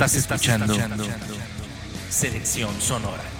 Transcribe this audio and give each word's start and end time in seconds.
Estás 0.00 0.14
escuchando 0.14 0.74
Selección 2.08 2.80
Sonora. 2.80 3.39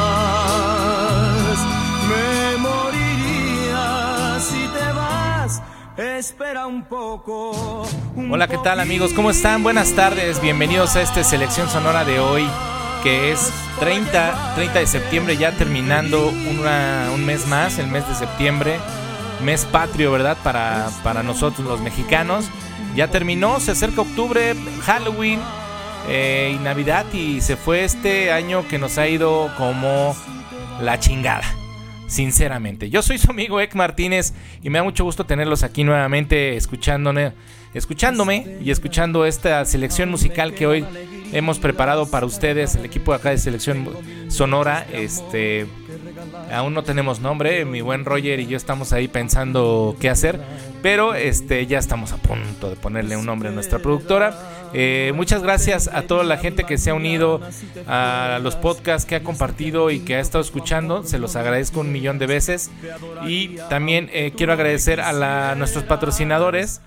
Un 6.53 6.83
poco. 6.83 7.87
Hola, 8.29 8.45
¿qué 8.45 8.57
tal 8.57 8.81
amigos? 8.81 9.13
¿Cómo 9.13 9.31
están? 9.31 9.63
Buenas 9.63 9.93
tardes, 9.93 10.41
bienvenidos 10.41 10.97
a 10.97 11.01
esta 11.01 11.23
selección 11.23 11.69
sonora 11.69 12.03
de 12.03 12.19
hoy, 12.19 12.45
que 13.03 13.31
es 13.31 13.53
30, 13.79 14.55
30 14.55 14.79
de 14.79 14.85
septiembre, 14.85 15.37
ya 15.37 15.53
terminando 15.53 16.27
un 16.27 17.25
mes 17.25 17.47
más, 17.47 17.79
el 17.79 17.87
mes 17.87 18.05
de 18.05 18.15
septiembre, 18.15 18.79
mes 19.41 19.63
patrio, 19.63 20.11
¿verdad? 20.11 20.35
Para, 20.43 20.89
para 21.05 21.23
nosotros 21.23 21.65
los 21.65 21.79
mexicanos. 21.79 22.49
Ya 22.97 23.07
terminó, 23.07 23.61
se 23.61 23.71
acerca 23.71 24.01
octubre, 24.01 24.53
Halloween 24.81 25.39
eh, 26.09 26.53
y 26.53 26.61
Navidad 26.61 27.05
y 27.13 27.39
se 27.39 27.55
fue 27.55 27.85
este 27.85 28.33
año 28.33 28.67
que 28.67 28.77
nos 28.77 28.97
ha 28.97 29.07
ido 29.07 29.49
como 29.57 30.17
la 30.81 30.99
chingada 30.99 31.60
sinceramente. 32.11 32.89
Yo 32.89 33.01
soy 33.01 33.17
su 33.17 33.31
amigo 33.31 33.61
Ek 33.61 33.73
Martínez 33.73 34.33
y 34.61 34.69
me 34.69 34.79
da 34.79 34.83
mucho 34.83 35.05
gusto 35.05 35.25
tenerlos 35.25 35.63
aquí 35.63 35.85
nuevamente 35.85 36.57
escuchándome, 36.57 37.31
escuchándome 37.73 38.57
y 38.61 38.69
escuchando 38.69 39.25
esta 39.25 39.63
selección 39.63 40.11
musical 40.11 40.53
que 40.53 40.67
hoy 40.67 40.85
hemos 41.31 41.57
preparado 41.57 42.11
para 42.11 42.25
ustedes, 42.25 42.75
el 42.75 42.83
equipo 42.83 43.13
de 43.13 43.17
acá 43.17 43.29
de 43.29 43.37
selección 43.37 43.89
sonora. 44.27 44.85
Este, 44.91 45.67
aún 46.51 46.73
no 46.73 46.83
tenemos 46.83 47.19
nombre, 47.19 47.65
mi 47.65 47.81
buen 47.81 48.05
Roger 48.05 48.39
y 48.39 48.47
yo 48.47 48.57
estamos 48.57 48.93
ahí 48.93 49.07
pensando 49.07 49.95
qué 49.99 50.09
hacer, 50.09 50.39
pero 50.81 51.13
este, 51.13 51.65
ya 51.67 51.79
estamos 51.79 52.11
a 52.11 52.17
punto 52.17 52.69
de 52.69 52.75
ponerle 52.75 53.17
un 53.17 53.25
nombre 53.25 53.49
a 53.49 53.51
nuestra 53.51 53.79
productora. 53.79 54.35
Eh, 54.73 55.11
muchas 55.15 55.43
gracias 55.43 55.89
a 55.89 56.03
toda 56.03 56.23
la 56.23 56.37
gente 56.37 56.63
que 56.63 56.77
se 56.77 56.91
ha 56.91 56.93
unido 56.93 57.41
a 57.87 58.39
los 58.41 58.55
podcasts 58.55 59.05
que 59.05 59.15
ha 59.15 59.23
compartido 59.23 59.91
y 59.91 59.99
que 59.99 60.15
ha 60.15 60.19
estado 60.19 60.41
escuchando. 60.41 61.03
Se 61.03 61.19
los 61.19 61.35
agradezco 61.35 61.81
un 61.81 61.91
millón 61.91 62.19
de 62.19 62.27
veces. 62.27 62.71
Y 63.27 63.57
también 63.69 64.09
eh, 64.13 64.31
quiero 64.35 64.53
agradecer 64.53 65.01
a 65.01 65.11
la, 65.11 65.55
nuestros 65.55 65.83
patrocinadores. 65.83 66.81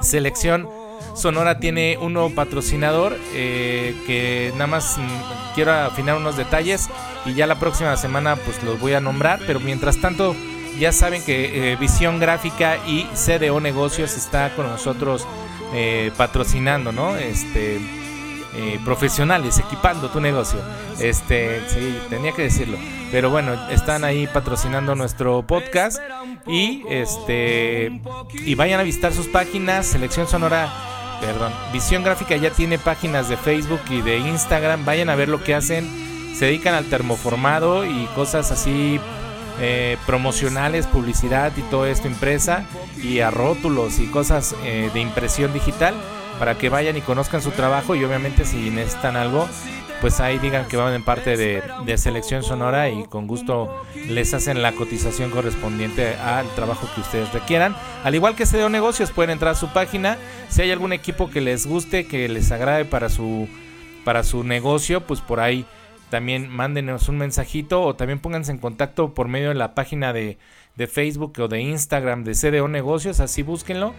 Selección 0.00 0.68
Sonora 1.14 1.58
tiene 1.58 1.98
un 1.98 2.12
nuevo 2.12 2.30
patrocinador 2.30 3.18
eh, 3.34 3.94
que 4.06 4.50
nada 4.54 4.66
más 4.66 4.98
mm, 4.98 5.54
quiero 5.54 5.72
afinar 5.72 6.16
unos 6.16 6.36
detalles 6.36 6.88
y 7.26 7.34
ya 7.34 7.46
la 7.46 7.58
próxima 7.58 7.96
semana 7.96 8.36
pues 8.36 8.62
los 8.62 8.80
voy 8.80 8.94
a 8.94 9.00
nombrar. 9.00 9.40
Pero 9.46 9.60
mientras 9.60 10.00
tanto 10.00 10.34
ya 10.78 10.92
saben 10.92 11.22
que 11.24 11.76
Visión 11.78 12.20
Gráfica 12.20 12.78
y 12.86 13.04
CDO 13.14 13.60
Negocios 13.60 14.16
está 14.16 14.54
con 14.54 14.66
nosotros 14.66 15.26
eh, 15.72 16.10
patrocinando, 16.16 16.90
¿no? 16.90 17.16
Este, 17.16 17.80
eh, 18.54 18.80
profesionales, 18.84 19.58
equipando 19.58 20.08
tu 20.08 20.20
negocio. 20.20 20.58
Este, 20.98 21.60
sí, 21.68 21.98
tenía 22.08 22.32
que 22.32 22.42
decirlo. 22.42 22.78
Pero 23.12 23.30
bueno, 23.30 23.54
están 23.70 24.04
ahí 24.04 24.26
patrocinando 24.26 24.94
nuestro 24.94 25.42
podcast 25.42 26.00
y 26.46 26.82
este 26.88 28.00
y 28.44 28.54
vayan 28.54 28.80
a 28.80 28.82
visitar 28.82 29.12
sus 29.12 29.28
páginas, 29.28 29.86
Selección 29.86 30.26
Sonora, 30.26 30.68
perdón, 31.20 31.52
Visión 31.72 32.02
Gráfica 32.02 32.36
ya 32.36 32.50
tiene 32.50 32.78
páginas 32.78 33.28
de 33.28 33.36
Facebook 33.36 33.80
y 33.88 34.00
de 34.00 34.18
Instagram, 34.18 34.84
vayan 34.84 35.10
a 35.10 35.16
ver 35.16 35.28
lo 35.28 35.42
que 35.42 35.54
hacen. 35.54 35.88
Se 36.34 36.46
dedican 36.46 36.74
al 36.74 36.86
termoformado 36.86 37.84
y 37.84 38.06
cosas 38.14 38.50
así 38.50 38.98
eh, 39.60 39.96
promocionales, 40.06 40.86
publicidad 40.86 41.52
y 41.56 41.62
todo 41.62 41.86
esto 41.86 42.08
impresa 42.08 42.64
y 43.02 43.20
a 43.20 43.30
rótulos 43.30 43.98
y 43.98 44.06
cosas 44.06 44.56
eh, 44.64 44.90
de 44.92 45.00
impresión 45.00 45.52
digital 45.52 45.94
para 46.40 46.58
que 46.58 46.70
vayan 46.70 46.96
y 46.96 47.02
conozcan 47.02 47.42
su 47.42 47.52
trabajo 47.52 47.94
y 47.94 48.02
obviamente 48.02 48.44
si 48.44 48.70
necesitan 48.70 49.16
algo 49.16 49.46
pues 50.00 50.20
ahí 50.20 50.38
digan 50.38 50.66
que 50.66 50.76
van 50.76 50.94
en 50.94 51.02
parte 51.02 51.36
de, 51.36 51.98
selección 51.98 52.42
sonora 52.42 52.88
y 52.88 53.04
con 53.04 53.26
gusto 53.26 53.84
les 53.94 54.32
hacen 54.32 54.62
la 54.62 54.72
cotización 54.72 55.30
correspondiente 55.30 56.14
al 56.14 56.48
trabajo 56.54 56.88
que 56.94 57.02
ustedes 57.02 57.32
requieran. 57.32 57.76
Al 58.02 58.14
igual 58.14 58.34
que 58.34 58.46
CDO 58.46 58.70
Negocios, 58.70 59.10
pueden 59.10 59.30
entrar 59.30 59.52
a 59.52 59.54
su 59.54 59.68
página. 59.68 60.16
Si 60.48 60.62
hay 60.62 60.70
algún 60.70 60.94
equipo 60.94 61.28
que 61.28 61.42
les 61.42 61.66
guste, 61.66 62.06
que 62.06 62.28
les 62.28 62.50
agrade 62.50 62.86
para 62.86 63.10
su, 63.10 63.46
para 64.04 64.22
su 64.22 64.42
negocio, 64.42 65.06
pues 65.06 65.20
por 65.20 65.40
ahí 65.40 65.66
también 66.08 66.48
mándenos 66.48 67.08
un 67.10 67.18
mensajito 67.18 67.82
o 67.82 67.94
también 67.94 68.20
pónganse 68.20 68.52
en 68.52 68.58
contacto 68.58 69.12
por 69.12 69.28
medio 69.28 69.50
de 69.50 69.54
la 69.54 69.74
página 69.74 70.14
de, 70.14 70.38
Facebook 70.86 71.38
o 71.38 71.48
de 71.48 71.60
Instagram 71.60 72.24
de 72.24 72.32
CDO 72.32 72.68
Negocios, 72.68 73.20
así 73.20 73.42
búsquenlo, 73.42 73.94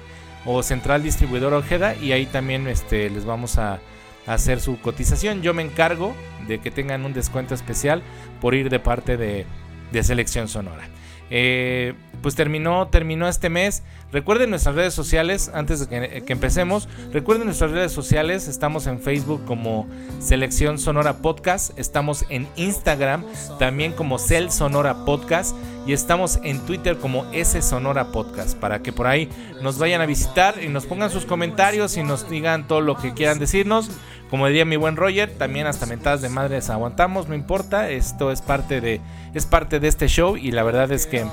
o 0.46 0.64
Central 0.64 1.04
Distribuidor 1.04 1.54
Ojeda 1.54 1.96
y 1.96 2.12
ahí 2.12 2.26
también 2.26 2.68
este, 2.68 3.10
les 3.10 3.26
vamos 3.26 3.58
a, 3.58 3.80
hacer 4.28 4.60
su 4.60 4.80
cotización. 4.80 5.42
Yo 5.42 5.54
me 5.54 5.64
encargo 5.64 6.14
de 6.48 6.60
que 6.60 6.72
tengan 6.72 7.06
un 7.06 7.14
descuento 7.14 7.56
especial 7.56 8.04
por 8.40 8.54
ir 8.54 8.70
de 8.70 8.80
parte 8.80 9.18
de, 9.18 9.46
de 9.92 10.04
Selección 10.04 10.48
Sonora. 10.48 10.88
Eh, 11.34 11.94
pues 12.22 12.36
terminó, 12.36 12.90
terminó 12.90 13.28
este 13.28 13.50
mes. 13.50 13.84
Recuerden 14.12 14.50
nuestras 14.50 14.76
redes 14.76 14.94
sociales, 14.94 15.50
antes 15.54 15.80
de 15.80 16.24
que, 16.24 16.34
empecemos, 16.34 16.90
recuerden 17.14 17.46
nuestras 17.46 17.72
redes 17.72 17.94
sociales, 17.94 18.50
estamos 18.50 18.86
en 18.86 19.00
Facebook 19.00 19.46
como 19.46 19.88
Selección 20.20 20.78
Sonora 20.78 21.18
Podcast, 21.20 21.78
estamos 21.80 22.26
en 22.30 22.48
Instagram 22.58 23.26
también 23.58 23.94
como 23.94 24.20
Cel 24.20 24.52
Sonora 24.52 25.06
Podcast 25.06 25.56
y 25.86 25.94
estamos 25.94 26.40
en 26.44 26.60
Twitter 26.60 26.98
como 26.98 27.26
S 27.32 27.62
Sonora 27.62 28.12
Podcast, 28.12 28.58
para 28.58 28.82
que 28.82 28.94
por 28.94 29.08
ahí 29.08 29.30
nos 29.62 29.78
vayan 29.78 30.02
a 30.02 30.06
visitar 30.06 30.56
y 30.64 30.70
nos 30.70 30.86
pongan 30.86 31.10
sus 31.10 31.26
comentarios 31.26 31.98
y 31.98 32.04
nos 32.04 32.30
digan 32.30 32.68
todo 32.68 32.82
lo 32.82 32.98
que 32.98 33.14
quieran 33.14 33.40
decirnos. 33.40 33.90
Como 34.30 34.48
diría 34.48 34.64
mi 34.64 34.78
buen 34.78 34.96
Roger, 34.96 35.30
también 35.38 35.68
hasta 35.68 35.86
mentadas 35.86 36.22
de 36.22 36.30
madres 36.30 36.70
aguantamos, 36.70 37.28
no 37.28 37.36
importa, 37.36 37.90
esto 37.90 38.32
es 38.32 38.42
parte 38.42 38.80
de 38.80 39.02
es 39.34 39.46
parte 39.46 39.82
de 39.82 39.90
este 39.90 40.08
show 40.08 40.38
y 40.38 40.52
la 40.52 40.64
verdad 40.64 40.90
es 40.92 41.06
que 41.06 41.26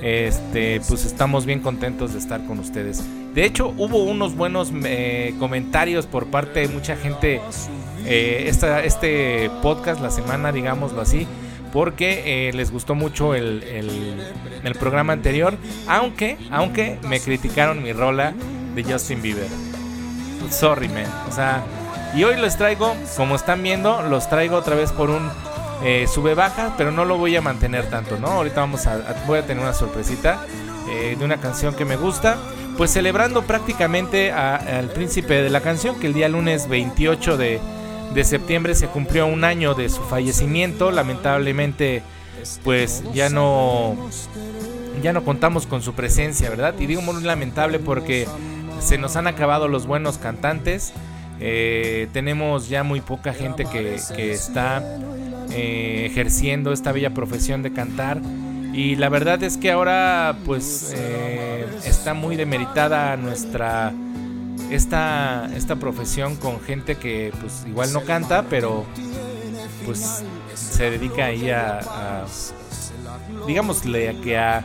este 0.00 0.80
pues 0.88 1.04
estamos 1.04 1.44
bien 1.44 1.60
contentos 1.60 2.14
de 2.14 2.18
estar 2.18 2.44
con 2.46 2.58
ustedes. 2.58 3.04
De 3.34 3.44
hecho, 3.44 3.74
hubo 3.76 4.02
unos 4.02 4.34
buenos 4.34 4.72
eh, 4.84 5.34
comentarios 5.38 6.06
por 6.06 6.28
parte 6.28 6.60
de 6.60 6.68
mucha 6.68 6.96
gente 6.96 7.42
eh, 8.06 8.50
este 8.84 9.50
podcast 9.60 10.00
la 10.00 10.10
semana, 10.10 10.50
digámoslo 10.50 11.02
así, 11.02 11.26
porque 11.72 12.48
eh, 12.48 12.52
les 12.52 12.70
gustó 12.70 12.94
mucho 12.94 13.34
el, 13.34 13.62
el, 14.62 14.74
programa 14.74 15.12
anterior, 15.12 15.56
aunque 15.86 16.36
aunque 16.50 16.98
me 17.08 17.20
criticaron 17.20 17.82
mi 17.82 17.92
rola 17.92 18.32
de 18.74 18.84
Justin 18.84 19.22
Bieber. 19.22 19.48
Sorry, 20.50 20.88
man. 20.88 21.06
O 21.28 21.32
sea, 21.32 21.62
y 22.14 22.24
hoy 22.24 22.36
les 22.36 22.56
traigo, 22.56 22.94
como 23.16 23.34
están 23.34 23.62
viendo, 23.62 24.02
los 24.02 24.28
traigo 24.28 24.56
otra 24.56 24.76
vez 24.76 24.92
por 24.92 25.10
un 25.10 25.30
eh, 25.82 26.06
sube 26.12 26.34
baja, 26.34 26.74
pero 26.76 26.90
no 26.90 27.04
lo 27.04 27.18
voy 27.18 27.36
a 27.36 27.40
mantener 27.40 27.88
tanto, 27.90 28.18
¿no? 28.18 28.28
Ahorita 28.28 28.60
vamos 28.60 28.86
a, 28.86 28.98
voy 29.26 29.38
a 29.38 29.46
tener 29.46 29.62
una 29.62 29.74
sorpresita 29.74 30.44
eh, 30.90 31.16
de 31.18 31.24
una 31.24 31.38
canción 31.38 31.74
que 31.74 31.84
me 31.84 31.96
gusta. 31.96 32.36
Pues 32.76 32.92
celebrando 32.92 33.42
prácticamente 33.42 34.30
al 34.30 34.88
príncipe 34.90 35.42
de 35.42 35.50
la 35.50 35.60
canción, 35.60 35.98
que 35.98 36.06
el 36.06 36.14
día 36.14 36.28
lunes 36.28 36.68
28 36.68 37.36
de, 37.36 37.60
de 38.14 38.24
septiembre 38.24 38.74
se 38.74 38.88
cumplió 38.88 39.26
un 39.26 39.44
año 39.44 39.74
de 39.74 39.88
su 39.88 40.02
fallecimiento. 40.02 40.90
Lamentablemente, 40.90 42.02
pues 42.64 43.02
ya 43.12 43.28
no 43.28 43.96
ya 45.02 45.12
no 45.12 45.24
contamos 45.24 45.66
con 45.66 45.82
su 45.82 45.94
presencia, 45.94 46.50
¿verdad? 46.50 46.74
Y 46.78 46.86
digo 46.86 47.02
muy 47.02 47.22
lamentable 47.22 47.78
porque 47.78 48.26
se 48.80 48.98
nos 48.98 49.16
han 49.16 49.26
acabado 49.26 49.68
los 49.68 49.86
buenos 49.86 50.18
cantantes. 50.18 50.92
Eh, 51.40 52.08
tenemos 52.12 52.68
ya 52.68 52.82
muy 52.82 53.00
poca 53.00 53.32
gente 53.32 53.64
que, 53.64 53.94
está 53.94 54.82
eh, 55.52 56.06
ejerciendo 56.10 56.72
esta 56.72 56.92
bella 56.92 57.10
profesión 57.10 57.62
de 57.62 57.72
cantar. 57.72 58.20
Y 58.72 58.96
la 58.96 59.08
verdad 59.08 59.42
es 59.42 59.56
que 59.56 59.70
ahora 59.72 60.36
pues 60.44 60.92
eh, 60.96 61.66
está 61.84 62.14
muy 62.14 62.36
demeritada 62.36 63.16
nuestra 63.16 63.92
esta, 64.70 65.50
esta 65.54 65.76
profesión 65.76 66.36
con 66.36 66.60
gente 66.60 66.96
que 66.96 67.32
pues 67.40 67.64
igual 67.66 67.92
no 67.92 68.02
canta, 68.04 68.44
pero 68.48 68.84
pues 69.84 70.22
se 70.54 70.90
dedica 70.90 71.26
ahí 71.26 71.50
a, 71.50 71.78
a 71.78 72.26
digámosle 73.46 74.08
a 74.08 74.20
que 74.20 74.38
a 74.38 74.64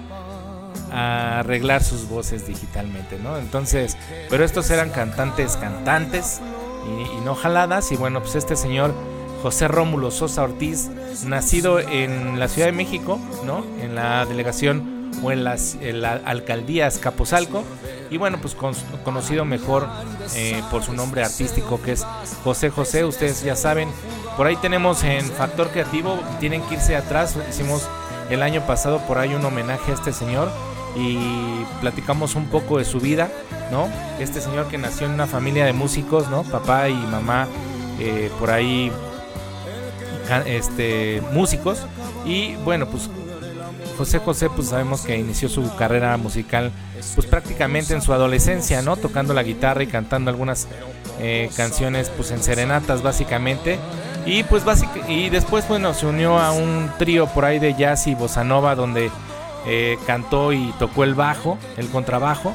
a 0.93 1.39
arreglar 1.39 1.83
sus 1.83 2.07
voces 2.07 2.47
digitalmente, 2.47 3.17
¿no? 3.17 3.37
Entonces, 3.37 3.97
pero 4.29 4.45
estos 4.45 4.69
eran 4.69 4.91
cantantes, 4.91 5.57
cantantes 5.57 6.39
y, 6.85 7.25
no 7.25 7.35
jaladas. 7.35 7.91
Y 7.91 7.95
bueno, 7.95 8.21
pues 8.21 8.35
este 8.35 8.55
señor 8.55 8.93
José 9.41 9.67
Rómulo 9.67 10.11
Sosa 10.11 10.43
Ortiz, 10.43 10.89
nacido 11.25 11.79
en 11.79 12.39
la 12.39 12.47
Ciudad 12.47 12.67
de 12.67 12.73
México, 12.73 13.19
¿no? 13.45 13.65
En 13.81 13.95
la 13.95 14.25
delegación 14.25 15.02
o 15.23 15.31
en, 15.31 15.43
las, 15.43 15.77
la 15.81 16.13
alcaldía 16.25 16.87
Escapozalco. 16.87 17.63
Y 18.09 18.17
bueno, 18.17 18.37
pues 18.41 18.55
conocido 19.03 19.45
mejor 19.45 19.87
eh, 20.35 20.61
por 20.69 20.83
su 20.83 20.93
nombre 20.93 21.23
artístico 21.23 21.81
que 21.81 21.93
es 21.93 22.05
José 22.43 22.69
José. 22.69 23.05
Ustedes 23.05 23.43
ya 23.43 23.55
saben, 23.55 23.89
por 24.37 24.45
ahí 24.47 24.55
tenemos 24.57 25.03
en 25.03 25.25
Factor 25.25 25.69
Creativo, 25.69 26.19
tienen 26.39 26.61
que 26.63 26.75
irse 26.75 26.95
atrás. 26.95 27.35
Hicimos 27.49 27.87
el 28.29 28.43
año 28.43 28.65
pasado 28.67 28.99
por 29.07 29.17
ahí 29.17 29.33
un 29.33 29.43
homenaje 29.45 29.91
a 29.91 29.95
este 29.95 30.13
señor 30.13 30.49
y 30.95 31.17
platicamos 31.81 32.35
un 32.35 32.47
poco 32.47 32.77
de 32.77 32.85
su 32.85 32.99
vida, 32.99 33.31
¿no? 33.71 33.89
Este 34.19 34.41
señor 34.41 34.67
que 34.67 34.77
nació 34.77 35.07
en 35.07 35.13
una 35.13 35.25
familia 35.25 35.65
de 35.65 35.73
músicos, 35.73 36.29
¿no? 36.29 36.43
Papá 36.43 36.89
y 36.89 36.93
mamá 36.93 37.47
eh, 37.99 38.29
por 38.39 38.51
ahí 38.51 38.91
este, 40.45 41.21
músicos 41.31 41.85
y 42.25 42.55
bueno, 42.57 42.87
pues 42.87 43.09
José 43.97 44.19
José 44.19 44.49
pues 44.49 44.69
sabemos 44.69 45.01
que 45.01 45.17
inició 45.17 45.49
su 45.49 45.75
carrera 45.75 46.15
musical 46.17 46.71
pues 47.15 47.27
prácticamente 47.27 47.93
en 47.93 48.01
su 48.01 48.13
adolescencia, 48.13 48.81
¿no? 48.81 48.97
Tocando 48.97 49.33
la 49.33 49.43
guitarra 49.43 49.83
y 49.83 49.87
cantando 49.87 50.29
algunas 50.29 50.67
eh, 51.19 51.49
canciones 51.55 52.09
pues 52.09 52.31
en 52.31 52.41
serenatas 52.41 53.01
básicamente 53.01 53.79
y 54.25 54.43
pues 54.43 54.63
y 55.07 55.29
después 55.29 55.67
bueno 55.67 55.93
se 55.93 56.05
unió 56.05 56.39
a 56.39 56.51
un 56.51 56.89
trío 56.97 57.27
por 57.27 57.45
ahí 57.45 57.59
de 57.59 57.75
jazz 57.75 58.07
y 58.07 58.15
bossa 58.15 58.43
nova 58.43 58.75
donde 58.75 59.11
eh, 59.65 59.97
cantó 60.05 60.51
y 60.51 60.73
tocó 60.77 61.03
el 61.03 61.13
bajo, 61.13 61.57
el 61.77 61.87
contrabajo. 61.87 62.53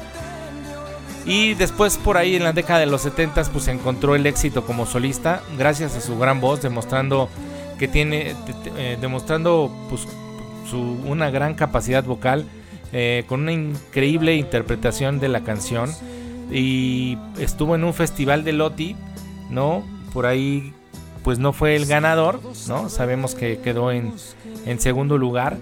Y 1.25 1.53
después 1.55 1.97
por 1.97 2.17
ahí 2.17 2.35
en 2.35 2.43
la 2.43 2.53
década 2.53 2.79
de 2.79 2.85
los 2.85 3.01
70 3.01 3.43
pues 3.51 3.67
encontró 3.67 4.15
el 4.15 4.25
éxito 4.25 4.65
como 4.65 4.85
solista 4.85 5.41
gracias 5.57 5.95
a 5.95 6.01
su 6.01 6.17
gran 6.17 6.39
voz, 6.41 6.61
demostrando 6.61 7.29
que 7.77 7.87
tiene, 7.87 8.35
eh, 8.77 8.97
demostrando 8.99 9.71
pues 9.89 10.07
su, 10.69 10.79
una 10.79 11.29
gran 11.29 11.53
capacidad 11.55 12.03
vocal, 12.03 12.45
eh, 12.91 13.23
con 13.27 13.41
una 13.41 13.51
increíble 13.51 14.35
interpretación 14.35 15.19
de 15.19 15.29
la 15.29 15.41
canción. 15.41 15.89
Y 16.51 17.17
estuvo 17.37 17.75
en 17.75 17.83
un 17.83 17.93
festival 17.93 18.43
de 18.43 18.53
Loti, 18.53 18.95
¿no? 19.49 19.83
Por 20.13 20.25
ahí 20.25 20.73
pues 21.23 21.37
no 21.37 21.53
fue 21.53 21.75
el 21.75 21.85
ganador, 21.85 22.39
¿no? 22.67 22.89
Sabemos 22.89 23.35
que 23.35 23.59
quedó 23.59 23.91
en, 23.91 24.13
en 24.65 24.79
segundo 24.79 25.17
lugar 25.17 25.57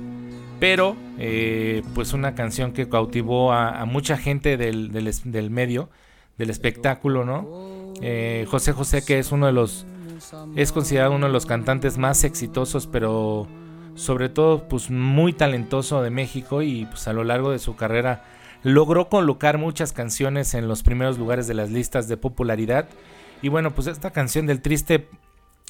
pero 0.59 0.95
eh, 1.19 1.83
pues 1.93 2.13
una 2.13 2.35
canción 2.35 2.71
que 2.73 2.89
cautivó 2.89 3.53
a, 3.53 3.85
mucha 3.85 4.17
gente 4.17 4.57
del, 4.57 4.91
del, 4.91 5.49
medio, 5.49 5.89
del 6.37 6.49
espectáculo, 6.49 7.25
¿no? 7.25 7.93
Eh, 8.01 8.45
José 8.49 8.73
José, 8.73 9.03
que 9.05 9.19
es 9.19 9.31
uno 9.31 9.45
de 9.45 9.51
los, 9.51 9.85
es 10.55 10.71
considerado 10.71 11.13
uno 11.13 11.27
de 11.27 11.33
los 11.33 11.45
cantantes 11.45 11.97
más 11.97 12.23
exitosos, 12.23 12.87
pero 12.87 13.47
sobre 13.97 14.29
todo 14.29 14.69
pues 14.69 14.89
muy 14.89 15.33
talentoso 15.33 16.01
de 16.01 16.09
México 16.09 16.61
y 16.61 16.85
pues 16.85 17.09
a 17.09 17.13
lo 17.13 17.25
largo 17.25 17.51
de 17.51 17.59
su 17.59 17.75
carrera 17.75 18.23
logró 18.63 19.09
colocar 19.09 19.57
muchas 19.57 19.91
canciones 19.91 20.53
en 20.53 20.69
los 20.69 20.83
primeros 20.83 21.17
lugares 21.17 21.47
de 21.47 21.53
las 21.53 21.69
listas 21.69 22.07
de 22.07 22.15
popularidad. 22.15 22.87
Y 23.41 23.49
bueno, 23.49 23.71
pues 23.75 23.87
esta 23.87 24.11
canción 24.11 24.45
del 24.45 24.61
triste 24.61 25.09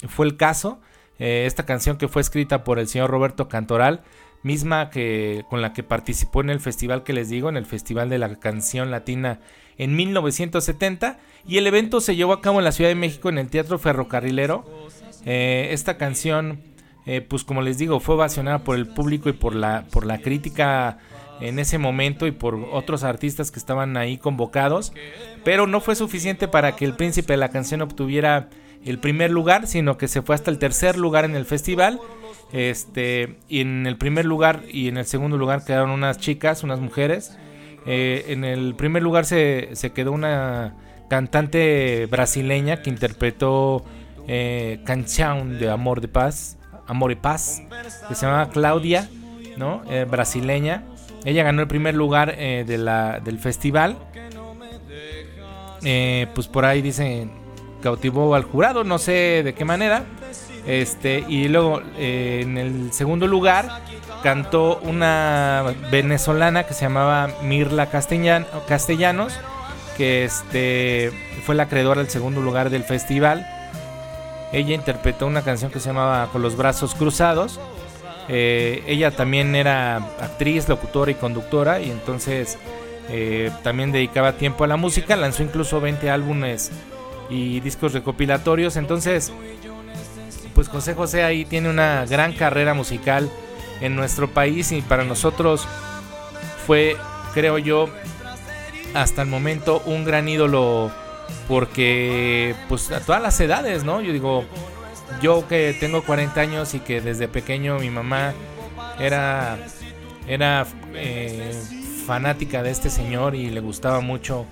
fue 0.08 0.26
el 0.26 0.36
caso. 0.36 0.78
Eh, 1.18 1.44
esta 1.46 1.64
canción 1.64 1.96
que 1.96 2.06
fue 2.06 2.22
escrita 2.22 2.62
por 2.62 2.78
el 2.78 2.86
señor 2.86 3.10
Roberto 3.10 3.48
Cantoral 3.48 4.02
misma 4.42 4.90
que 4.90 5.44
con 5.50 5.62
la 5.62 5.72
que 5.72 5.82
participó 5.82 6.40
en 6.40 6.50
el 6.50 6.60
festival 6.60 7.02
que 7.02 7.12
les 7.12 7.28
digo, 7.28 7.48
en 7.48 7.56
el 7.56 7.66
Festival 7.66 8.08
de 8.08 8.18
la 8.18 8.36
Canción 8.36 8.90
Latina 8.90 9.40
en 9.78 9.96
1970 9.96 11.18
y 11.46 11.58
el 11.58 11.66
evento 11.66 12.00
se 12.00 12.16
llevó 12.16 12.32
a 12.32 12.40
cabo 12.40 12.58
en 12.58 12.64
la 12.64 12.72
Ciudad 12.72 12.90
de 12.90 12.94
México 12.94 13.28
en 13.28 13.38
el 13.38 13.48
Teatro 13.48 13.78
Ferrocarrilero. 13.78 14.64
Eh, 15.24 15.68
esta 15.72 15.96
canción, 15.96 16.60
eh, 17.08 17.22
pues 17.22 17.42
como 17.42 17.62
les 17.62 17.78
digo, 17.78 18.00
fue 18.00 18.16
ovacionada 18.16 18.58
por 18.58 18.76
el 18.76 18.86
público 18.86 19.30
y 19.30 19.32
por 19.32 19.54
la, 19.54 19.86
por 19.90 20.04
la 20.04 20.18
crítica 20.18 20.98
en 21.40 21.58
ese 21.58 21.78
momento 21.78 22.26
y 22.26 22.32
por 22.32 22.54
otros 22.70 23.02
artistas 23.02 23.50
que 23.50 23.58
estaban 23.58 23.96
ahí 23.96 24.18
convocados, 24.18 24.92
pero 25.42 25.66
no 25.66 25.80
fue 25.80 25.96
suficiente 25.96 26.48
para 26.48 26.76
que 26.76 26.84
el 26.84 26.94
príncipe 26.94 27.32
de 27.32 27.38
la 27.38 27.48
canción 27.48 27.80
obtuviera 27.80 28.50
el 28.84 28.98
primer 28.98 29.30
lugar, 29.30 29.66
sino 29.66 29.96
que 29.96 30.06
se 30.06 30.20
fue 30.20 30.34
hasta 30.34 30.50
el 30.50 30.58
tercer 30.58 30.98
lugar 30.98 31.24
en 31.24 31.34
el 31.34 31.46
festival. 31.46 31.98
Este, 32.52 33.36
y 33.48 33.60
en 33.60 33.86
el 33.86 33.96
primer 33.96 34.26
lugar 34.26 34.62
y 34.70 34.88
en 34.88 34.96
el 34.96 35.04
segundo 35.04 35.36
lugar 35.36 35.64
quedaron 35.64 35.90
unas 35.90 36.18
chicas, 36.18 36.62
unas 36.62 36.78
mujeres. 36.78 37.38
Eh, 37.86 38.26
en 38.28 38.44
el 38.44 38.74
primer 38.74 39.02
lugar 39.02 39.24
se, 39.24 39.72
quedó 39.94 40.12
una 40.12 40.74
cantante 41.08 42.06
brasileña 42.06 42.82
que 42.82 42.90
interpretó 42.90 43.82
eh, 44.26 44.78
de 45.58 45.70
Amor 45.70 46.02
de 46.02 46.08
Paz, 46.08 46.57
Amor 46.88 47.12
y 47.12 47.16
Paz, 47.16 47.62
que 48.08 48.14
se 48.14 48.26
llama 48.26 48.50
Claudia, 48.50 49.08
¿no? 49.56 49.82
Eh, 49.88 50.04
brasileña. 50.08 50.82
Ella 51.24 51.44
ganó 51.44 51.62
el 51.62 51.68
primer 51.68 51.94
lugar 51.94 52.34
eh, 52.36 52.64
de 52.66 52.78
la, 52.78 53.20
del 53.20 53.38
festival. 53.38 53.96
pues 55.80 56.48
por 56.48 56.64
ahí 56.64 56.82
dicen 56.82 57.30
cautivó 57.82 58.34
al 58.34 58.42
jurado, 58.44 58.84
no 58.84 58.98
sé 58.98 59.42
de 59.44 59.54
qué 59.54 59.64
manera. 59.64 60.04
Este, 60.66 61.24
y 61.28 61.48
luego 61.48 61.80
eh, 61.96 62.40
en 62.42 62.58
el 62.58 62.92
segundo 62.92 63.26
lugar 63.26 63.82
cantó 64.22 64.78
una 64.82 65.64
venezolana 65.90 66.64
que 66.64 66.74
se 66.74 66.82
llamaba 66.82 67.30
Mirla 67.42 67.86
Castellanos, 67.86 69.32
que 69.96 70.24
este, 70.24 71.10
fue 71.44 71.54
la 71.54 71.64
acreedora 71.64 72.02
del 72.02 72.10
segundo 72.10 72.42
lugar 72.42 72.70
del 72.70 72.84
festival. 72.84 73.46
Ella 74.52 74.74
interpretó 74.74 75.26
una 75.26 75.42
canción 75.42 75.70
que 75.70 75.80
se 75.80 75.88
llamaba 75.88 76.28
Con 76.32 76.42
los 76.42 76.56
brazos 76.56 76.94
cruzados. 76.94 77.60
Eh, 78.28 78.82
ella 78.86 79.10
también 79.10 79.54
era 79.54 79.96
actriz, 79.96 80.68
locutora 80.68 81.10
y 81.10 81.14
conductora 81.14 81.80
y 81.80 81.90
entonces 81.90 82.58
eh, 83.08 83.50
también 83.62 83.90
dedicaba 83.90 84.32
tiempo 84.32 84.64
a 84.64 84.66
la 84.66 84.76
música. 84.76 85.16
Lanzó 85.16 85.42
incluso 85.42 85.80
20 85.80 86.10
álbumes 86.10 86.70
y 87.30 87.60
discos 87.60 87.92
recopilatorios. 87.92 88.76
Entonces 88.76 89.32
pues 90.58 90.66
José 90.66 90.94
José 90.94 91.22
ahí 91.22 91.44
tiene 91.44 91.70
una 91.70 92.04
gran 92.04 92.32
carrera 92.32 92.74
musical 92.74 93.30
en 93.80 93.94
nuestro 93.94 94.28
país 94.28 94.72
y 94.72 94.82
para 94.82 95.04
nosotros 95.04 95.64
fue, 96.66 96.96
creo 97.32 97.58
yo, 97.58 97.88
hasta 98.92 99.22
el 99.22 99.28
momento 99.28 99.80
un 99.86 100.04
gran 100.04 100.28
ídolo 100.28 100.90
porque 101.46 102.54
pues 102.68 102.90
a 102.90 103.00
todas 103.00 103.22
las 103.22 103.40
edades, 103.40 103.84
¿no? 103.84 104.00
Yo 104.00 104.12
digo, 104.12 104.44
yo 105.20 105.46
que 105.48 105.76
tengo 105.78 106.02
40 106.02 106.40
años 106.40 106.74
y 106.74 106.80
que 106.80 107.00
desde 107.00 107.28
pequeño 107.28 107.78
mi 107.78 107.90
mamá 107.90 108.34
era 108.98 109.58
era 110.26 110.66
eh, 110.94 111.52
fanática 112.06 112.62
de 112.62 112.70
este 112.70 112.90
señor 112.90 113.34
y 113.34 113.48
le 113.50 113.60
gustaba 113.60 114.00
mucho 114.00 114.44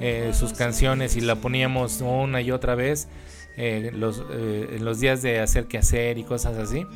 eh, 0.00 0.32
sus 0.34 0.52
canciones 0.52 1.16
y 1.16 1.20
la 1.20 1.36
poníamos 1.36 2.00
una 2.00 2.40
y 2.40 2.50
otra 2.50 2.74
vez 2.74 3.08
eh, 3.56 3.90
los, 3.94 4.24
en 4.30 4.84
los 4.84 5.00
días 5.00 5.22
de 5.22 5.40
hacer 5.40 5.66
que 5.66 5.78
hacer 5.78 6.18
y 6.18 6.24
cosas 6.24 6.56
así, 6.56 6.86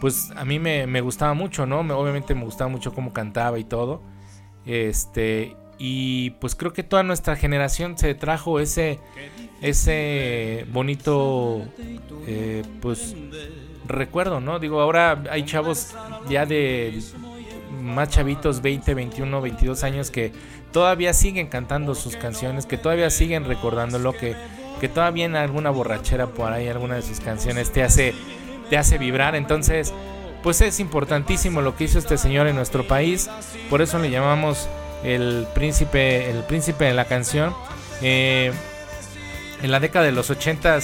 pues 0.00 0.30
a 0.36 0.44
mí 0.44 0.58
me, 0.58 1.00
gustaba 1.00 1.34
mucho, 1.34 1.64
¿no? 1.64 1.80
obviamente 1.80 2.34
me 2.34 2.44
gustaba 2.44 2.68
mucho 2.68 2.92
cómo 2.92 3.12
cantaba 3.12 3.58
y 3.58 3.64
todo. 3.64 4.02
Este, 4.64 5.56
y 5.78 6.30
pues 6.30 6.54
creo 6.54 6.72
que 6.72 6.82
toda 6.82 7.02
nuestra 7.02 7.36
generación 7.36 7.98
se 7.98 8.14
trajo 8.14 8.60
ese, 8.60 8.98
ese 9.60 10.66
bonito, 10.72 11.62
eh, 12.26 12.62
pues, 12.80 13.14
recuerdo, 13.86 14.40
¿no? 14.40 14.58
Digo, 14.58 14.80
ahora 14.80 15.22
hay 15.30 15.44
chavos 15.44 15.94
ya 16.28 16.46
de 16.46 17.00
más 17.82 18.08
chavitos, 18.08 18.62
20, 18.62 18.94
21, 18.94 19.40
22 19.40 19.84
años 19.84 20.10
que 20.10 20.32
todavía 20.72 21.12
siguen 21.12 21.48
cantando 21.48 21.94
sus 21.94 22.16
canciones, 22.16 22.66
que 22.66 22.78
todavía 22.78 23.10
siguen 23.10 23.44
recordando 23.44 23.98
lo 23.98 24.12
que 24.12 24.34
que 24.80 24.88
todavía 24.88 25.24
en 25.24 25.36
alguna 25.36 25.70
borrachera 25.70 26.26
por 26.26 26.52
ahí 26.52 26.68
alguna 26.68 26.96
de 26.96 27.02
sus 27.02 27.20
canciones 27.20 27.72
te 27.72 27.82
hace 27.82 28.14
te 28.68 28.76
hace 28.76 28.98
vibrar. 28.98 29.34
Entonces, 29.34 29.92
pues 30.42 30.60
es 30.60 30.80
importantísimo 30.80 31.60
lo 31.60 31.76
que 31.76 31.84
hizo 31.84 31.98
este 31.98 32.18
señor 32.18 32.46
en 32.46 32.56
nuestro 32.56 32.86
país. 32.86 33.30
Por 33.70 33.80
eso 33.80 33.98
le 33.98 34.10
llamamos 34.10 34.68
el 35.04 35.46
príncipe, 35.54 36.30
el 36.30 36.42
príncipe 36.44 36.84
de 36.84 36.94
la 36.94 37.04
canción. 37.04 37.54
Eh, 38.02 38.52
en 39.62 39.70
la 39.70 39.80
década 39.80 40.04
de 40.04 40.12
los 40.12 40.30
80 40.30 40.78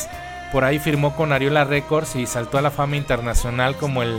por 0.53 0.65
ahí 0.65 0.79
firmó 0.79 1.17
con 1.17 1.33
Ariola 1.33 1.65
Records 1.65 2.17
y 2.17 2.27
saltó 2.27 2.59
a 2.59 2.63
la 2.63 2.71
fama 2.71 2.97
internacional 2.97 3.77
como 3.77 4.03
el 4.03 4.19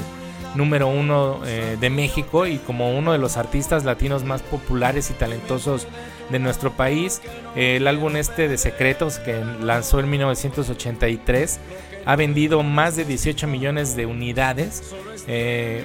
número 0.55 0.87
uno 0.87 1.41
eh, 1.45 1.77
de 1.79 1.89
México 1.89 2.45
y 2.45 2.57
como 2.57 2.95
uno 2.95 3.11
de 3.11 3.17
los 3.17 3.37
artistas 3.37 3.85
latinos 3.85 4.23
más 4.23 4.41
populares 4.41 5.09
y 5.09 5.13
talentosos 5.13 5.87
de 6.29 6.39
nuestro 6.39 6.71
país. 6.71 7.21
el 7.55 7.87
álbum 7.87 8.15
este 8.15 8.47
de 8.47 8.57
Secretos 8.57 9.19
que 9.19 9.43
lanzó 9.61 9.99
en 9.99 10.09
1983 10.09 11.59
ha 12.05 12.15
vendido 12.15 12.63
más 12.63 12.95
de 12.95 13.05
18 13.05 13.47
millones 13.47 13.95
de 13.95 14.05
unidades 14.05 14.95
eh, 15.27 15.83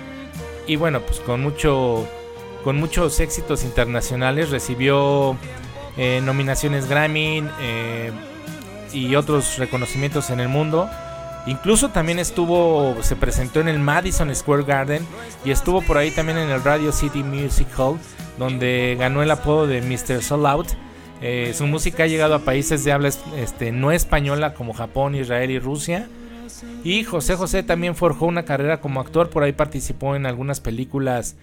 y 0.66 0.76
bueno 0.76 1.00
pues 1.00 1.20
con 1.20 1.42
mucho 1.42 2.06
con 2.68 2.76
muchos 2.76 3.18
éxitos 3.18 3.64
internacionales 3.64 4.50
recibió 4.50 5.38
eh, 5.96 6.20
nominaciones 6.22 6.86
Grammy 6.86 7.42
y 8.92 9.14
otros 9.14 9.56
reconocimientos 9.56 10.28
en 10.28 10.40
el 10.40 10.48
mundo 10.48 10.86
Incluso 11.48 11.88
también 11.88 12.18
estuvo, 12.18 13.02
se 13.02 13.16
presentó 13.16 13.60
en 13.60 13.68
el 13.68 13.78
Madison 13.78 14.34
Square 14.34 14.64
Garden 14.64 15.06
y 15.46 15.50
estuvo 15.50 15.80
por 15.80 15.96
ahí 15.96 16.10
también 16.10 16.36
en 16.36 16.50
el 16.50 16.62
Radio 16.62 16.92
City 16.92 17.22
Music 17.22 17.68
Hall, 17.78 17.98
donde 18.38 18.96
ganó 18.98 19.22
el 19.22 19.30
apodo 19.30 19.66
de 19.66 19.80
Mr. 19.80 20.22
Soul 20.22 20.44
Out. 20.44 20.66
Eh, 21.22 21.54
su 21.56 21.66
música 21.66 22.02
ha 22.02 22.06
llegado 22.06 22.34
a 22.34 22.40
países 22.40 22.84
de 22.84 22.92
habla 22.92 23.08
este, 23.38 23.72
no 23.72 23.92
española 23.92 24.52
como 24.52 24.74
Japón, 24.74 25.14
Israel 25.14 25.50
y 25.50 25.58
Rusia. 25.58 26.06
Y 26.84 27.04
José 27.04 27.34
José 27.34 27.62
también 27.62 27.96
forjó 27.96 28.26
una 28.26 28.44
carrera 28.44 28.82
como 28.82 29.00
actor, 29.00 29.30
por 29.30 29.42
ahí 29.42 29.52
participó 29.52 30.16
en 30.16 30.26
algunas 30.26 30.60
películas, 30.60 31.34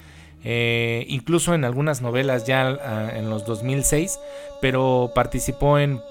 eh, 0.44 1.06
incluso 1.10 1.54
en 1.54 1.66
algunas 1.66 2.02
novelas 2.02 2.46
ya 2.46 2.68
ah, 2.68 3.12
en 3.16 3.30
los 3.30 3.46
2006, 3.46 4.20
pero 4.62 5.12
participó 5.16 5.80
en, 5.80 6.02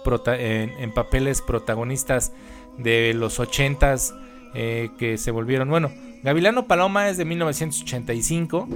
papeles 0.95 1.43
protagonistas 1.43 2.33
de 2.79 3.15
los 3.15 3.39
80s 3.39 4.15
eh, 4.55 4.91
que 4.99 5.19
se 5.19 5.31
volvieron. 5.31 5.69
Bueno, 5.69 5.93
Gavilano 6.23 6.67
Paloma 6.67 7.09
es 7.09 7.17
de 7.17 7.25
1985 7.25 8.69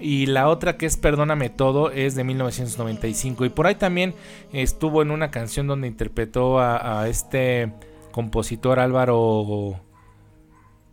y 0.00 0.26
la 0.26 0.48
otra 0.48 0.76
que 0.76 0.86
es 0.86 0.96
Perdóname 0.96 1.48
Todo 1.48 1.90
es 1.90 2.14
de 2.14 2.24
1995. 2.24 3.44
Y 3.44 3.48
por 3.48 3.66
ahí 3.66 3.76
también 3.76 4.14
estuvo 4.52 5.02
en 5.02 5.10
una 5.10 5.30
canción 5.30 5.66
donde 5.66 5.88
interpretó 5.88 6.60
a, 6.60 7.08
este 7.08 7.72
compositor 8.12 8.78
Álvaro. 8.78 9.80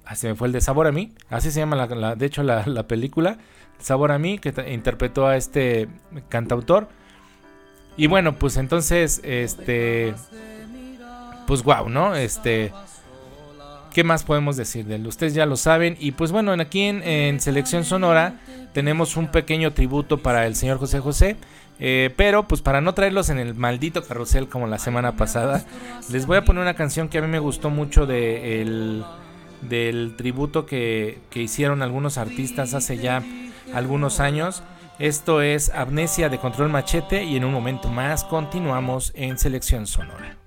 Ah, 0.05 0.15
se 0.15 0.29
me 0.29 0.35
fue 0.35 0.47
el 0.47 0.53
de 0.53 0.61
Sabor 0.61 0.87
a 0.87 0.91
mí. 0.91 1.13
Así 1.29 1.51
se 1.51 1.59
llama 1.59 1.75
la, 1.75 2.15
de 2.15 2.25
hecho 2.25 2.43
la, 2.43 2.87
película. 2.87 3.37
Sabor 3.79 4.11
a 4.11 4.19
mí, 4.19 4.39
que 4.39 4.53
interpretó 4.71 5.27
a 5.27 5.37
este 5.37 5.87
cantautor. 6.29 6.87
Y 7.97 8.07
bueno, 8.07 8.33
pues 8.33 8.57
entonces, 8.57 9.21
este 9.23 10.15
pues 11.45 11.63
wow, 11.63 11.89
¿no? 11.89 12.15
Este, 12.15 12.71
¿qué 13.93 14.03
más 14.03 14.23
podemos 14.23 14.57
decir 14.57 14.85
de 14.85 14.95
él? 14.95 15.07
Ustedes 15.07 15.33
ya 15.33 15.45
lo 15.45 15.57
saben. 15.57 15.97
Y 15.99 16.11
pues 16.11 16.31
bueno, 16.31 16.51
aquí 16.53 16.81
en, 16.81 17.39
Selección 17.39 17.83
Sonora 17.83 18.39
tenemos 18.73 19.17
un 19.17 19.27
pequeño 19.27 19.71
tributo 19.73 20.17
para 20.17 20.45
el 20.47 20.55
señor 20.55 20.77
José 20.79 20.99
José. 20.99 21.35
Eh, 21.79 22.13
pero 22.15 22.47
pues 22.47 22.61
para 22.61 22.81
no 22.81 22.93
traerlos 22.93 23.29
en 23.29 23.39
el 23.39 23.55
maldito 23.55 24.03
carrusel 24.03 24.47
como 24.47 24.67
la 24.67 24.77
semana 24.77 25.13
pasada, 25.13 25.65
les 26.11 26.27
voy 26.27 26.37
a 26.37 26.45
poner 26.45 26.61
una 26.61 26.75
canción 26.75 27.09
que 27.09 27.17
a 27.17 27.21
mí 27.21 27.27
me 27.27 27.39
gustó 27.39 27.71
mucho 27.71 28.05
de 28.05 28.61
el, 28.61 29.03
del 29.69 30.15
tributo 30.15 30.65
que, 30.65 31.19
que 31.29 31.41
hicieron 31.41 31.81
algunos 31.81 32.17
artistas 32.17 32.73
hace 32.73 32.97
ya 32.97 33.23
algunos 33.73 34.19
años. 34.19 34.63
Esto 34.99 35.41
es 35.41 35.69
Amnesia 35.69 36.29
de 36.29 36.37
Control 36.37 36.69
Machete 36.69 37.23
y 37.23 37.35
en 37.35 37.45
un 37.45 37.51
momento 37.51 37.89
más 37.89 38.23
continuamos 38.23 39.11
en 39.15 39.37
Selección 39.37 39.87
Sonora. 39.87 40.42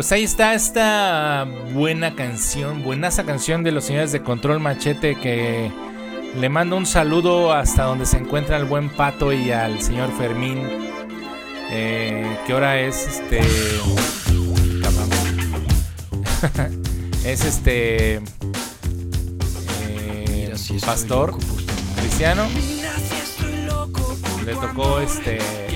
Pues 0.00 0.12
ahí 0.12 0.24
está 0.24 0.54
esta 0.54 1.46
buena 1.74 2.14
canción, 2.14 2.82
buenaza 2.82 3.26
canción 3.26 3.62
de 3.62 3.70
los 3.70 3.84
señores 3.84 4.12
de 4.12 4.22
Control 4.22 4.58
Machete 4.58 5.14
que 5.14 5.70
le 6.40 6.48
mando 6.48 6.78
un 6.78 6.86
saludo 6.86 7.52
hasta 7.52 7.82
donde 7.82 8.06
se 8.06 8.16
encuentra 8.16 8.56
el 8.56 8.64
buen 8.64 8.88
Pato 8.88 9.30
y 9.30 9.50
al 9.52 9.82
señor 9.82 10.10
Fermín. 10.16 10.62
Eh, 11.70 12.34
que 12.46 12.52
ahora 12.54 12.80
es 12.80 13.06
este. 13.08 13.40
es 17.26 17.44
este. 17.44 18.22
Eh, 19.82 20.54
pastor 20.80 21.36
cristiano. 21.98 22.48
Le 24.46 24.54
tocó 24.54 24.98
este 25.00 25.69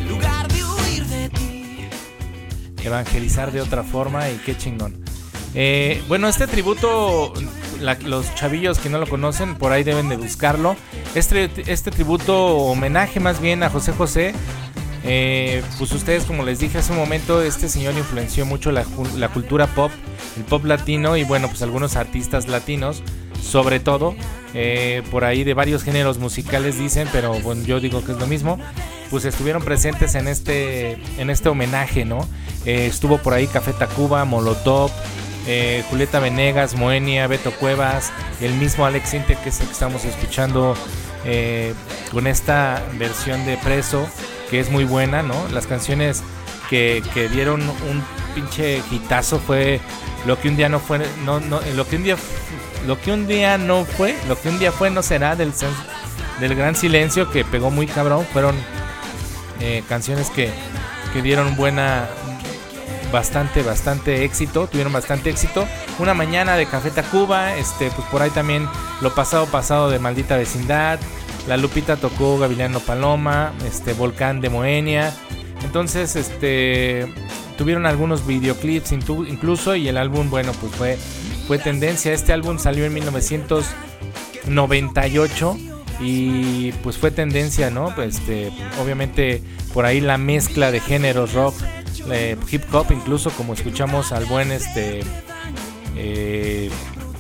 evangelizar 2.85 3.53
de 3.53 3.61
otra 3.61 3.83
forma 3.83 4.31
y 4.31 4.37
qué 4.39 4.57
chingón. 4.57 4.95
Eh, 5.55 6.03
bueno, 6.09 6.29
este 6.29 6.47
tributo, 6.47 7.33
los 7.81 8.35
chavillos 8.35 8.79
que 8.79 8.91
no 8.91 8.99
lo 8.99 9.07
conocen, 9.07 9.57
por 9.57 9.73
ahí 9.73 9.85
deben 9.85 10.09
de 10.09 10.17
buscarlo. 10.17 10.77
Este, 11.15 11.51
este 11.67 11.91
tributo, 11.91 12.57
homenaje 12.57 13.21
más 13.21 13.41
bien 13.41 13.63
a 13.63 13.71
José 13.71 13.93
José, 13.93 14.35
eh, 15.05 15.63
pues 15.79 15.93
ustedes, 15.93 16.25
como 16.25 16.45
les 16.45 16.59
dije 16.59 16.79
hace 16.79 16.93
un 16.93 16.99
momento, 16.99 17.43
este 17.43 17.69
señor 17.69 17.95
influenció 17.95 18.47
mucho 18.47 18.73
la, 18.73 18.85
la, 19.17 19.29
cultura 19.29 19.67
pop, 19.67 19.93
el 20.37 20.45
pop 20.45 20.65
latino 20.65 21.17
y 21.17 21.25
bueno, 21.25 21.49
pues 21.49 21.63
algunos 21.63 21.97
artistas 21.97 22.49
latinos, 22.49 23.03
sobre 23.43 23.81
todo, 23.81 24.15
eh, 24.55 25.03
por 25.11 25.25
ahí 25.25 25.45
de 25.45 25.53
varios 25.53 25.83
géneros 25.83 26.19
musicales 26.19 26.79
dicen, 26.79 27.07
pero 27.13 27.35
bueno, 27.41 27.63
yo 27.65 27.81
digo 27.81 28.03
que 28.03 28.13
es 28.13 28.19
lo 28.19 28.27
mismo, 28.27 28.59
pues 29.11 29.25
estuvieron 29.25 29.63
presentes 29.63 30.15
en 30.15 30.29
este, 30.29 30.99
en 31.19 31.31
este 31.31 31.49
homenaje, 31.49 32.05
¿no? 32.05 32.29
Eh, 32.65 32.87
estuvo 32.87 33.19
por 33.19 33.35
ahí 33.35 33.47
Café 33.47 33.73
Tacuba, 33.73 34.25
Molotov, 34.25 34.91
eh, 35.47 35.85
Julieta 35.91 36.21
Venegas, 36.21 36.75
Moenia, 36.75 37.27
Beto 37.27 37.53
Cuevas, 37.53 38.13
el 38.41 38.55
mismo 38.55 38.87
Alex 38.87 39.15
Inte 39.15 39.37
que 39.37 39.51
es 39.51 39.61
el 39.61 39.67
que 39.67 39.73
estamos 39.73 40.05
escuchando 40.05 40.75
eh, 41.27 41.75
con 42.13 42.27
esta 42.27 42.83
versión 42.99 43.45
de 43.45 43.57
Preso, 43.59 44.07
que 44.51 44.61
es 44.61 44.71
muy 44.71 44.85
buena, 44.85 45.23
¿no? 45.23 45.35
Las 45.53 45.67
canciones 45.67 46.23
que, 46.71 47.03
dieron 47.31 47.61
un 47.63 48.03
pinche 48.35 48.83
hitazo 48.91 49.39
fue 49.39 49.81
lo 50.27 50.41
que 50.41 50.49
un 50.49 50.57
día 50.57 50.69
no 50.69 50.81
fue, 50.81 51.01
no, 51.25 51.41
no, 51.41 51.61
lo 51.77 51.87
que 51.87 51.97
un 51.97 52.05
día, 52.05 52.17
lo 52.87 53.01
que 53.01 53.13
un 53.13 53.27
día 53.27 53.59
no 53.59 53.85
fue, 53.85 54.17
lo 54.29 54.41
que 54.41 54.49
un 54.49 54.59
día 54.59 54.73
fue 54.73 54.91
no 54.91 55.03
será 55.03 55.37
del, 55.37 55.53
del 56.41 56.55
gran 56.55 56.75
silencio 56.75 57.31
que 57.31 57.45
pegó 57.45 57.71
muy 57.71 57.87
cabrón, 57.87 58.27
fueron 58.33 58.57
canciones 59.89 60.31
que, 60.31 60.51
que 61.13 61.23
dieron 61.23 61.57
buena, 61.57 62.09
bastante, 63.15 63.63
bastante 63.63 64.25
éxito, 64.25 64.67
tuvieron 64.67 64.93
bastante 64.93 65.31
éxito. 65.31 65.67
Una 66.01 66.15
mañana 66.15 66.57
de 66.57 66.67
Café 66.67 66.91
Tacuba, 66.91 67.57
este, 67.57 67.93
pues 67.93 68.09
por 68.09 68.23
ahí 68.23 68.31
también 68.31 68.69
lo 69.01 69.15
pasado 69.15 69.47
pasado 69.47 69.89
de 69.89 70.01
Maldita 70.01 70.37
Vecindad. 70.37 70.99
La 71.47 71.57
Lupita 71.57 71.97
tocó 71.97 72.39
Gavilano 72.39 72.81
Paloma, 72.81 73.53
este, 73.67 73.93
Volcán 73.93 74.41
de 74.41 74.51
Moenia. 74.51 75.15
Entonces, 75.63 76.17
este, 76.17 77.07
tuvieron 77.57 77.87
algunos 77.87 78.27
videoclips 78.27 78.91
incluso 78.93 79.77
y 79.77 79.87
el 79.89 79.97
álbum, 79.97 80.29
bueno, 80.29 80.51
pues 80.61 80.75
fue, 80.75 80.99
fue 81.47 81.59
tendencia. 81.59 82.13
Este 82.13 82.33
álbum 82.33 82.59
salió 82.59 82.85
en 82.85 82.95
1998 82.95 85.57
y 86.01 86.73
pues 86.83 86.99
fue 86.99 87.11
tendencia, 87.11 87.71
¿no? 87.71 87.95
Este, 88.03 88.51
obviamente 88.83 89.43
por 89.73 89.87
ahí 89.87 90.01
la 90.01 90.19
mezcla 90.19 90.71
de 90.71 90.81
géneros 90.81 91.35
rock 91.35 91.55
eh, 92.11 92.37
hip 92.51 92.63
hop, 92.73 92.87
incluso 92.91 93.31
como 93.31 93.55
escuchamos 93.55 94.13
al 94.13 94.27
buen 94.27 94.53
este 94.53 95.03
eh, 95.97 96.71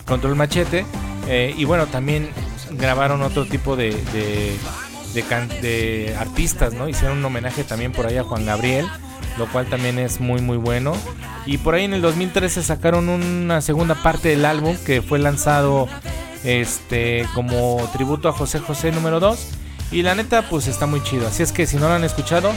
Control 0.06 0.36
Machete. 0.36 0.84
Eh, 1.28 1.54
y 1.56 1.64
bueno, 1.64 1.86
también 1.86 2.28
grabaron 2.72 3.22
otro 3.22 3.46
tipo 3.46 3.76
de, 3.76 3.96
de, 5.14 6.16
artistas, 6.18 6.74
¿no? 6.74 6.88
Hicieron 6.88 7.18
un 7.18 7.24
homenaje 7.24 7.64
también 7.64 7.92
por 7.92 8.06
ahí 8.06 8.16
a 8.16 8.24
Juan 8.24 8.44
Gabriel, 8.44 8.86
lo 9.38 9.46
cual 9.46 9.66
también 9.66 9.98
es 9.98 10.20
muy 10.20 10.42
muy 10.42 10.58
bueno. 10.58 10.94
Y 11.46 11.58
por 11.58 11.74
ahí 11.74 11.84
en 11.84 11.94
el 11.94 12.02
2013 12.02 12.62
sacaron 12.62 13.08
una 13.08 13.60
segunda 13.60 13.94
parte 13.94 14.28
del 14.28 14.44
álbum 14.44 14.76
que 14.84 15.02
fue 15.02 15.18
lanzado 15.18 15.88
este 16.44 17.26
como 17.34 17.88
tributo 17.92 18.28
a 18.28 18.32
José 18.32 18.60
José 18.60 18.92
número 18.92 19.18
2 19.18 19.48
y 19.94 20.02
la 20.02 20.16
neta, 20.16 20.42
pues 20.48 20.66
está 20.66 20.86
muy 20.86 21.02
chido. 21.02 21.28
Así 21.28 21.44
es 21.44 21.52
que 21.52 21.66
si 21.66 21.76
no 21.76 21.88
lo 21.88 21.94
han 21.94 22.02
escuchado, 22.02 22.52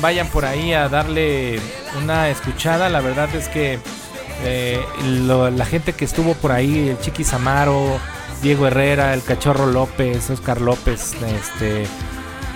vayan 0.00 0.26
por 0.28 0.44
ahí 0.46 0.72
a 0.72 0.88
darle 0.88 1.60
una 2.02 2.30
escuchada. 2.30 2.88
La 2.88 3.00
verdad 3.00 3.28
es 3.34 3.48
que 3.48 3.78
eh, 4.42 4.80
la 5.04 5.66
gente 5.66 5.92
que 5.92 6.06
estuvo 6.06 6.34
por 6.34 6.50
ahí, 6.50 6.88
el 6.88 6.98
Chiqui 6.98 7.24
Samaro, 7.24 7.98
Diego 8.42 8.66
Herrera, 8.66 9.12
el 9.12 9.22
Cachorro 9.22 9.66
López, 9.66 10.30
Oscar 10.30 10.62
López, 10.62 11.14
este, 11.22 11.84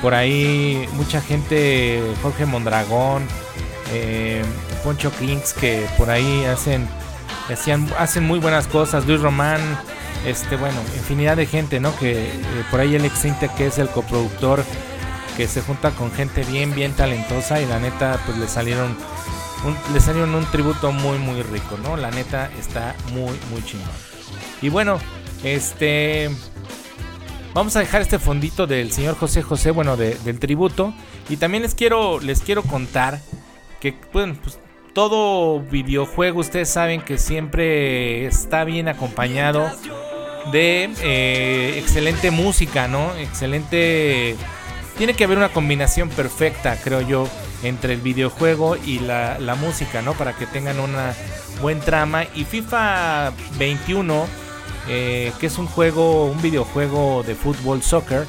por 0.00 0.14
ahí 0.14 0.88
mucha 0.94 1.20
gente, 1.20 2.00
Jorge 2.22 2.46
Mondragón, 2.46 3.26
eh, 3.92 4.42
Poncho 4.82 5.12
Kings, 5.18 5.52
que 5.52 5.86
por 5.98 6.08
ahí 6.08 6.44
hacen, 6.46 6.88
hacían, 7.52 7.86
hacen 7.98 8.24
muy 8.24 8.38
buenas 8.38 8.66
cosas, 8.66 9.06
Luis 9.06 9.20
Román 9.20 9.60
este 10.26 10.56
bueno, 10.56 10.80
infinidad 10.96 11.36
de 11.36 11.46
gente, 11.46 11.80
¿no? 11.80 11.96
Que 11.96 12.28
eh, 12.28 12.34
por 12.70 12.80
ahí 12.80 12.94
el 12.94 13.04
Inte 13.04 13.50
que 13.56 13.66
es 13.66 13.78
el 13.78 13.88
coproductor 13.88 14.64
que 15.36 15.48
se 15.48 15.62
junta 15.62 15.90
con 15.92 16.12
gente 16.12 16.44
bien 16.44 16.74
bien 16.74 16.92
talentosa 16.92 17.60
y 17.60 17.66
la 17.66 17.78
neta 17.78 18.20
pues 18.26 18.36
le 18.38 18.46
salieron 18.46 18.96
un, 19.64 19.94
le 19.94 20.00
salieron 20.00 20.34
un 20.34 20.44
tributo 20.46 20.92
muy 20.92 21.18
muy 21.18 21.42
rico, 21.42 21.78
¿no? 21.82 21.96
La 21.96 22.10
neta 22.10 22.50
está 22.58 22.94
muy 23.12 23.36
muy 23.50 23.64
chingón. 23.64 23.88
Y 24.60 24.68
bueno, 24.68 24.98
este 25.42 26.30
vamos 27.54 27.76
a 27.76 27.80
dejar 27.80 28.02
este 28.02 28.18
fondito 28.18 28.66
del 28.66 28.92
señor 28.92 29.16
José 29.16 29.42
José, 29.42 29.70
bueno, 29.70 29.96
del 29.96 30.38
tributo 30.38 30.94
y 31.28 31.36
también 31.36 31.62
les 31.62 31.74
quiero 31.74 32.20
les 32.20 32.40
quiero 32.40 32.62
contar 32.62 33.20
que 33.80 33.96
bueno, 34.12 34.36
pues 34.42 34.58
todo 34.92 35.60
videojuego 35.60 36.40
ustedes 36.40 36.68
saben 36.68 37.00
que 37.00 37.18
siempre 37.18 38.26
está 38.26 38.64
bien 38.64 38.88
acompañado 38.88 39.70
de 40.50 40.90
eh, 41.02 41.78
excelente 41.78 42.30
música, 42.30 42.88
¿no? 42.88 43.14
Excelente... 43.16 44.36
Tiene 44.96 45.14
que 45.14 45.24
haber 45.24 45.38
una 45.38 45.48
combinación 45.48 46.10
perfecta, 46.10 46.76
creo 46.82 47.00
yo, 47.00 47.26
entre 47.62 47.94
el 47.94 48.00
videojuego 48.00 48.76
y 48.76 48.98
la, 48.98 49.56
música, 49.58 50.02
¿no? 50.02 50.12
Para 50.12 50.34
que 50.34 50.46
tengan 50.46 50.78
una 50.80 51.14
buen 51.60 51.80
trama. 51.80 52.24
Y 52.34 52.44
FIFA 52.44 53.32
21, 53.58 54.26
eh, 54.88 55.32
que 55.40 55.46
es 55.46 55.58
un 55.58 55.66
juego, 55.66 56.26
un 56.26 56.42
videojuego 56.42 57.22
de 57.22 57.34
fútbol, 57.34 57.82
soccer, 57.82 58.26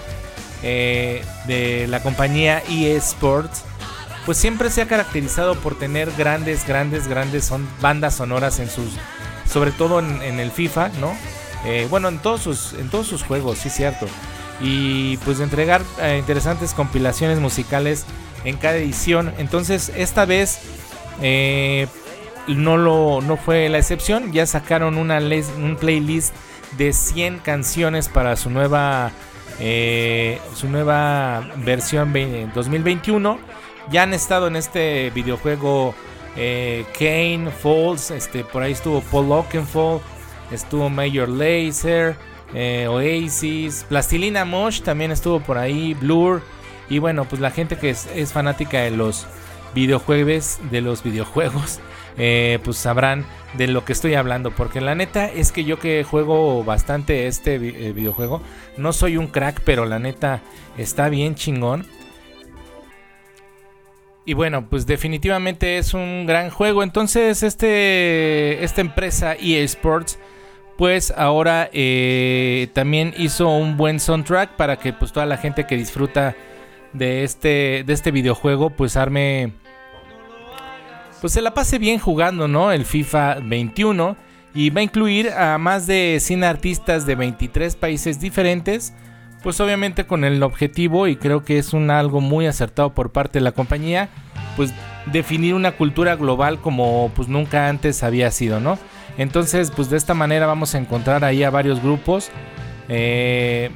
eh, 0.63 1.23
de 1.47 1.88
la 1.88 2.02
compañía 2.02 2.63
EA 2.69 2.97
Sports, 2.97 3.63
pues 4.26 4.38
siempre 4.38 4.69
se 4.69 4.82
ha 4.82 4.88
caracterizado 4.88 5.56
por 5.56 5.78
tener 5.78 6.12
grandes, 6.13 6.65
grandes, 6.65 7.10
grandes 7.10 7.43
son 7.43 7.67
bandas 7.82 8.15
sonoras 8.15 8.60
en 8.60 8.69
sus, 8.69 8.93
sobre 9.52 9.71
todo 9.71 9.99
en 9.99 10.39
el 10.39 10.49
FIFA, 10.49 10.89
¿no? 11.02 11.13
Eh, 11.65 11.88
bueno, 11.89 12.10
en 12.10 12.19
todos 12.19 12.41
sus, 12.41 12.73
en 12.73 12.89
todos 12.89 13.08
sus 13.08 13.23
juegos, 13.23 13.60
sí 13.60 13.69
cierto. 13.69 14.06
Y 14.62 15.17
pues 15.17 15.38
de 15.38 15.45
entregar 15.45 15.82
eh, 16.02 16.17
interesantes 16.19 16.73
compilaciones 16.73 17.39
musicales 17.39 18.06
en 18.43 18.58
cada 18.58 18.76
edición. 18.76 19.34
Entonces, 19.38 19.91
esta 19.95 20.26
vez 20.26 20.60
eh, 21.21 21.88
no, 22.47 22.78
lo, 22.78 23.21
no 23.21 23.38
fue 23.38 23.69
la 23.69 23.78
excepción. 23.78 24.32
Ya 24.32 24.45
sacaron 24.45 24.97
una 24.97 25.19
un 25.19 25.78
playlist 25.80 26.34
de 26.78 26.91
100 26.91 27.39
canciones 27.39 28.10
para 28.10 28.36
su 28.36 28.49
nueva, 28.49 29.12
su 30.56 30.67
nueva 30.67 31.47
versión 31.58 32.13
2021. 32.54 33.39
Ya 33.91 34.04
han 34.04 34.13
estado 34.13 34.47
en 34.47 34.56
este 34.56 35.12
videojuego 35.12 35.93
Kane, 36.36 37.52
Falls, 37.62 38.12
este, 38.12 38.43
por 38.43 38.63
ahí 38.63 38.71
estuvo 38.71 39.02
Paul 39.02 39.32
Oakenfold 39.32 40.02
estuvo 40.51 40.89
Major 40.89 41.29
Lazer, 41.29 42.15
eh, 42.53 42.88
Oasis, 42.88 43.86
Plastilina 43.89 44.45
Mosh 44.45 44.82
también 44.82 45.12
estuvo 45.12 45.39
por 45.39 45.58
ahí, 45.58 45.93
Blur. 45.93 46.41
Y 46.89 46.99
bueno, 46.99 47.25
pues 47.25 47.41
la 47.41 47.51
gente 47.51 47.77
que 47.77 47.89
es, 47.89 48.32
fanática 48.32 48.82
de 48.82 48.91
los 48.91 49.25
videojuegos, 49.73 50.60
de 50.69 50.82
los 50.82 51.01
videojuegos, 51.01 51.79
eh, 52.17 52.60
pues 52.63 52.77
sabrán 52.77 53.25
de 53.53 53.67
lo 53.67 53.86
que 53.86 53.93
estoy 53.93 54.13
hablando. 54.13 54.51
Porque 54.51 54.82
la 54.82 54.93
neta 54.93 55.27
es 55.27 55.51
que 55.51 55.63
yo 55.63 55.79
que 55.79 56.03
juego 56.03 56.63
bastante 56.63 57.27
este 57.27 57.56
eh, 57.56 57.93
videojuego, 57.93 58.41
no 58.77 58.93
soy 58.93 59.17
un 59.17 59.27
crack, 59.27 59.62
pero 59.63 59.86
la 59.86 59.99
neta 59.99 60.41
está 60.77 61.10
bien 61.10 61.36
chingón. 61.36 61.88
Y 64.25 64.36
bueno, 64.36 64.69
pues 64.69 64.86
definitivamente 64.86 65.77
es 65.77 65.93
un 65.93 66.25
gran 66.25 66.49
juego. 66.49 66.84
Entonces, 66.84 67.43
este, 67.43 68.63
esta 68.63 68.79
empresa 68.79 69.36
EA 69.36 69.63
Sports 69.63 70.17
pues 70.77 71.13
ahora 71.15 71.69
eh, 71.73 72.69
también 72.73 73.13
hizo 73.17 73.49
un 73.49 73.77
buen 73.77 73.99
soundtrack 73.99 74.55
para 74.55 74.77
que 74.77 74.93
pues 74.93 75.12
toda 75.12 75.25
la 75.25 75.38
gente 75.38 75.65
que 75.65 75.75
disfruta 75.75 76.36
de 76.93 77.23
este, 77.23 77.83
de 77.86 77.93
este 77.93 78.12
videojuego 78.12 78.69
pues 78.69 78.97
arme 78.97 79.53
pues 81.21 81.33
se 81.33 81.41
la 81.41 81.53
pase 81.53 81.79
bien 81.79 81.99
jugando, 81.99 82.49
¿no? 82.49 82.73
El 82.73 82.86
FIFA 82.86 83.38
21 83.43 84.17
y 84.53 84.69
va 84.71 84.81
a 84.81 84.83
incluir 84.83 85.29
a 85.29 85.57
más 85.57 85.88
de 85.88 86.17
100 86.19 86.43
artistas 86.43 87.05
de 87.05 87.15
23 87.15 87.75
países 87.77 88.19
diferentes, 88.19 88.93
pues 89.41 89.59
obviamente 89.62 90.05
con 90.05 90.25
el 90.25 90.43
objetivo 90.43 91.07
y 91.07 91.15
creo 91.15 91.43
que 91.43 91.57
es 91.57 91.73
un 91.73 91.91
algo 91.91 92.19
muy 92.21 92.45
acertado 92.45 92.93
por 92.93 93.12
parte 93.12 93.39
de 93.39 93.43
la 93.45 93.53
compañía, 93.53 94.09
pues 94.57 94.73
definir 95.12 95.53
una 95.53 95.71
cultura 95.71 96.15
global 96.15 96.59
como 96.59 97.09
pues 97.15 97.27
nunca 97.29 97.69
antes 97.69 98.03
había 98.03 98.29
sido, 98.29 98.59
¿no? 98.59 98.77
Entonces, 99.17 99.71
pues 99.71 99.89
de 99.89 99.97
esta 99.97 100.13
manera 100.13 100.47
vamos 100.47 100.76
a 100.76 100.78
encontrar 100.78 101.23
ahí 101.23 101.43
a 101.43 101.49
varios 101.49 101.82
grupos, 101.82 102.30
eh, 102.89 103.69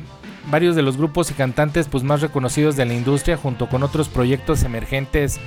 varios 0.50 0.76
de 0.76 0.82
los 0.82 0.98
grupos 0.98 1.30
y 1.32 1.34
cantantes 1.34 1.88
pues 1.88 2.04
más 2.04 2.22
reconocidos 2.22 2.76
de 2.76 2.86
la 2.86 2.94
industria 2.94 3.38
junto 3.38 3.68
con 3.68 3.84
otros 3.84 4.10
proyectos 4.10 4.64
emergentes 4.64 5.40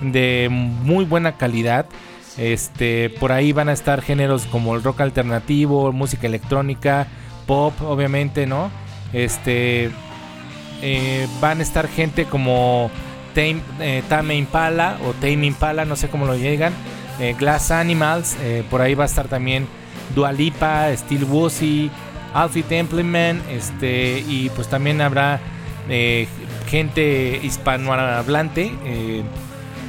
de 0.00 0.48
muy 0.50 1.04
buena 1.04 1.36
calidad. 1.36 1.86
Este, 2.36 3.10
por 3.10 3.32
ahí 3.32 3.52
van 3.52 3.68
a 3.68 3.72
estar 3.72 4.00
géneros 4.00 4.46
como 4.46 4.76
el 4.76 4.82
rock 4.82 5.00
alternativo, 5.00 5.92
música 5.92 6.26
electrónica, 6.26 7.08
pop, 7.46 7.74
obviamente, 7.82 8.46
¿no? 8.46 8.70
Este, 9.12 9.90
eh, 10.82 11.26
van 11.40 11.58
a 11.58 11.62
estar 11.62 11.88
gente 11.88 12.26
como 12.26 12.90
eh, 13.34 14.02
Tame 14.08 14.36
Impala 14.36 14.98
o 15.06 15.12
Tame 15.12 15.46
Impala, 15.46 15.84
no 15.84 15.96
sé 15.96 16.08
cómo 16.08 16.26
lo 16.26 16.36
llegan. 16.36 16.72
Eh, 17.20 17.34
Glass 17.38 17.70
Animals, 17.70 18.36
por 18.70 18.80
ahí 18.80 18.94
va 18.94 19.04
a 19.04 19.06
estar 19.06 19.28
también 19.28 19.66
Dualipa, 20.14 20.94
Steel 20.96 21.24
Woozy, 21.24 21.90
Alfie 22.34 22.62
Templeman, 22.62 23.42
este, 23.50 24.24
y 24.26 24.50
pues 24.54 24.68
también 24.68 25.00
habrá 25.00 25.40
gente 26.68 27.40
hispanohablante. 27.42 28.72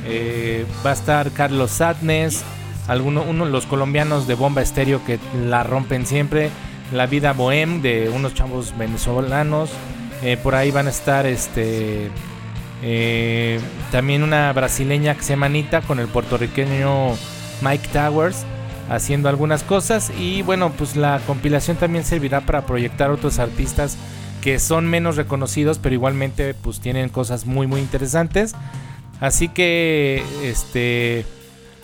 Eh, 0.05 0.65
va 0.85 0.91
a 0.91 0.93
estar 0.93 1.31
Carlos 1.31 1.71
Sadness, 1.71 2.43
alguno, 2.87 3.23
uno 3.23 3.45
los 3.45 3.65
colombianos 3.65 4.27
de 4.27 4.35
Bomba 4.35 4.61
Estéreo 4.61 5.03
que 5.05 5.19
la 5.47 5.63
rompen 5.63 6.05
siempre. 6.05 6.49
La 6.91 7.05
vida 7.05 7.33
bohem 7.33 7.81
de 7.81 8.09
unos 8.09 8.33
chavos 8.33 8.75
venezolanos. 8.77 9.69
Eh, 10.23 10.37
por 10.41 10.55
ahí 10.55 10.71
van 10.71 10.87
a 10.87 10.89
estar 10.89 11.25
este 11.25 12.09
eh, 12.81 13.59
también 13.91 14.23
una 14.23 14.51
brasileña 14.53 15.15
que 15.15 15.23
con 15.81 15.99
el 15.99 16.07
puertorriqueño 16.07 17.11
Mike 17.61 17.89
Towers 17.91 18.45
haciendo 18.89 19.29
algunas 19.29 19.63
cosas. 19.63 20.11
Y 20.17 20.41
bueno 20.41 20.71
pues 20.77 20.95
la 20.95 21.19
compilación 21.27 21.77
también 21.77 22.03
servirá 22.03 22.41
para 22.41 22.65
proyectar 22.65 23.11
otros 23.11 23.39
artistas 23.39 23.97
que 24.41 24.59
son 24.59 24.87
menos 24.87 25.17
reconocidos 25.17 25.79
pero 25.79 25.93
igualmente 25.95 26.53
pues 26.53 26.79
tienen 26.79 27.09
cosas 27.09 27.45
muy 27.45 27.67
muy 27.67 27.81
interesantes. 27.81 28.55
Así 29.19 29.49
que, 29.49 30.23
este, 30.43 31.25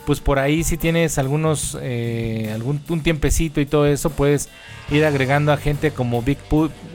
pues 0.06 0.20
por 0.20 0.38
ahí 0.38 0.64
si 0.64 0.76
tienes 0.76 1.18
algunos, 1.18 1.76
eh, 1.80 2.50
algún 2.54 2.80
un 2.88 3.02
tiempecito 3.02 3.60
y 3.60 3.66
todo 3.66 3.86
eso, 3.86 4.10
puedes 4.10 4.48
ir 4.90 5.04
agregando 5.04 5.52
a 5.52 5.56
gente 5.56 5.90
como 5.90 6.22
Big, 6.22 6.38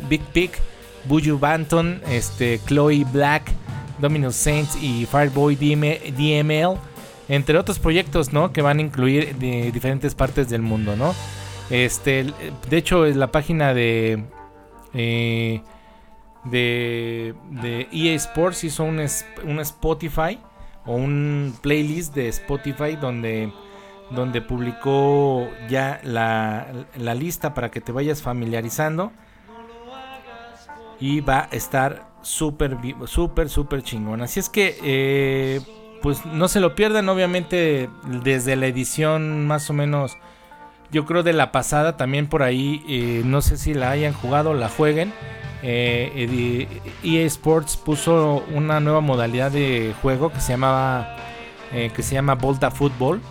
Big 0.09 0.21
Pig, 0.33 0.51
Buju 1.05 1.37
Banton, 1.37 2.01
este, 2.09 2.59
Chloe 2.65 3.05
Black, 3.11 3.51
Dominus 4.01 4.35
Saints 4.35 4.75
y 4.75 5.05
Fireboy 5.05 5.55
DML, 5.55 6.77
entre 7.29 7.57
otros 7.57 7.79
proyectos, 7.79 8.33
¿no? 8.33 8.51
Que 8.51 8.61
van 8.61 8.79
a 8.79 8.81
incluir 8.81 9.35
de 9.35 9.71
diferentes 9.71 10.15
partes 10.15 10.49
del 10.49 10.61
mundo, 10.61 10.95
¿no? 10.95 11.13
Este, 11.69 12.25
de 12.69 12.77
hecho, 12.77 13.05
la 13.05 13.31
página 13.31 13.73
de 13.73 14.25
eh, 14.93 15.61
de, 16.43 17.87
EA 17.91 18.15
Sports 18.15 18.63
hizo 18.63 18.83
un, 18.83 18.99
un, 19.43 19.59
Spotify 19.59 20.39
o 20.85 20.95
un 20.95 21.55
playlist 21.61 22.15
de 22.15 22.27
Spotify 22.29 22.95
donde, 22.99 23.53
donde 24.09 24.41
publicó 24.41 25.47
ya 25.69 26.01
la, 26.03 26.67
la 26.97 27.15
lista 27.15 27.53
para 27.53 27.69
que 27.69 27.81
te 27.81 27.91
vayas 27.91 28.21
familiarizando. 28.21 29.11
Y 30.99 31.21
va 31.21 31.47
a 31.51 31.55
estar 31.55 32.10
súper, 32.21 32.77
súper, 33.05 33.49
súper 33.49 33.83
chingón. 33.83 34.21
Así 34.21 34.39
es 34.39 34.49
que, 34.49 34.77
eh, 34.83 35.61
pues 36.01 36.25
no 36.25 36.47
se 36.47 36.59
lo 36.59 36.75
pierdan, 36.75 37.09
obviamente, 37.09 37.89
desde 38.23 38.55
la 38.55 38.67
edición 38.67 39.45
más 39.45 39.69
o 39.69 39.73
menos, 39.73 40.17
yo 40.91 41.05
creo 41.05 41.23
de 41.23 41.33
la 41.33 41.51
pasada, 41.51 41.97
también 41.97 42.27
por 42.27 42.43
ahí, 42.43 42.83
eh, 42.87 43.21
no 43.25 43.41
sé 43.41 43.57
si 43.57 43.73
la 43.73 43.91
hayan 43.91 44.13
jugado, 44.13 44.53
la 44.53 44.67
jueguen 44.67 45.13
eh, 45.63 46.67
EA 47.03 47.25
Sports 47.27 47.77
puso 47.77 48.43
una 48.51 48.79
nueva 48.79 48.99
modalidad 48.99 49.51
de 49.51 49.93
juego 50.01 50.31
que 50.31 50.39
se 50.39 50.53
llamaba 50.53 51.17
que 51.71 52.03
se 52.03 52.15
llama 52.15 52.35
Volta 52.35 52.69
Football. 52.71 53.21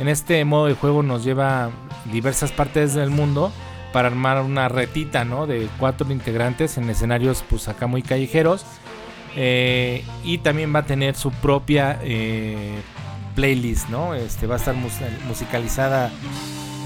En 0.00 0.08
este 0.08 0.44
modo 0.44 0.66
de 0.66 0.74
juego 0.74 1.04
nos 1.04 1.22
lleva 1.22 1.70
diversas 2.10 2.50
partes 2.50 2.94
del 2.94 3.10
mundo 3.10 3.52
para 3.94 4.08
armar 4.08 4.42
una 4.42 4.68
retita, 4.68 5.24
¿no? 5.24 5.46
De 5.46 5.68
cuatro 5.78 6.10
integrantes 6.12 6.76
en 6.76 6.90
escenarios, 6.90 7.42
pues 7.48 7.68
acá 7.68 7.86
muy 7.86 8.02
callejeros. 8.02 8.66
Eh, 9.36 10.04
y 10.22 10.38
también 10.38 10.74
va 10.74 10.80
a 10.80 10.86
tener 10.86 11.14
su 11.14 11.30
propia 11.30 11.98
eh, 12.02 12.74
playlist, 13.34 13.88
¿no? 13.88 14.14
Este 14.14 14.46
va 14.46 14.56
a 14.56 14.58
estar 14.58 14.74
musicalizada 15.26 16.12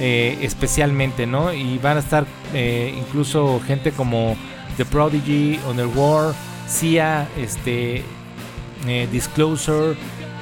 especialmente, 0.01 1.27
¿no? 1.27 1.53
Y 1.53 1.79
van 1.79 1.97
a 1.97 2.01
estar 2.01 2.25
incluso 2.55 3.61
gente 3.67 3.91
como 3.91 4.37
The 4.77 4.85
Prodigy, 4.85 5.59
Underworld, 5.69 6.37
Sia, 6.69 7.27
este, 7.37 8.05
eh, 8.87 9.09
Disclosure, 9.11 9.97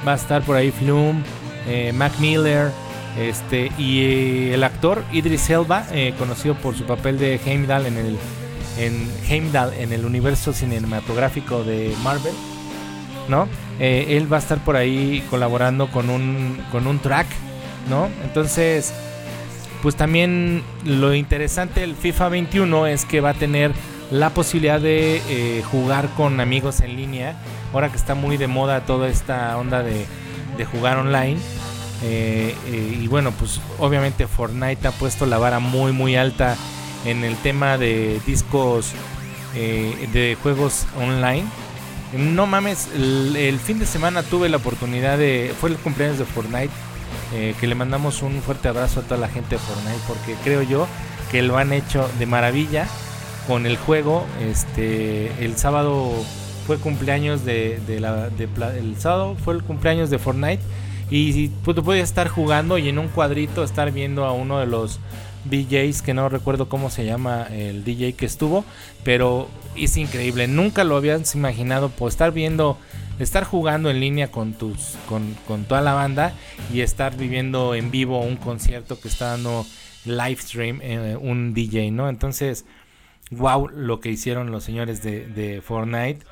va 0.07 0.13
a 0.13 0.15
estar 0.15 0.43
por 0.43 0.55
ahí 0.55 0.69
Flume, 0.71 1.23
eh, 1.67 1.91
Mac 1.93 2.13
Miller, 2.19 2.71
este, 3.19 3.71
y 3.77 4.01
eh, 4.01 4.53
el 4.53 4.63
actor 4.63 5.03
Idris 5.11 5.49
Elba, 5.49 5.85
conocido 6.17 6.55
por 6.55 6.75
su 6.75 6.83
papel 6.85 7.17
de 7.19 7.39
Heimdall 7.45 7.85
en 7.85 7.97
el, 7.97 8.17
en 8.77 9.09
Heimdall 9.29 9.73
en 9.73 9.93
el 9.93 10.05
universo 10.05 10.53
cinematográfico 10.53 11.63
de 11.63 11.93
Marvel, 12.03 12.33
¿no? 13.27 13.47
él 13.79 14.31
va 14.31 14.37
a 14.37 14.39
estar 14.39 14.57
por 14.59 14.75
ahí 14.75 15.23
colaborando 15.29 15.91
con 15.91 16.09
un, 16.09 16.57
con 16.71 16.87
un 16.87 16.97
track, 16.97 17.27
¿no? 17.89 18.09
Entonces, 18.23 18.91
pues 19.81 19.95
también 19.95 20.63
lo 20.85 21.13
interesante 21.13 21.81
del 21.81 21.95
FIFA 21.95 22.29
21 22.29 22.87
es 22.87 23.05
que 23.05 23.21
va 23.21 23.29
a 23.31 23.33
tener 23.33 23.71
la 24.11 24.31
posibilidad 24.31 24.79
de 24.79 25.21
eh, 25.29 25.63
jugar 25.63 26.09
con 26.15 26.39
amigos 26.39 26.81
en 26.81 26.95
línea. 26.95 27.35
Ahora 27.73 27.89
que 27.89 27.97
está 27.97 28.15
muy 28.15 28.37
de 28.37 28.47
moda 28.47 28.81
toda 28.81 29.07
esta 29.09 29.55
onda 29.57 29.83
de, 29.83 30.05
jugar 30.71 30.97
online. 30.97 31.37
Eh, 32.03 32.55
eh, 32.67 32.99
y 33.01 33.07
bueno, 33.07 33.31
pues 33.31 33.59
obviamente 33.79 34.27
Fortnite 34.27 34.87
ha 34.87 34.91
puesto 34.91 35.25
la 35.25 35.37
vara 35.37 35.59
muy 35.59 35.91
muy 35.91 36.15
alta 36.15 36.55
en 37.05 37.23
el 37.23 37.35
tema 37.37 37.77
de 37.77 38.19
discos 38.25 38.91
de 39.53 40.37
juegos 40.43 40.85
online. 40.99 41.43
No 42.15 42.45
mames, 42.45 42.89
el, 42.93 43.59
fin 43.59 43.79
de 43.79 43.87
semana 43.87 44.21
tuve 44.21 44.49
la 44.49 44.57
oportunidad 44.57 45.17
de... 45.17 45.51
Fue 45.59 45.71
el 45.71 45.77
cumpleaños 45.77 46.19
de 46.19 46.25
Fortnite. 46.25 46.69
que 47.59 47.65
le 47.67 47.73
mandamos 47.73 48.21
un 48.21 48.39
fuerte 48.43 48.67
abrazo 48.67 48.99
a 48.99 49.03
toda 49.03 49.19
la 49.19 49.29
gente 49.29 49.55
de 49.55 49.57
Fortnite 49.57 49.99
porque 50.07 50.35
creo 50.43 50.61
yo 50.61 50.87
que 51.31 51.41
lo 51.41 51.57
han 51.57 51.73
hecho 51.73 52.07
de 52.19 52.27
maravilla 52.27 52.87
con 53.47 53.65
el 53.65 53.77
juego. 53.77 54.25
Este, 54.41 55.31
el 55.43 55.57
sábado 55.57 56.11
fue 56.67 56.77
cumpleaños 56.77 57.45
de, 57.45 57.79
la, 57.99 58.29
el 58.75 58.99
sábado 58.99 59.35
fue 59.43 59.55
el 59.55 59.63
cumpleaños 59.63 60.09
de 60.11 60.19
Fortnite 60.19 60.61
y 61.09 61.49
pues, 61.63 61.75
tú 61.75 61.83
puedes 61.83 62.03
estar 62.03 62.27
jugando 62.27 62.77
y 62.77 62.89
en 62.89 62.99
un 62.99 63.07
cuadrito 63.07 63.63
estar 63.63 63.91
viendo 63.91 64.25
a 64.25 64.33
uno 64.33 64.59
de 64.59 64.65
los 64.65 64.99
DJs 65.45 66.01
que 66.01 66.13
no 66.13 66.29
recuerdo 66.29 66.67
cómo 66.67 66.89
se 66.89 67.05
llama 67.05 67.47
el 67.49 67.83
DJ 67.83 68.13
que 68.13 68.25
estuvo, 68.25 68.65
pero 69.03 69.47
es 69.75 69.97
increíble. 69.97 70.47
Nunca 70.47 70.83
lo 70.83 70.97
habías 70.97 71.35
imaginado 71.35 71.89
por 71.89 72.09
estar 72.09 72.31
viendo, 72.31 72.77
estar 73.19 73.43
jugando 73.43 73.89
en 73.89 73.99
línea 73.99 74.29
con 74.29 74.53
tus, 74.53 74.95
con, 75.07 75.35
con 75.47 75.65
toda 75.65 75.81
la 75.81 75.93
banda 75.93 76.33
y 76.73 76.81
estar 76.81 77.15
viviendo 77.15 77.75
en 77.75 77.91
vivo 77.91 78.19
un 78.21 78.35
concierto 78.35 78.99
que 78.99 79.07
está 79.07 79.27
dando 79.27 79.65
live 80.05 80.37
stream 80.41 80.79
eh, 80.81 81.17
un 81.19 81.53
DJ, 81.53 81.91
¿no? 81.91 82.09
Entonces 82.09 82.65
wow 83.31 83.67
lo 83.67 83.99
que 83.99 84.09
hicieron 84.09 84.51
los 84.51 84.63
señores 84.63 85.01
de, 85.03 85.61
Fortnite. 85.63 86.25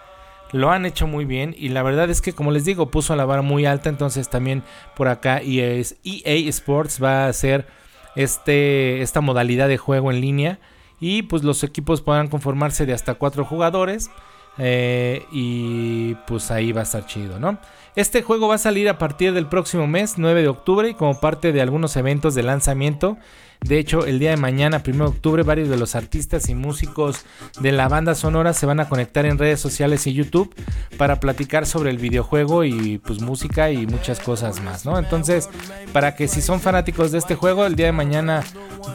Lo 0.51 0.71
han 0.71 0.85
hecho 0.85 1.07
muy 1.07 1.25
bien 1.25 1.55
y 1.57 1.69
la 1.69 1.83
verdad 1.83 2.09
es 2.09 2.21
que 2.21 2.33
como 2.33 2.51
les 2.51 2.65
digo 2.65 2.91
puso 2.91 3.15
la 3.15 3.25
vara 3.25 3.41
muy 3.41 3.65
alta 3.65 3.89
entonces 3.89 4.29
también 4.29 4.63
por 4.95 5.07
acá 5.07 5.41
EA, 5.43 5.81
EA 6.03 6.49
Sports 6.49 7.03
va 7.03 7.25
a 7.25 7.27
hacer 7.27 7.67
este, 8.15 9.01
esta 9.01 9.21
modalidad 9.21 9.67
de 9.67 9.77
juego 9.77 10.11
en 10.11 10.21
línea 10.21 10.59
y 10.99 11.23
pues 11.23 11.43
los 11.43 11.63
equipos 11.63 12.01
podrán 12.01 12.27
conformarse 12.27 12.85
de 12.85 12.93
hasta 12.93 13.15
cuatro 13.15 13.43
jugadores 13.43 14.09
eh, 14.57 15.25
y 15.31 16.15
pues 16.27 16.49
ahí 16.51 16.71
va 16.71 16.81
a 16.81 16.83
estar 16.83 17.05
chido, 17.05 17.39
¿no? 17.39 17.59
Este 17.95 18.21
juego 18.23 18.49
va 18.49 18.55
a 18.55 18.57
salir 18.57 18.89
a 18.89 18.97
partir 18.97 19.33
del 19.33 19.47
próximo 19.47 19.87
mes, 19.87 20.15
9 20.17 20.41
de 20.41 20.49
octubre, 20.49 20.89
y 20.89 20.95
como 20.95 21.21
parte 21.21 21.53
de 21.53 21.61
algunos 21.61 21.95
eventos 21.95 22.35
de 22.35 22.43
lanzamiento 22.43 23.17
De 23.61 23.79
hecho, 23.79 24.05
el 24.05 24.19
día 24.19 24.31
de 24.31 24.37
mañana, 24.37 24.83
1 24.85 24.97
de 24.97 25.09
octubre, 25.09 25.43
varios 25.43 25.69
de 25.69 25.77
los 25.77 25.95
artistas 25.95 26.49
y 26.49 26.55
músicos 26.55 27.25
de 27.59 27.71
la 27.71 27.87
banda 27.87 28.13
sonora 28.13 28.53
se 28.53 28.65
van 28.65 28.81
a 28.81 28.89
conectar 28.89 29.25
en 29.25 29.37
redes 29.37 29.61
sociales 29.61 30.05
y 30.07 30.13
YouTube 30.13 30.53
para 30.97 31.21
platicar 31.21 31.65
sobre 31.65 31.89
el 31.89 31.97
videojuego 31.97 32.65
y 32.65 32.97
pues 32.99 33.21
música 33.21 33.71
y 33.71 33.87
muchas 33.87 34.19
cosas 34.19 34.61
más, 34.61 34.85
¿no? 34.85 34.99
Entonces, 34.99 35.49
para 35.93 36.15
que 36.15 36.27
si 36.27 36.41
son 36.41 36.59
fanáticos 36.59 37.11
de 37.11 37.17
este 37.17 37.35
juego, 37.35 37.65
el 37.65 37.75
día 37.75 37.87
de 37.87 37.91
mañana 37.93 38.43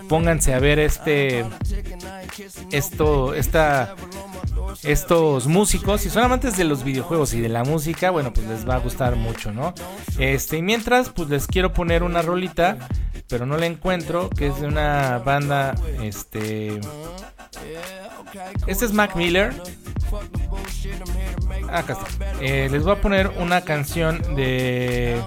pónganse 0.08 0.52
a 0.52 0.60
ver 0.60 0.78
este 0.78 1.44
esto 2.70 3.34
esta 3.34 3.96
estos 4.82 5.46
músicos, 5.46 6.00
si 6.00 6.10
son 6.10 6.24
amantes 6.24 6.56
de 6.56 6.64
los 6.64 6.84
videojuegos 6.84 7.34
y 7.34 7.40
de 7.40 7.48
la 7.48 7.64
música, 7.64 8.10
bueno, 8.10 8.32
pues 8.32 8.46
les 8.46 8.68
va 8.68 8.76
a 8.76 8.78
gustar 8.78 9.16
mucho, 9.16 9.52
¿no? 9.52 9.74
Este, 10.18 10.58
y 10.58 10.62
mientras, 10.62 11.10
pues 11.10 11.28
les 11.28 11.46
quiero 11.46 11.72
poner 11.72 12.02
una 12.02 12.22
rolita, 12.22 12.76
pero 13.28 13.46
no 13.46 13.56
la 13.56 13.66
encuentro, 13.66 14.30
que 14.30 14.48
es 14.48 14.60
de 14.60 14.66
una 14.66 15.18
banda, 15.18 15.74
este... 16.02 16.80
Este 18.66 18.84
es 18.84 18.92
Mac 18.92 19.16
Miller. 19.16 19.52
Acá 21.68 21.94
está. 21.94 22.32
Eh, 22.40 22.68
les 22.70 22.82
voy 22.82 22.92
a 22.92 23.00
poner 23.00 23.28
una 23.38 23.62
canción 23.62 24.36
de 24.36 25.20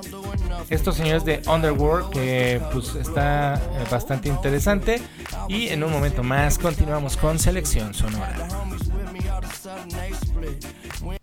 estos 0.70 0.96
señores 0.96 1.26
de 1.26 1.42
Underworld 1.48 2.10
que 2.10 2.62
pues 2.72 2.96
está 2.96 3.56
eh, 3.56 3.86
bastante 3.92 4.30
interesante 4.30 5.02
y 5.48 5.68
en 5.68 5.84
un 5.84 5.92
momento 5.92 6.24
más 6.24 6.58
continuamos 6.58 7.18
con 7.18 7.40
selección 7.40 7.94
sonora. 7.94 8.48
Sudden, 9.64 9.88
they 9.88 10.12
split. 10.12 10.66
When 11.02 11.23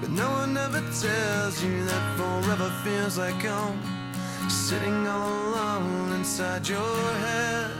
But 0.00 0.10
no 0.10 0.30
one 0.30 0.56
ever 0.56 0.80
tells 0.80 1.62
you 1.62 1.84
that 1.84 2.16
forever 2.16 2.70
feels 2.84 3.18
like 3.18 3.42
home. 3.44 3.80
Sitting 4.48 5.06
all 5.06 5.54
alone 5.54 6.12
inside 6.14 6.68
your 6.68 6.78
head. 7.24 7.70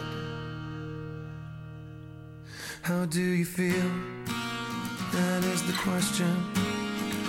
How 2.83 3.07
do 3.07 3.21
you 3.21 3.45
feel? 3.45 3.91
That 5.13 5.45
is 5.45 5.63
the 5.63 5.75
question. 5.85 6.35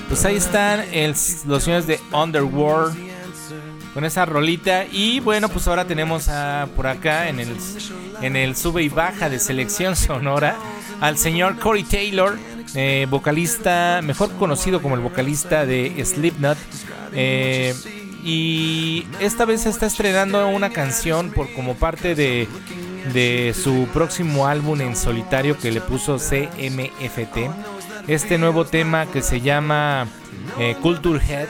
Pues 0.07 0.25
ahí 0.25 0.37
están 0.37 0.79
el, 0.91 1.11
los 1.45 1.63
señores 1.63 1.85
de 1.85 1.99
Underworld 2.11 2.97
con 3.93 4.05
esa 4.05 4.25
rolita. 4.25 4.85
Y 4.85 5.19
bueno, 5.19 5.49
pues 5.49 5.67
ahora 5.67 5.85
tenemos 5.85 6.29
a, 6.29 6.67
por 6.75 6.87
acá 6.87 7.29
en 7.29 7.39
el, 7.39 7.55
en 8.21 8.35
el 8.35 8.55
sube 8.55 8.83
y 8.83 8.89
baja 8.89 9.29
de 9.29 9.39
selección 9.39 9.95
sonora 9.95 10.55
al 11.01 11.17
señor 11.17 11.59
Corey 11.59 11.83
Taylor, 11.83 12.37
eh, 12.76 13.07
vocalista, 13.09 14.01
mejor 14.03 14.32
conocido 14.38 14.82
como 14.82 14.95
el 14.95 15.01
vocalista 15.01 15.65
de 15.65 16.03
Slipknot. 16.03 16.57
Eh, 17.13 17.74
y 18.24 19.05
esta 19.20 19.45
vez 19.45 19.65
está 19.65 19.86
estrenando 19.86 20.47
una 20.49 20.70
canción 20.72 21.32
por 21.32 21.51
como 21.53 21.76
parte 21.76 22.15
de, 22.15 22.47
de 23.13 23.53
su 23.53 23.88
próximo 23.93 24.47
álbum 24.47 24.82
en 24.82 24.95
solitario 24.95 25.57
que 25.57 25.72
le 25.72 25.82
puso 25.82 26.17
CMFT. 26.17 27.49
Este 28.07 28.38
nuevo 28.38 28.65
tema 28.65 29.05
que 29.05 29.22
se 29.22 29.41
llama 29.41 30.07
eh, 30.59 30.76
Culture 30.82 31.20
Head 31.26 31.47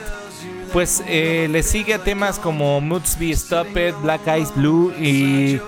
pues 0.72 1.02
eh, 1.06 1.48
le 1.50 1.62
sigue 1.62 1.94
a 1.94 1.98
temas 1.98 2.38
como 2.38 2.80
Moods 2.80 3.18
Be 3.18 3.34
Stopped, 3.34 3.94
Black 4.02 4.26
Eyes 4.26 4.54
Blue 4.54 4.92
y 4.98 5.60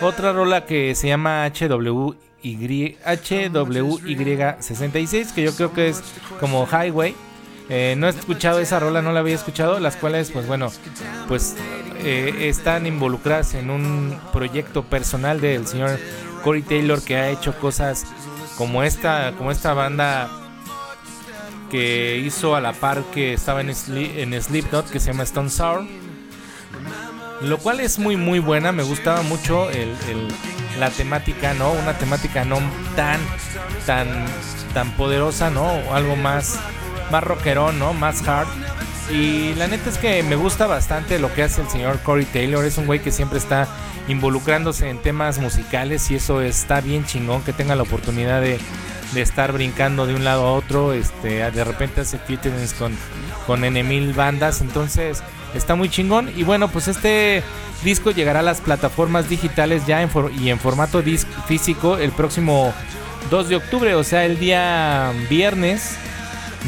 otra 0.00 0.32
rola 0.32 0.64
que 0.64 0.94
se 0.94 1.08
llama 1.08 1.46
HWY, 1.46 2.14
HWY66, 2.44 5.32
que 5.32 5.42
yo 5.42 5.54
creo 5.54 5.72
que 5.72 5.88
es 5.88 6.02
como 6.40 6.66
Highway. 6.66 7.14
Eh, 7.70 7.94
no 7.96 8.06
he 8.06 8.10
escuchado 8.10 8.60
esa 8.60 8.78
rola, 8.78 9.00
no 9.00 9.12
la 9.12 9.20
había 9.20 9.34
escuchado, 9.34 9.80
las 9.80 9.96
cuales, 9.96 10.30
pues 10.30 10.46
bueno, 10.46 10.70
pues 11.28 11.56
eh, 12.00 12.48
están 12.48 12.86
involucradas 12.86 13.54
en 13.54 13.70
un 13.70 14.20
proyecto 14.32 14.84
personal 14.84 15.40
del 15.40 15.66
señor 15.66 15.98
Corey 16.42 16.60
Taylor 16.60 17.02
que 17.02 17.16
ha 17.16 17.30
hecho 17.30 17.58
cosas 17.58 18.04
como 18.58 18.82
esta, 18.82 19.32
como 19.38 19.50
esta 19.50 19.72
banda 19.72 20.28
que 21.70 22.18
hizo 22.18 22.54
a 22.54 22.60
la 22.60 22.74
par 22.74 23.02
que 23.12 23.32
estaba 23.32 23.62
en, 23.62 23.70
en 23.70 24.42
Slipknot 24.42 24.90
que 24.90 25.00
se 25.00 25.12
llama 25.12 25.22
Stone 25.22 25.48
Sour. 25.48 25.86
Lo 27.44 27.58
cual 27.58 27.80
es 27.80 27.98
muy 27.98 28.16
muy 28.16 28.38
buena, 28.38 28.72
me 28.72 28.82
gustaba 28.82 29.22
mucho 29.22 29.70
el, 29.70 29.94
la 30.78 30.90
temática, 30.90 31.54
¿no? 31.54 31.72
Una 31.72 31.96
temática 31.98 32.44
no 32.44 32.58
tan 32.96 33.20
tan 33.86 34.08
tan 34.72 34.90
poderosa, 34.92 35.50
¿no? 35.50 35.68
Algo 35.92 36.16
más 36.16 36.58
más 37.10 37.22
rockerón, 37.22 37.78
¿no? 37.78 37.92
Más 37.92 38.26
hard. 38.26 38.48
Y 39.10 39.54
la 39.54 39.68
neta 39.68 39.90
es 39.90 39.98
que 39.98 40.22
me 40.22 40.36
gusta 40.36 40.66
bastante 40.66 41.18
lo 41.18 41.32
que 41.34 41.42
hace 41.42 41.60
el 41.60 41.68
señor 41.68 42.00
Corey 42.00 42.24
Taylor. 42.24 42.64
Es 42.64 42.78
un 42.78 42.86
güey 42.86 43.00
que 43.00 43.12
siempre 43.12 43.38
está 43.38 43.68
involucrándose 44.08 44.88
en 44.88 44.98
temas 44.98 45.38
musicales 45.38 46.10
y 46.10 46.16
eso 46.16 46.40
está 46.40 46.80
bien 46.80 47.04
chingón 47.04 47.42
que 47.42 47.52
tenga 47.52 47.76
la 47.76 47.82
oportunidad 47.82 48.40
de 48.40 48.58
de 49.14 49.22
estar 49.22 49.52
brincando 49.52 50.06
de 50.06 50.14
un 50.14 50.24
lado 50.24 50.46
a 50.46 50.52
otro, 50.52 50.92
este, 50.92 51.50
de 51.50 51.64
repente 51.64 52.00
hace 52.00 52.18
featurings 52.18 52.74
con, 52.74 52.92
con 53.46 53.64
N 53.64 54.12
bandas, 54.12 54.60
entonces 54.60 55.22
está 55.54 55.74
muy 55.74 55.88
chingón. 55.88 56.30
Y 56.36 56.42
bueno, 56.42 56.68
pues 56.68 56.88
este 56.88 57.42
disco 57.82 58.10
llegará 58.10 58.40
a 58.40 58.42
las 58.42 58.60
plataformas 58.60 59.28
digitales 59.28 59.86
ya 59.86 60.02
en 60.02 60.10
y 60.38 60.50
en 60.50 60.58
formato 60.58 61.02
disc 61.02 61.28
físico 61.46 61.98
el 61.98 62.12
próximo 62.12 62.72
2 63.30 63.48
de 63.48 63.56
octubre, 63.56 63.94
o 63.94 64.04
sea, 64.04 64.24
el 64.24 64.38
día 64.38 65.12
viernes, 65.28 65.96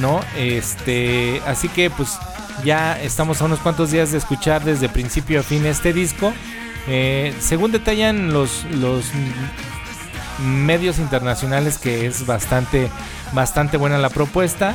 ¿no? 0.01 0.21
Este, 0.37 1.41
así 1.47 1.69
que 1.69 1.91
pues 1.91 2.19
ya 2.65 3.01
estamos 3.01 3.41
a 3.41 3.45
unos 3.45 3.61
cuantos 3.61 3.91
días 3.91 4.13
de 4.13 4.19
escuchar 4.19 4.65
desde 4.65 4.89
principio 4.89 5.41
a 5.41 5.43
fin 5.43 5.67
este 5.67 5.93
disco. 5.93 6.33
Eh, 6.89 7.35
según 7.41 7.73
detallan 7.73 8.33
los, 8.33 8.65
los 8.65 9.07
medios 10.39 10.99
internacionales 10.99 11.79
que 11.79 12.07
es 12.07 12.27
bastante, 12.27 12.89
bastante 13.33 13.77
buena 13.77 13.99
la 13.99 14.11
propuesta. 14.11 14.75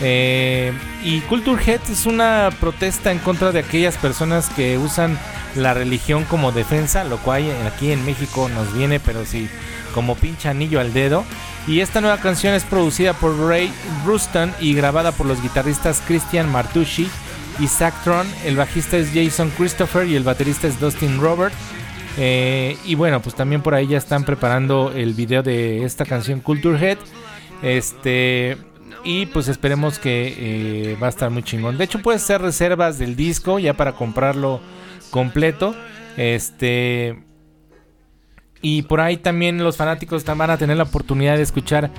Eh, 0.00 0.72
y 1.02 1.20
Culture 1.20 1.62
Head 1.62 1.80
es 1.90 2.06
una 2.06 2.50
protesta 2.60 3.12
en 3.12 3.18
contra 3.18 3.52
de 3.52 3.60
aquellas 3.60 3.96
personas 3.96 4.50
que 4.50 4.76
usan 4.78 5.18
la 5.54 5.72
religión 5.72 6.24
como 6.24 6.52
defensa, 6.52 7.04
lo 7.04 7.16
cual 7.18 7.44
aquí 7.66 7.90
en 7.90 8.04
México 8.04 8.48
nos 8.48 8.74
viene, 8.74 9.00
pero 9.00 9.24
sí, 9.24 9.48
como 9.94 10.14
pinche 10.14 10.48
anillo 10.48 10.80
al 10.80 10.92
dedo. 10.92 11.24
Y 11.66 11.80
esta 11.80 12.00
nueva 12.00 12.18
canción 12.18 12.54
es 12.54 12.64
producida 12.64 13.12
por 13.14 13.36
Ray 13.38 13.72
Ruston 14.04 14.52
y 14.60 14.74
grabada 14.74 15.12
por 15.12 15.26
los 15.26 15.42
guitarristas 15.42 16.02
Christian 16.06 16.50
Martucci 16.50 17.08
y 17.58 17.66
Zach 17.66 17.94
Tron. 18.04 18.26
El 18.44 18.56
bajista 18.56 18.96
es 18.96 19.10
Jason 19.12 19.50
Christopher 19.56 20.06
y 20.06 20.14
el 20.14 20.22
baterista 20.22 20.68
es 20.68 20.78
Dustin 20.78 21.20
Robert. 21.20 21.54
Eh, 22.18 22.76
y 22.84 22.94
bueno, 22.94 23.20
pues 23.20 23.34
también 23.34 23.62
por 23.62 23.74
ahí 23.74 23.88
ya 23.88 23.98
están 23.98 24.24
preparando 24.24 24.92
el 24.94 25.14
video 25.14 25.42
de 25.42 25.84
esta 25.84 26.04
canción 26.04 26.40
Culture 26.40 26.78
Head. 26.78 26.98
Este. 27.62 28.56
Y 29.06 29.26
pues 29.26 29.46
esperemos 29.46 30.00
que 30.00 30.34
eh, 30.36 30.96
va 31.00 31.06
a 31.06 31.10
estar 31.10 31.30
muy 31.30 31.44
chingón. 31.44 31.78
De 31.78 31.84
hecho, 31.84 32.02
puedes 32.02 32.24
hacer 32.24 32.42
reservas 32.42 32.98
del 32.98 33.14
disco 33.14 33.60
ya 33.60 33.74
para 33.74 33.92
comprarlo 33.92 34.60
completo. 35.10 35.76
Este. 36.16 37.22
Y 38.60 38.82
por 38.82 39.00
ahí 39.00 39.16
también 39.16 39.62
los 39.62 39.76
fanáticos 39.76 40.24
van 40.24 40.50
a 40.50 40.58
tener 40.58 40.76
la 40.76 40.82
oportunidad 40.82 41.36
de 41.36 41.44
escuchar 41.44 41.92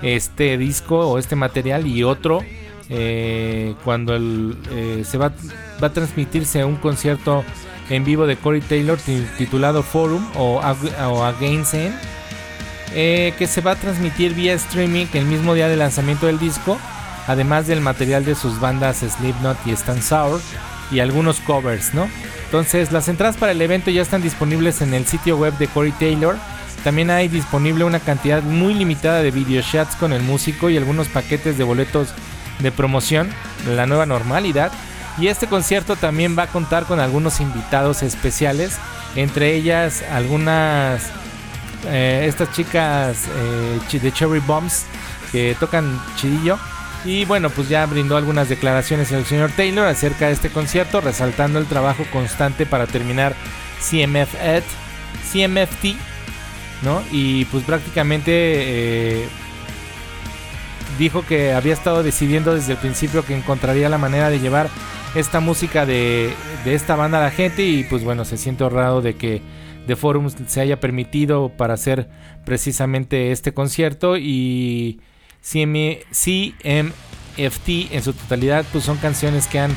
este 0.00 0.56
disco 0.56 1.00
o 1.00 1.18
este 1.18 1.36
material 1.36 1.86
y 1.86 2.02
otro. 2.02 2.40
Eh, 2.88 3.74
cuando 3.84 4.14
se 5.04 5.18
va, 5.18 5.32
a 5.82 5.88
transmitirse 5.90 6.64
un 6.64 6.76
concierto 6.76 7.44
en 7.90 8.06
vivo 8.06 8.26
de 8.26 8.36
Corey 8.36 8.62
Taylor 8.62 8.98
titulado 9.36 9.82
Forum 9.82 10.26
o, 10.38 10.62
Against 10.62 11.74
eh, 12.94 13.34
que 13.38 13.46
se 13.46 13.60
va 13.60 13.72
a 13.72 13.76
transmitir 13.76 14.34
vía 14.34 14.54
streaming 14.54 15.06
el 15.14 15.26
mismo 15.26 15.54
día 15.54 15.68
del 15.68 15.80
lanzamiento 15.80 16.26
del 16.26 16.38
disco, 16.38 16.78
además 17.26 17.66
del 17.66 17.80
material 17.80 18.24
de 18.24 18.34
sus 18.34 18.60
bandas 18.60 18.98
Slipknot 18.98 19.58
y 19.66 19.72
Stan 19.72 20.02
Sour 20.02 20.40
y 20.90 21.00
algunos 21.00 21.40
covers, 21.40 21.94
¿no? 21.94 22.08
Entonces, 22.44 22.92
las 22.92 23.08
entradas 23.08 23.36
para 23.36 23.52
el 23.52 23.60
evento 23.60 23.90
ya 23.90 24.02
están 24.02 24.22
disponibles 24.22 24.80
en 24.80 24.94
el 24.94 25.06
sitio 25.06 25.36
web 25.36 25.56
de 25.58 25.66
Corey 25.66 25.92
Taylor. 25.92 26.36
También 26.84 27.10
hay 27.10 27.28
disponible 27.28 27.84
una 27.84 27.98
cantidad 28.00 28.42
muy 28.42 28.74
limitada 28.74 29.22
de 29.22 29.30
video 29.30 29.62
chats 29.62 29.96
con 29.96 30.12
el 30.12 30.22
músico 30.22 30.70
y 30.70 30.76
algunos 30.76 31.08
paquetes 31.08 31.58
de 31.58 31.64
boletos 31.64 32.08
de 32.60 32.70
promoción, 32.70 33.30
la 33.66 33.86
nueva 33.86 34.06
normalidad 34.06 34.70
y 35.18 35.28
este 35.28 35.46
concierto 35.46 35.96
también 35.96 36.36
va 36.36 36.44
a 36.44 36.48
contar 36.48 36.84
con 36.84 36.98
algunos 36.98 37.40
invitados 37.40 38.02
especiales, 38.02 38.76
entre 39.14 39.54
ellas 39.54 40.02
algunas, 40.10 41.02
eh, 41.86 42.26
estas 42.28 42.52
chicas 42.52 43.26
eh, 43.36 43.98
de 43.98 44.12
Cherry 44.12 44.40
Bombs 44.40 44.84
que 45.32 45.56
tocan 45.58 46.00
chidillo. 46.16 46.58
Y 47.04 47.26
bueno, 47.26 47.50
pues 47.50 47.68
ya 47.68 47.84
brindó 47.84 48.16
algunas 48.16 48.48
declaraciones 48.48 49.12
el 49.12 49.26
señor 49.26 49.50
Taylor 49.50 49.86
acerca 49.86 50.28
de 50.28 50.32
este 50.32 50.48
concierto, 50.48 51.00
resaltando 51.00 51.58
el 51.58 51.66
trabajo 51.66 52.04
constante 52.10 52.64
para 52.64 52.86
terminar 52.86 53.34
CMF 53.80 54.34
CMFT, 55.30 55.96
¿no? 56.82 57.02
Y 57.10 57.44
pues 57.46 57.64
prácticamente 57.64 58.32
eh, 58.32 59.28
dijo 60.98 61.24
que 61.26 61.52
había 61.52 61.74
estado 61.74 62.02
decidiendo 62.02 62.54
desde 62.54 62.72
el 62.72 62.78
principio 62.78 63.24
que 63.24 63.36
encontraría 63.36 63.88
la 63.88 63.98
manera 63.98 64.30
de 64.30 64.40
llevar 64.40 64.68
esta 65.14 65.40
música 65.40 65.86
de, 65.86 66.34
esta 66.64 66.96
banda 66.96 67.18
a 67.18 67.22
la 67.22 67.30
gente 67.30 67.62
y 67.62 67.84
pues 67.84 68.04
bueno, 68.04 68.24
se 68.24 68.36
siente 68.36 68.64
honrado 68.64 69.00
de 69.00 69.14
que 69.14 69.42
The 69.86 69.96
Forum 69.96 70.30
se 70.46 70.60
haya 70.60 70.80
permitido 70.80 71.50
para 71.50 71.74
hacer 71.74 72.08
precisamente 72.44 73.32
este 73.32 73.52
concierto 73.52 74.16
y 74.16 75.00
CMFT 75.42 76.08
en 76.66 78.02
su 78.02 78.12
totalidad 78.12 78.64
pues 78.72 78.84
son 78.84 78.96
canciones 78.96 79.46
que 79.46 79.58
han 79.58 79.76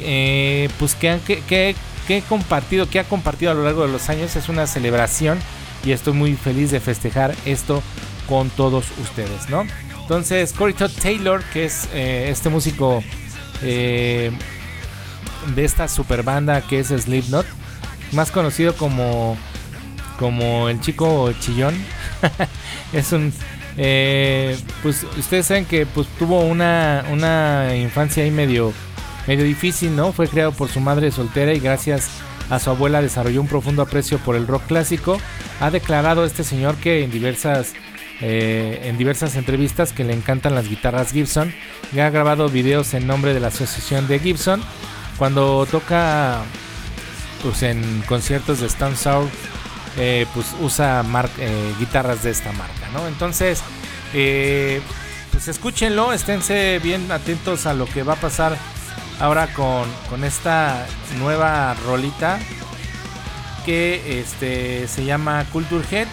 eh, 0.00 0.68
pues 0.78 0.94
que 0.94 1.10
han 1.10 1.20
que, 1.20 1.40
que, 1.46 2.22
compartido 2.28 2.88
que 2.88 3.00
ha 3.00 3.04
compartido 3.04 3.52
a 3.52 3.54
lo 3.54 3.64
largo 3.64 3.86
de 3.86 3.92
los 3.92 4.08
años. 4.08 4.36
Es 4.36 4.48
una 4.48 4.66
celebración 4.66 5.38
y 5.84 5.92
estoy 5.92 6.12
muy 6.12 6.34
feliz 6.34 6.70
de 6.70 6.80
festejar 6.80 7.34
esto 7.44 7.82
con 8.28 8.50
todos 8.50 8.86
ustedes 9.00 9.48
no 9.48 9.64
entonces 10.00 10.52
Corey 10.52 10.74
Todd 10.74 10.90
Taylor 11.00 11.42
que 11.52 11.66
es 11.66 11.88
eh, 11.92 12.28
este 12.30 12.48
músico 12.48 13.02
eh, 13.62 14.32
de 15.54 15.64
esta 15.64 15.88
super 15.88 16.22
banda 16.22 16.60
que 16.62 16.80
es 16.80 16.88
Slipknot, 16.88 17.46
más 18.12 18.30
conocido 18.30 18.74
como 18.74 19.36
como 20.18 20.68
el 20.68 20.80
chico 20.80 21.32
chillón. 21.40 21.74
es 22.92 23.12
un 23.12 23.32
eh, 23.76 24.56
pues 24.82 25.04
ustedes 25.18 25.46
saben 25.46 25.66
que 25.66 25.84
pues 25.84 26.06
tuvo 26.18 26.40
una, 26.40 27.04
una 27.10 27.76
infancia 27.76 28.24
ahí 28.24 28.30
medio 28.30 28.72
medio 29.26 29.44
difícil, 29.44 29.94
¿no? 29.94 30.12
Fue 30.12 30.28
creado 30.28 30.52
por 30.52 30.68
su 30.68 30.80
madre 30.80 31.10
soltera 31.10 31.52
y 31.52 31.60
gracias 31.60 32.08
a 32.48 32.58
su 32.58 32.70
abuela 32.70 33.02
desarrolló 33.02 33.40
un 33.40 33.48
profundo 33.48 33.82
aprecio 33.82 34.18
por 34.18 34.36
el 34.36 34.46
rock 34.46 34.66
clásico. 34.66 35.20
Ha 35.60 35.70
declarado 35.70 36.24
este 36.24 36.44
señor 36.44 36.76
que 36.76 37.04
en 37.04 37.10
diversas 37.10 37.74
eh, 38.22 38.80
en 38.84 38.96
diversas 38.96 39.36
entrevistas 39.36 39.92
que 39.92 40.04
le 40.04 40.14
encantan 40.14 40.54
las 40.54 40.68
guitarras 40.68 41.12
Gibson 41.12 41.52
y 41.92 41.98
ha 41.98 42.08
grabado 42.08 42.48
videos 42.48 42.94
en 42.94 43.06
nombre 43.06 43.34
de 43.34 43.40
la 43.40 43.48
asociación 43.48 44.08
de 44.08 44.18
Gibson 44.20 44.62
cuando 45.18 45.66
toca 45.66 46.42
pues 47.42 47.62
en 47.62 48.02
conciertos 48.08 48.60
de 48.60 48.66
Stone 48.66 48.96
Sour 48.96 49.28
eh, 49.98 50.26
pues 50.34 50.54
usa 50.60 51.04
eh, 51.38 51.74
guitarras 51.78 52.22
de 52.22 52.30
esta 52.30 52.52
marca 52.52 52.88
no 52.92 53.06
entonces 53.06 53.62
pues 54.12 55.48
escúchenlo 55.48 56.12
esténse 56.12 56.78
bien 56.82 57.10
atentos 57.12 57.66
a 57.66 57.74
lo 57.74 57.86
que 57.86 58.02
va 58.02 58.14
a 58.14 58.20
pasar 58.20 58.56
ahora 59.20 59.52
con, 59.52 59.88
con 60.08 60.24
esta 60.24 60.86
nueva 61.18 61.74
rolita 61.86 62.38
que 63.64 64.20
este 64.20 64.88
se 64.88 65.04
llama 65.04 65.44
Culture 65.52 65.84
Head 65.90 66.08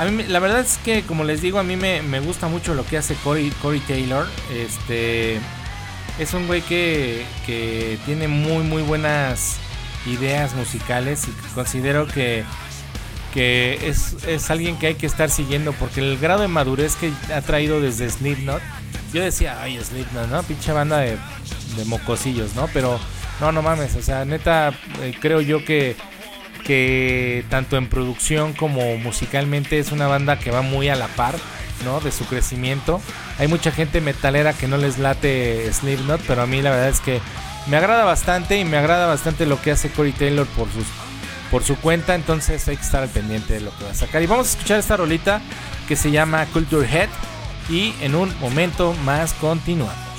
a 0.00 0.06
mí, 0.06 0.24
la 0.24 0.38
verdad 0.38 0.60
es 0.60 0.78
que, 0.78 1.02
como 1.02 1.24
les 1.24 1.42
digo, 1.42 1.58
a 1.58 1.62
mí 1.62 1.76
me, 1.76 2.20
gusta 2.20 2.48
mucho 2.48 2.72
lo 2.72 2.86
que 2.86 2.96
hace 2.96 3.14
Corey, 3.16 3.52
Taylor. 3.86 4.26
Este 4.50 5.38
es 6.18 6.32
un 6.32 6.46
güey 6.46 6.62
que, 6.62 7.26
que 7.44 7.98
tiene 8.06 8.26
muy, 8.26 8.62
muy 8.62 8.80
buenas 8.80 9.58
ideas 10.06 10.54
musicales 10.54 11.28
y 11.28 11.54
considero 11.54 12.06
que, 12.06 12.44
que 13.34 13.88
es, 13.88 14.16
es, 14.26 14.50
alguien 14.50 14.78
que 14.78 14.88
hay 14.88 14.94
que 14.94 15.06
estar 15.06 15.30
siguiendo 15.30 15.72
porque 15.72 16.00
el 16.00 16.18
grado 16.18 16.42
de 16.42 16.48
madurez 16.48 16.96
que 16.96 17.12
ha 17.34 17.40
traído 17.42 17.80
desde 17.80 18.08
Slipknot, 18.08 18.62
yo 19.12 19.22
decía, 19.22 19.60
ay, 19.60 19.78
Slipknot, 19.82 20.28
¿no? 20.28 20.42
Pinche 20.42 20.72
banda 20.72 20.98
de, 20.98 21.16
de 21.76 21.84
mocosillos, 21.84 22.54
¿no? 22.54 22.68
Pero 22.72 22.98
no, 23.40 23.52
no 23.52 23.62
mames, 23.62 23.96
o 23.96 24.02
sea, 24.02 24.24
neta, 24.24 24.72
eh, 25.02 25.14
creo 25.20 25.40
yo 25.40 25.64
que 25.64 25.96
que 26.60 27.44
tanto 27.48 27.76
en 27.76 27.88
producción 27.88 28.52
como 28.52 28.96
musicalmente 28.98 29.78
es 29.78 29.92
una 29.92 30.06
banda 30.06 30.38
que 30.38 30.50
va 30.50 30.62
muy 30.62 30.88
a 30.88 30.94
la 30.94 31.08
par, 31.08 31.34
¿no? 31.84 32.00
De 32.00 32.12
su 32.12 32.24
crecimiento. 32.26 33.00
Hay 33.38 33.48
mucha 33.48 33.72
gente 33.72 34.00
metalera 34.00 34.52
que 34.52 34.68
no 34.68 34.76
les 34.76 34.98
late 34.98 35.72
Slipknot, 35.72 36.20
pero 36.26 36.42
a 36.42 36.46
mí 36.46 36.62
la 36.62 36.70
verdad 36.70 36.88
es 36.90 37.00
que 37.00 37.20
me 37.66 37.76
agrada 37.76 38.04
bastante 38.04 38.58
y 38.58 38.64
me 38.64 38.76
agrada 38.76 39.06
bastante 39.06 39.46
lo 39.46 39.60
que 39.60 39.70
hace 39.70 39.90
Corey 39.90 40.12
Taylor 40.12 40.46
por 40.48 40.68
por 41.50 41.64
su 41.64 41.76
cuenta, 41.76 42.14
entonces 42.14 42.66
hay 42.68 42.76
que 42.76 42.82
estar 42.82 43.02
al 43.02 43.08
pendiente 43.08 43.54
de 43.54 43.60
lo 43.60 43.76
que 43.76 43.84
va 43.84 43.90
a 43.90 43.94
sacar. 43.94 44.22
Y 44.22 44.26
vamos 44.26 44.46
a 44.46 44.50
escuchar 44.50 44.78
esta 44.78 44.96
rolita 44.96 45.40
que 45.88 45.96
se 45.96 46.10
llama 46.12 46.46
Culture 46.46 46.86
Head 46.86 47.08
y 47.68 47.94
en 48.00 48.14
un 48.14 48.32
momento 48.40 48.94
más 49.04 49.32
continuamos. 49.34 50.09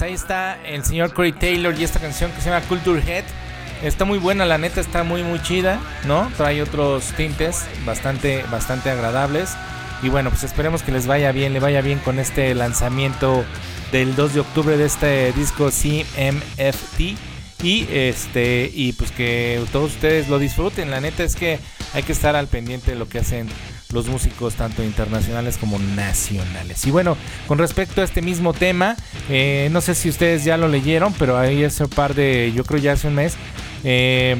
Pues 0.00 0.08
ahí 0.08 0.14
está 0.14 0.58
el 0.64 0.82
señor 0.82 1.12
Corey 1.12 1.32
Taylor 1.32 1.78
y 1.78 1.84
esta 1.84 2.00
canción 2.00 2.32
que 2.32 2.40
se 2.40 2.48
llama 2.48 2.64
Culture 2.66 3.02
Head. 3.06 3.24
Está 3.82 4.06
muy 4.06 4.16
buena, 4.16 4.46
la 4.46 4.56
neta 4.56 4.80
está 4.80 5.02
muy 5.04 5.22
muy 5.22 5.42
chida, 5.42 5.78
¿no? 6.06 6.32
Trae 6.38 6.62
otros 6.62 7.12
tintes 7.18 7.66
bastante 7.84 8.42
bastante 8.50 8.88
agradables. 8.88 9.50
Y 10.02 10.08
bueno, 10.08 10.30
pues 10.30 10.42
esperemos 10.42 10.82
que 10.82 10.90
les 10.90 11.06
vaya 11.06 11.32
bien, 11.32 11.52
le 11.52 11.60
vaya 11.60 11.82
bien 11.82 11.98
con 11.98 12.18
este 12.18 12.54
lanzamiento 12.54 13.44
del 13.92 14.16
2 14.16 14.32
de 14.32 14.40
octubre 14.40 14.78
de 14.78 14.86
este 14.86 15.32
disco 15.32 15.68
CMFT. 15.68 17.18
Y 17.62 17.86
este 17.90 18.70
y 18.72 18.94
pues 18.94 19.10
que 19.10 19.62
todos 19.70 19.92
ustedes 19.92 20.30
lo 20.30 20.38
disfruten. 20.38 20.90
La 20.90 21.02
neta 21.02 21.24
es 21.24 21.36
que 21.36 21.58
hay 21.92 22.04
que 22.04 22.12
estar 22.12 22.36
al 22.36 22.46
pendiente 22.46 22.92
de 22.92 22.96
lo 22.96 23.06
que 23.06 23.18
hacen 23.18 23.50
los 23.92 24.08
músicos 24.08 24.54
tanto 24.54 24.82
internacionales 24.82 25.58
como 25.58 25.78
nacionales. 25.78 26.86
Y 26.86 26.90
bueno, 26.90 27.16
con 27.46 27.58
respecto 27.58 28.00
a 28.00 28.04
este 28.04 28.22
mismo 28.22 28.52
tema, 28.52 28.96
eh, 29.28 29.68
no 29.72 29.80
sé 29.80 29.94
si 29.94 30.08
ustedes 30.08 30.44
ya 30.44 30.56
lo 30.56 30.68
leyeron, 30.68 31.12
pero 31.14 31.38
ahí 31.38 31.64
hace 31.64 31.84
un 31.84 31.90
par 31.90 32.14
de, 32.14 32.52
yo 32.54 32.64
creo 32.64 32.80
ya 32.80 32.92
hace 32.92 33.08
un 33.08 33.14
mes, 33.14 33.36
eh, 33.84 34.36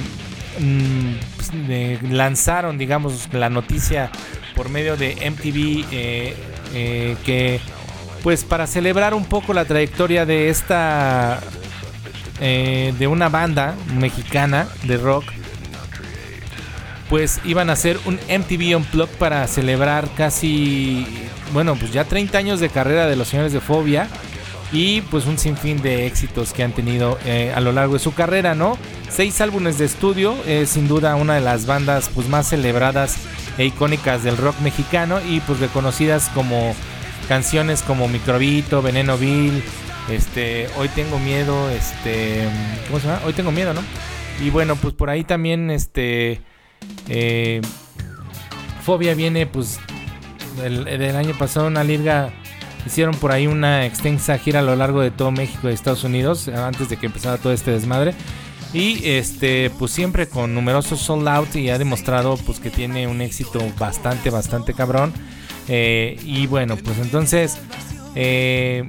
mm, 0.58 2.12
lanzaron, 2.12 2.78
digamos, 2.78 3.32
la 3.32 3.50
noticia 3.50 4.10
por 4.54 4.68
medio 4.68 4.96
de 4.96 5.16
MTV 5.30 5.84
eh, 5.90 7.16
que, 7.24 7.60
pues 8.22 8.44
para 8.44 8.66
celebrar 8.66 9.14
un 9.14 9.24
poco 9.24 9.54
la 9.54 9.64
trayectoria 9.64 10.26
de 10.26 10.50
esta, 10.50 11.40
de 12.38 13.06
una 13.06 13.28
banda 13.28 13.74
mexicana 13.98 14.66
de 14.84 14.96
rock, 14.96 15.24
pues 17.10 17.40
iban 17.44 17.68
a 17.68 17.72
hacer 17.72 17.98
un 18.06 18.14
MTV 18.14 18.76
Unplugged 18.76 19.16
para 19.18 19.46
celebrar 19.48 20.08
casi, 20.16 21.04
bueno, 21.52 21.74
pues 21.74 21.92
ya 21.92 22.04
30 22.04 22.38
años 22.38 22.60
de 22.60 22.70
carrera 22.70 23.06
de 23.06 23.16
los 23.16 23.28
señores 23.28 23.52
de 23.52 23.60
Fobia 23.60 24.08
y 24.72 25.00
pues 25.02 25.26
un 25.26 25.36
sinfín 25.36 25.82
de 25.82 26.06
éxitos 26.06 26.52
que 26.52 26.62
han 26.62 26.70
tenido 26.70 27.18
eh, 27.26 27.52
a 27.52 27.60
lo 27.60 27.72
largo 27.72 27.94
de 27.94 27.98
su 27.98 28.14
carrera, 28.14 28.54
¿no? 28.54 28.78
Seis 29.08 29.40
álbumes 29.40 29.76
de 29.76 29.86
estudio, 29.86 30.36
es 30.46 30.70
sin 30.70 30.86
duda 30.86 31.16
una 31.16 31.34
de 31.34 31.40
las 31.40 31.66
bandas 31.66 32.08
pues 32.14 32.28
más 32.28 32.48
celebradas 32.48 33.16
e 33.58 33.64
icónicas 33.64 34.22
del 34.22 34.36
rock 34.36 34.60
mexicano 34.60 35.18
y 35.28 35.40
pues 35.40 35.58
reconocidas 35.58 36.30
como 36.32 36.76
canciones 37.28 37.82
como 37.82 38.06
Microbito, 38.06 38.82
Veneno 38.82 39.18
Bill, 39.18 39.64
este, 40.08 40.68
Hoy 40.78 40.88
tengo 40.88 41.18
miedo, 41.18 41.70
este, 41.70 42.48
¿cómo 42.86 43.00
se 43.00 43.08
llama? 43.08 43.20
Hoy 43.26 43.32
tengo 43.32 43.50
miedo, 43.50 43.74
¿no? 43.74 43.82
Y 44.40 44.50
bueno, 44.50 44.76
pues 44.76 44.94
por 44.94 45.10
ahí 45.10 45.24
también 45.24 45.72
este 45.72 46.40
eh, 47.08 47.60
Fobia 48.82 49.14
viene, 49.14 49.46
pues, 49.46 49.78
del, 50.62 51.16
año 51.16 51.36
pasado, 51.38 51.66
una 51.66 51.84
liga. 51.84 52.30
Hicieron 52.86 53.14
por 53.14 53.30
ahí 53.30 53.46
una 53.46 53.84
extensa 53.84 54.38
gira 54.38 54.60
a 54.60 54.62
lo 54.62 54.74
largo 54.74 55.02
de 55.02 55.10
todo 55.10 55.30
México 55.30 55.68
y 55.68 55.74
Estados 55.74 56.02
Unidos, 56.04 56.48
antes 56.48 56.88
de 56.88 56.96
que 56.96 57.06
empezara 57.06 57.36
todo 57.36 57.52
este 57.52 57.72
desmadre. 57.72 58.14
Y 58.72 59.06
este, 59.06 59.70
pues 59.78 59.90
siempre 59.90 60.28
con 60.28 60.54
numerosos 60.54 61.00
sold 61.00 61.26
out 61.28 61.56
y 61.56 61.70
ha 61.70 61.78
demostrado 61.78 62.36
pues 62.36 62.60
que 62.60 62.70
tiene 62.70 63.08
un 63.08 63.20
éxito 63.20 63.60
bastante, 63.78 64.30
bastante 64.30 64.74
cabrón. 64.74 65.12
Eh, 65.68 66.18
y 66.24 66.46
bueno, 66.46 66.76
pues 66.76 66.98
entonces 66.98 67.58
eh, 68.14 68.88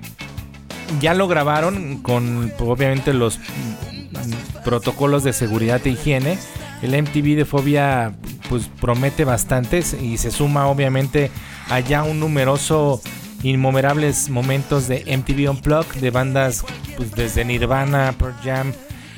ya 1.00 1.14
lo 1.14 1.28
grabaron 1.28 1.98
con 1.98 2.54
obviamente 2.60 3.14
los 3.14 3.40
protocolos 4.64 5.24
de 5.24 5.34
seguridad 5.34 5.82
e 5.86 5.92
higiene 5.92 6.38
el 6.82 7.02
MTV 7.02 7.36
de 7.36 7.46
Fobia 7.46 8.14
pues 8.50 8.70
promete 8.80 9.24
bastantes 9.24 9.94
y 9.94 10.18
se 10.18 10.32
suma 10.32 10.68
obviamente 10.68 11.32
allá 11.70 12.04
un 12.04 12.20
numeroso 12.20 13.02
innumerables 13.44 14.30
momentos 14.30 14.88
de 14.88 15.04
MTV 15.06 15.50
Unplugged 15.50 16.02
de 16.02 16.12
bandas 16.12 16.64
pues 16.98 17.12
desde 17.12 17.46
Nirvana, 17.46 18.14
Pearl 18.18 18.36
Jam, 18.44 18.74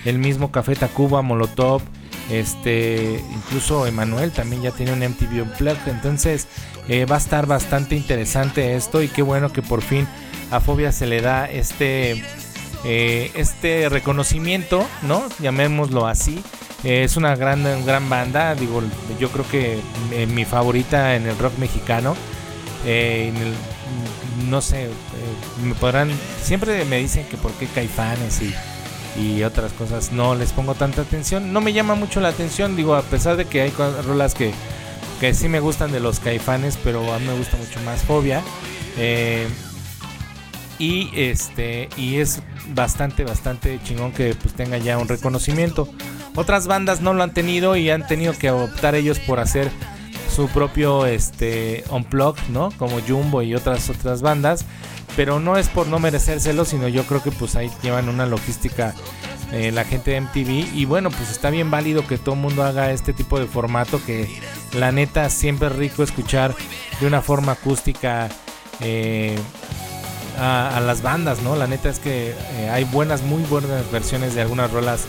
el 0.05 0.19
mismo 0.19 0.51
Café 0.51 0.75
Tacuba, 0.75 1.21
Molotov, 1.21 1.81
este 2.29 3.21
incluso 3.33 3.85
Emanuel 3.85 4.31
también 4.31 4.61
ya 4.61 4.71
tiene 4.71 4.93
un 4.93 4.99
MTV 4.99 5.43
Unplugged, 5.43 5.87
entonces 5.87 6.47
eh, 6.87 7.05
va 7.05 7.15
a 7.15 7.19
estar 7.19 7.47
bastante 7.47 7.95
interesante 7.95 8.75
esto 8.75 9.01
y 9.01 9.07
qué 9.07 9.21
bueno 9.21 9.51
que 9.51 9.61
por 9.61 9.81
fin 9.81 10.07
a 10.51 10.59
Fobia 10.59 10.91
se 10.91 11.07
le 11.07 11.21
da 11.21 11.49
este 11.49 12.23
eh, 12.85 13.31
este 13.35 13.87
reconocimiento, 13.87 14.85
¿no? 15.03 15.23
Llamémoslo 15.39 16.05
así 16.05 16.43
es 16.83 17.15
una 17.15 17.35
gran, 17.35 17.63
gran 17.85 18.09
banda, 18.09 18.55
digo, 18.55 18.81
yo 19.19 19.29
creo 19.29 19.47
que 19.47 19.79
eh, 20.11 20.27
mi 20.27 20.43
favorita 20.43 21.15
en 21.15 21.27
el 21.27 21.37
rock 21.37 21.57
mexicano. 21.57 22.15
Eh, 22.85 23.31
no 24.49 24.61
sé, 24.61 24.85
eh, 24.85 24.89
me 25.63 25.75
podrán, 25.75 26.11
siempre 26.41 26.83
me 26.85 26.97
dicen 26.97 27.25
que 27.27 27.37
por 27.37 27.51
qué 27.53 27.67
Caifanes 27.67 28.41
y, 28.41 28.53
y 29.21 29.43
otras 29.43 29.71
cosas 29.73 30.11
no 30.11 30.35
les 30.35 30.51
pongo 30.51 30.75
tanta 30.75 31.03
atención. 31.03 31.53
No 31.53 31.61
me 31.61 31.71
llama 31.71 31.95
mucho 31.95 32.19
la 32.19 32.29
atención, 32.29 32.75
digo, 32.75 32.95
a 32.95 33.01
pesar 33.03 33.37
de 33.37 33.45
que 33.45 33.61
hay 33.61 33.73
rolas 34.05 34.33
que, 34.33 34.51
que 35.21 35.33
sí 35.33 35.47
me 35.47 35.61
gustan 35.61 35.93
de 35.93 36.01
los 36.01 36.19
Caifanes, 36.19 36.77
pero 36.83 37.13
a 37.13 37.19
mí 37.19 37.27
me 37.27 37.37
gusta 37.37 37.55
mucho 37.55 37.79
más 37.85 38.01
Fobia. 38.01 38.41
y 40.77 41.09
este 41.15 41.87
y 41.95 42.17
es 42.17 42.41
bastante 42.73 43.23
bastante 43.23 43.79
chingón 43.83 44.11
que 44.11 44.35
pues 44.35 44.53
tenga 44.53 44.77
ya 44.77 44.97
un 44.97 45.07
reconocimiento 45.07 45.87
otras 46.35 46.67
bandas 46.67 47.01
no 47.01 47.13
lo 47.13 47.23
han 47.23 47.33
tenido 47.33 47.75
y 47.75 47.89
han 47.89 48.07
tenido 48.07 48.33
que 48.33 48.51
optar 48.51 48.95
ellos 48.95 49.19
por 49.19 49.39
hacer 49.39 49.69
su 50.33 50.47
propio 50.47 51.05
este 51.05 51.83
unplug, 51.89 52.35
¿no? 52.49 52.71
Como 52.77 52.99
Jumbo 53.01 53.41
y 53.41 53.53
otras 53.53 53.89
otras 53.89 54.21
bandas, 54.21 54.65
pero 55.15 55.39
no 55.39 55.57
es 55.57 55.69
por 55.69 55.87
no 55.87 55.99
merecérselo, 55.99 56.65
sino 56.65 56.87
yo 56.87 57.03
creo 57.03 57.21
que 57.21 57.31
pues 57.31 57.55
ahí 57.55 57.69
llevan 57.83 58.09
una 58.09 58.25
logística 58.25 58.95
eh, 59.51 59.71
la 59.71 59.85
gente 59.85 60.11
de 60.11 60.21
MTV 60.21 60.75
y 60.75 60.85
bueno, 60.85 61.11
pues 61.11 61.29
está 61.29 61.51
bien 61.51 61.69
válido 61.69 62.07
que 62.07 62.17
todo 62.17 62.33
el 62.33 62.41
mundo 62.41 62.63
haga 62.63 62.91
este 62.91 63.13
tipo 63.13 63.39
de 63.39 63.45
formato 63.45 64.03
que 64.03 64.27
la 64.73 64.91
neta 64.91 65.29
siempre 65.29 65.67
es 65.67 65.75
rico 65.75 66.01
escuchar 66.01 66.55
de 66.99 67.05
una 67.05 67.21
forma 67.21 67.51
acústica 67.51 68.29
eh, 68.79 69.37
a, 70.39 70.81
las 70.83 71.03
bandas, 71.03 71.43
¿no? 71.43 71.55
La 71.55 71.67
neta 71.67 71.89
es 71.89 71.99
que 71.99 72.31
eh, 72.31 72.69
hay 72.71 72.85
buenas, 72.85 73.21
muy 73.21 73.43
buenas 73.43 73.91
versiones 73.91 74.33
de 74.33 74.41
algunas 74.41 74.71
rolas 74.71 75.05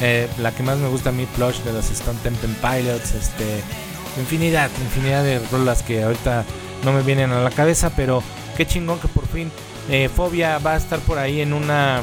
eh, 0.00 0.28
la 0.38 0.52
que 0.52 0.62
más 0.62 0.78
me 0.78 0.88
gusta 0.88 1.10
a 1.10 1.12
mí, 1.12 1.26
Plush 1.34 1.58
de 1.60 1.72
los 1.72 1.90
Stone 1.90 2.18
Temple 2.22 2.54
Pilots, 2.60 3.14
este, 3.14 3.62
infinidad, 4.18 4.70
infinidad 4.80 5.24
de 5.24 5.40
rolas 5.50 5.82
que 5.82 6.02
ahorita 6.02 6.44
no 6.84 6.92
me 6.92 7.02
vienen 7.02 7.32
a 7.32 7.40
la 7.40 7.50
cabeza, 7.50 7.90
pero 7.96 8.22
qué 8.56 8.66
chingón 8.66 9.00
que 9.00 9.08
por 9.08 9.26
fin 9.26 9.50
eh, 9.88 10.08
Fobia 10.14 10.58
va 10.58 10.74
a 10.74 10.76
estar 10.76 10.98
por 11.00 11.18
ahí 11.18 11.40
en 11.40 11.52
una 11.52 12.02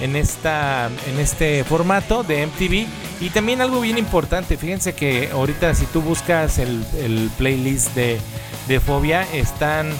en 0.00 0.14
esta 0.14 0.88
en 1.08 1.18
este 1.18 1.64
formato 1.64 2.22
de 2.22 2.46
MTV 2.46 2.86
y 3.20 3.30
también 3.30 3.60
algo 3.60 3.80
bien 3.80 3.98
importante 3.98 4.56
fíjense 4.56 4.94
que 4.94 5.30
ahorita 5.32 5.74
si 5.74 5.86
tú 5.86 6.00
buscas 6.00 6.58
el, 6.58 7.30
playlist 7.36 7.94
de, 7.96 8.20
de, 8.68 8.78
Fobia 8.78 9.26
están 9.32 9.90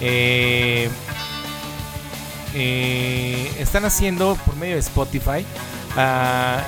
eh, 0.00 0.88
están 3.60 3.84
haciendo 3.84 4.36
por 4.44 4.56
medio 4.56 4.74
de 4.74 4.80
Spotify 4.80 5.46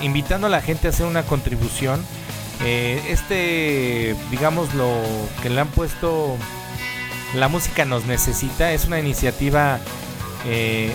invitando 0.02 0.46
a 0.46 0.50
la 0.50 0.60
gente 0.60 0.86
a 0.86 0.90
hacer 0.90 1.06
una 1.06 1.22
contribución. 1.22 2.04
Eh, 2.64 3.00
este, 3.08 4.16
digamos, 4.30 4.74
lo 4.74 4.92
que 5.42 5.48
le 5.48 5.60
han 5.60 5.68
puesto 5.68 6.36
La 7.34 7.46
música 7.46 7.84
nos 7.84 8.04
necesita 8.06 8.72
es 8.72 8.84
una 8.84 8.98
iniciativa 8.98 9.78
eh, 10.44 10.90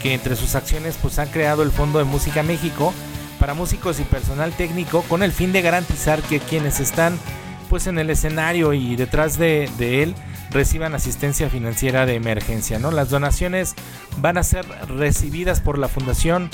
que 0.00 0.14
entre 0.14 0.34
sus 0.34 0.54
acciones 0.54 0.96
pues 1.00 1.18
han 1.18 1.28
creado 1.28 1.62
el 1.62 1.70
Fondo 1.70 1.98
de 1.98 2.04
Música 2.04 2.42
México 2.42 2.94
para 3.38 3.54
músicos 3.54 4.00
y 4.00 4.04
personal 4.04 4.52
técnico 4.52 5.02
con 5.02 5.22
el 5.22 5.32
fin 5.32 5.52
de 5.52 5.62
garantizar 5.62 6.22
que 6.22 6.40
quienes 6.40 6.80
están 6.80 7.18
pues 7.68 7.86
en 7.86 7.98
el 7.98 8.08
escenario 8.08 8.72
y 8.72 8.96
detrás 8.96 9.36
de, 9.36 9.68
de 9.78 10.02
él 10.04 10.14
reciban 10.52 10.94
asistencia 10.94 11.48
financiera 11.48 12.06
de 12.06 12.14
emergencia. 12.14 12.78
¿no? 12.78 12.90
Las 12.90 13.10
donaciones 13.10 13.74
van 14.18 14.38
a 14.38 14.42
ser 14.42 14.66
recibidas 14.88 15.60
por 15.60 15.78
la 15.78 15.88
Fundación 15.88 16.50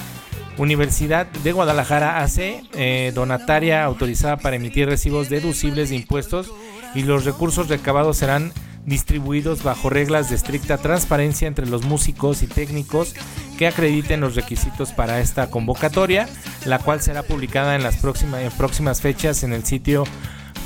Universidad 0.57 1.27
de 1.27 1.53
Guadalajara 1.53 2.23
AC, 2.23 2.63
eh, 2.75 3.13
donataria 3.15 3.85
autorizada 3.85 4.39
para 4.39 4.57
emitir 4.57 4.89
recibos 4.89 5.29
deducibles 5.29 5.91
de 5.91 5.97
impuestos 5.97 6.53
y 6.95 7.03
los 7.03 7.25
recursos 7.25 7.69
recabados 7.69 8.17
serán 8.17 8.53
distribuidos 8.85 9.63
bajo 9.63 9.91
reglas 9.91 10.31
de 10.31 10.37
estricta 10.37 10.79
transparencia 10.79 11.47
entre 11.47 11.67
los 11.67 11.85
músicos 11.85 12.43
y 12.43 12.47
técnicos 12.47 13.15
que 13.59 13.67
acrediten 13.67 14.21
los 14.21 14.35
requisitos 14.35 14.93
para 14.93 15.21
esta 15.21 15.51
convocatoria, 15.51 16.27
la 16.65 16.79
cual 16.79 17.03
será 17.03 17.23
publicada 17.23 17.77
en 17.77 17.83
las 17.83 17.99
próximas, 17.99 18.55
próximas 18.55 19.03
fechas 19.03 19.43
en 19.43 19.53
el 19.53 19.65
sitio 19.65 20.05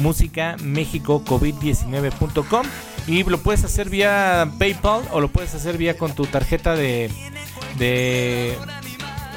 musicamexicocovid19.com 0.00 2.66
y 3.06 3.24
lo 3.24 3.38
puedes 3.38 3.64
hacer 3.64 3.90
vía 3.90 4.50
PayPal 4.58 5.02
o 5.10 5.20
lo 5.20 5.28
puedes 5.28 5.54
hacer 5.54 5.76
vía 5.76 5.96
con 5.96 6.14
tu 6.14 6.26
tarjeta 6.26 6.74
de, 6.74 7.10
de 7.78 8.56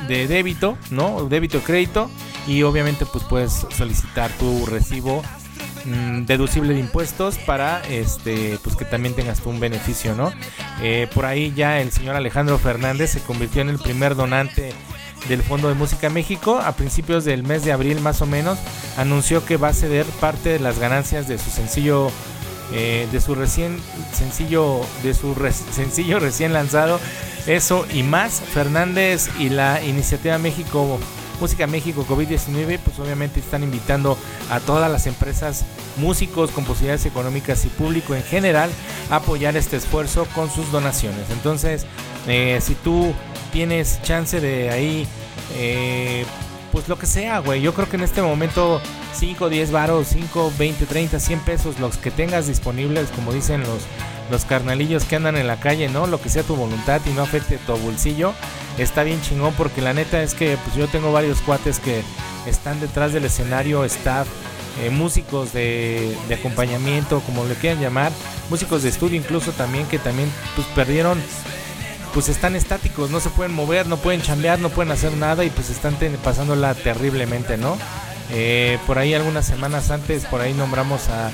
de 0.07 0.27
débito, 0.27 0.77
¿no? 0.91 1.27
Débito 1.27 1.61
crédito 1.61 2.09
y 2.47 2.63
obviamente 2.63 3.05
pues 3.05 3.23
puedes 3.23 3.65
solicitar 3.75 4.31
tu 4.31 4.65
recibo 4.65 5.23
mm, 5.85 6.25
deducible 6.25 6.73
de 6.73 6.79
impuestos 6.79 7.37
para 7.39 7.81
este 7.89 8.59
pues 8.63 8.75
que 8.75 8.85
también 8.85 9.15
tengas 9.15 9.41
tú 9.41 9.49
un 9.49 9.59
beneficio, 9.59 10.15
¿no? 10.15 10.31
Eh, 10.81 11.07
por 11.13 11.25
ahí 11.25 11.53
ya 11.55 11.81
el 11.81 11.91
señor 11.91 12.15
Alejandro 12.15 12.57
Fernández 12.57 13.11
se 13.11 13.21
convirtió 13.21 13.61
en 13.61 13.69
el 13.69 13.79
primer 13.79 14.15
donante 14.15 14.73
del 15.27 15.41
Fondo 15.41 15.69
de 15.69 15.73
Música 15.73 16.09
México 16.09 16.59
a 16.59 16.73
principios 16.73 17.25
del 17.25 17.43
mes 17.43 17.65
de 17.65 17.71
abril 17.71 17.99
más 17.99 18.21
o 18.21 18.27
menos 18.27 18.59
anunció 18.95 19.43
que 19.43 19.57
va 19.57 19.69
a 19.69 19.73
ceder 19.73 20.05
parte 20.19 20.49
de 20.49 20.59
las 20.59 20.77
ganancias 20.77 21.27
de 21.27 21.39
su 21.39 21.49
sencillo 21.49 22.11
eh, 22.73 23.07
de 23.11 23.21
su 23.21 23.35
recién 23.35 23.79
sencillo 24.13 24.81
de 25.03 25.13
su 25.13 25.35
sencillo 25.71 26.19
recién 26.19 26.53
lanzado 26.53 26.99
eso 27.45 27.85
y 27.93 28.03
más 28.03 28.41
Fernández 28.41 29.29
y 29.39 29.49
la 29.49 29.83
iniciativa 29.83 30.37
México 30.37 30.99
Música 31.39 31.67
México 31.67 32.05
COVID-19 32.07 32.79
pues 32.79 32.97
obviamente 32.99 33.39
están 33.39 33.61
invitando 33.63 34.17
a 34.49 34.59
todas 34.61 34.89
las 34.89 35.05
empresas 35.05 35.65
músicos 35.97 36.51
con 36.51 36.63
posibilidades 36.63 37.05
económicas 37.05 37.65
y 37.65 37.67
público 37.67 38.15
en 38.15 38.23
general 38.23 38.69
a 39.09 39.17
apoyar 39.17 39.57
este 39.57 39.75
esfuerzo 39.75 40.25
con 40.33 40.49
sus 40.49 40.71
donaciones. 40.71 41.29
Entonces 41.31 41.85
eh, 42.27 42.59
si 42.61 42.75
tú 42.75 43.13
tienes 43.51 44.01
chance 44.01 44.39
de 44.39 44.69
ahí 44.69 45.07
eh, 45.55 46.25
pues 46.75 46.89
lo 46.89 46.99
que 46.99 47.05
sea, 47.05 47.39
güey. 47.39 47.61
Yo 47.61 47.73
creo 47.73 47.87
que 47.87 47.95
en 47.95 48.03
este 48.03 48.21
momento 48.21 48.81
5, 49.13 49.47
10 49.47 49.71
varos, 49.71 50.07
5, 50.09 50.51
20, 50.59 50.85
30, 50.85 51.21
100 51.21 51.39
pesos, 51.39 51.79
los 51.79 51.95
que 51.95 52.11
tengas 52.11 52.47
disponibles, 52.47 53.07
como 53.15 53.31
dicen 53.31 53.61
los, 53.61 53.83
los 54.29 54.43
carnalillos 54.43 55.05
que 55.05 55.15
andan 55.15 55.37
en 55.37 55.47
la 55.47 55.57
calle, 55.57 55.87
¿no? 55.87 56.05
Lo 56.05 56.19
que 56.19 56.27
sea 56.27 56.43
tu 56.43 56.57
voluntad 56.57 56.99
y 57.05 57.11
no 57.11 57.21
afecte 57.21 57.57
tu 57.59 57.77
bolsillo, 57.77 58.33
está 58.77 59.03
bien 59.03 59.21
chingón 59.21 59.53
porque 59.53 59.79
la 59.79 59.93
neta 59.93 60.21
es 60.21 60.33
que 60.33 60.57
pues 60.65 60.75
yo 60.75 60.89
tengo 60.89 61.13
varios 61.13 61.39
cuates 61.39 61.79
que 61.79 62.03
están 62.45 62.81
detrás 62.81 63.13
del 63.13 63.23
escenario, 63.23 63.85
staff, 63.85 64.27
eh, 64.83 64.89
músicos 64.89 65.53
de, 65.53 66.13
de, 66.27 66.35
acompañamiento, 66.35 67.21
como 67.21 67.45
le 67.45 67.55
quieran 67.55 67.79
llamar, 67.79 68.11
músicos 68.49 68.83
de 68.83 68.89
estudio 68.89 69.15
incluso 69.15 69.53
también 69.53 69.85
que 69.85 69.97
también 69.97 70.29
pues 70.57 70.67
perdieron 70.75 71.17
pues 72.15 72.29
están 72.29 72.55
estáticos, 72.55 73.11
no 73.11 73.19
se 73.19 73.29
pueden 73.29 73.53
mover, 73.53 73.87
no 73.87 73.97
pueden 73.97 74.21
chambear, 74.21 74.57
no 74.57 74.69
pueden 74.69 74.89
hacer 74.93 75.11
nada 75.17 75.43
y 75.43 75.49
pues 75.49 75.69
están 75.69 75.97
pasándola 76.23 76.73
terriblemente, 76.73 77.57
¿no? 77.57 77.77
Eh, 78.31 78.79
por 78.87 78.97
ahí 78.97 79.13
algunas 79.13 79.45
semanas 79.45 79.91
antes, 79.91 80.23
por 80.23 80.39
ahí 80.39 80.53
nombramos 80.53 81.09
a, 81.09 81.29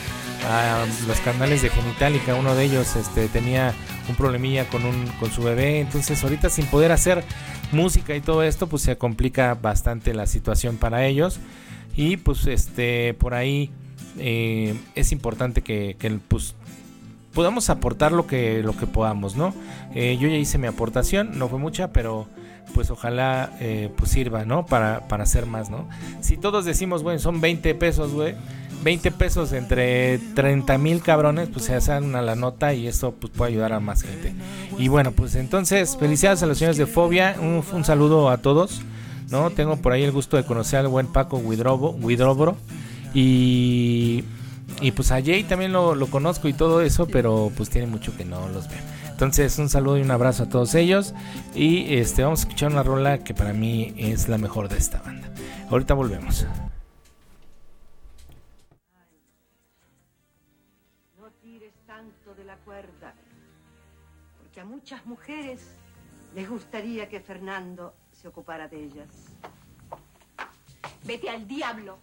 los 1.08 1.20
canales 1.20 1.62
de 1.62 1.70
Genitalica, 1.70 2.34
uno 2.34 2.56
de 2.56 2.64
ellos 2.64 2.96
este, 2.96 3.28
tenía 3.28 3.76
un 4.10 4.16
problemilla 4.16 4.68
con, 4.70 4.84
un, 4.84 5.06
con 5.20 5.32
su 5.32 5.44
bebé, 5.44 5.82
entonces 5.82 6.24
ahorita 6.24 6.50
sin 6.50 6.66
poder 6.66 6.92
hacer 6.92 7.24
música 7.72 8.16
y 8.16 8.22
todo 8.22 8.42
esto, 8.42 8.66
pues 8.66 8.82
se 8.82 8.98
complica 8.98 9.54
bastante 9.54 10.16
la 10.16 10.26
situación 10.26 10.78
para 10.78 11.06
ellos 11.06 11.40
y 11.96 12.18
pues 12.18 12.48
este 12.48 13.14
por 13.14 13.36
ahí 13.36 13.70
eh, 14.18 14.74
es 14.96 15.12
importante 15.12 15.62
que, 15.62 15.96
que 16.00 16.10
pues 16.28 16.56
podamos 17.34 17.70
aportar 17.70 18.12
lo 18.12 18.28
que, 18.28 18.62
lo 18.64 18.76
que 18.76 18.88
podamos, 18.88 19.36
¿no? 19.36 19.54
Eh, 19.94 20.18
yo 20.20 20.28
ya 20.28 20.36
hice 20.36 20.58
mi 20.58 20.68
aportación, 20.68 21.38
no 21.38 21.48
fue 21.48 21.60
mucha, 21.60 21.92
pero 21.92 22.28
pues 22.74 22.90
ojalá 22.90 23.52
eh, 23.60 23.90
pues 23.96 24.12
sirva, 24.12 24.46
¿no? 24.46 24.66
Para, 24.66 25.08
para 25.08 25.24
hacer 25.24 25.46
más, 25.46 25.70
¿no? 25.70 25.88
Si 26.22 26.38
todos 26.38 26.66
decimos, 26.66 27.04
bueno, 27.04 27.20
son 27.20 27.42
20 27.42 27.76
pesos, 27.76 28.14
güey, 28.14 28.36
20 28.84 29.12
pesos 29.12 29.54
entre 29.54 30.20
30 30.36 30.78
mil 30.78 31.02
cabrones, 31.02 31.50
pues 31.50 31.66
se 31.66 31.76
hacen 31.76 32.16
a 32.16 32.22
la 32.22 32.36
nota 32.36 32.74
y 32.74 32.88
esto 32.88 33.12
pues 33.12 33.32
puede 33.32 33.52
ayudar 33.52 33.74
a 33.74 33.80
más 33.80 34.04
gente. 34.04 34.34
Y 34.78 34.88
bueno, 34.88 35.12
pues 35.12 35.36
entonces, 35.36 35.98
felicidades 35.98 36.44
a 36.44 36.46
los 36.46 36.58
señores 36.58 36.78
de 36.78 36.86
Fobia, 36.86 37.36
un, 37.40 37.64
un 37.72 37.86
saludo 37.86 38.30
a 38.30 38.38
todos, 38.38 38.82
¿no? 39.30 39.52
Tengo 39.52 39.78
por 39.78 39.94
ahí 39.94 40.04
el 40.04 40.12
gusto 40.12 40.38
de 40.38 40.46
conocer 40.46 40.80
al 40.80 40.88
buen 40.88 41.08
Paco 41.08 41.38
Widrobro 41.38 42.58
y 43.14 44.24
y 44.80 44.92
pues 44.92 45.12
a 45.12 45.22
Jay 45.22 45.44
también 45.44 45.74
lo, 45.74 46.08
conozco 46.08 46.48
y 46.48 46.54
todo 46.54 46.82
eso, 46.82 47.08
pero 47.08 47.52
pues 47.56 47.70
tiene 47.70 47.88
mucho 47.88 48.16
que 48.16 48.26
no 48.26 48.48
los 48.50 48.70
veo. 48.70 48.80
Entonces, 49.10 49.60
un 49.60 49.70
saludo 49.70 49.98
y 49.98 50.02
un 50.02 50.12
abrazo 50.12 50.44
a 50.44 50.50
todos 50.50 50.74
ellos. 50.74 51.14
Y 51.54 51.96
este 51.96 52.24
vamos 52.24 52.40
a 52.40 52.44
escuchar 52.44 52.72
una 52.72 52.82
rola 52.82 53.20
que 53.20 53.34
para 53.34 53.54
mí 53.54 53.94
es 53.98 54.28
la 54.28 54.38
mejor 54.38 54.68
de 54.70 54.78
esta 54.78 55.02
banda. 55.02 55.30
Ahorita 55.70 55.94
volvemos. 55.94 56.48
No 61.20 61.30
tires 61.42 61.74
tanto 61.86 62.34
de 62.36 62.44
la 62.46 62.56
cuerda, 62.58 63.14
porque 64.42 64.60
a 64.60 64.66
muchas 64.66 65.06
mujeres 65.06 65.60
les 66.34 66.50
gustaría 66.50 67.08
que 67.08 67.20
Fernando 67.20 67.94
se 68.12 68.28
ocupara 68.28 68.68
de 68.68 68.86
ellas. 68.86 69.08
Vete 71.04 71.30
al 71.30 71.48
diablo. 71.48 71.98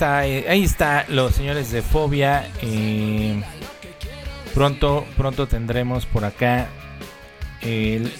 Eh, 0.00 0.46
ahí 0.48 0.64
está 0.64 1.04
los 1.08 1.34
señores 1.34 1.70
de 1.70 1.82
Fobia. 1.82 2.48
eh, 2.62 3.42
pronto, 4.54 5.06
pronto 5.16 5.46
tendremos 5.46 6.06
por 6.06 6.24
acá 6.24 6.68
el 7.62 8.12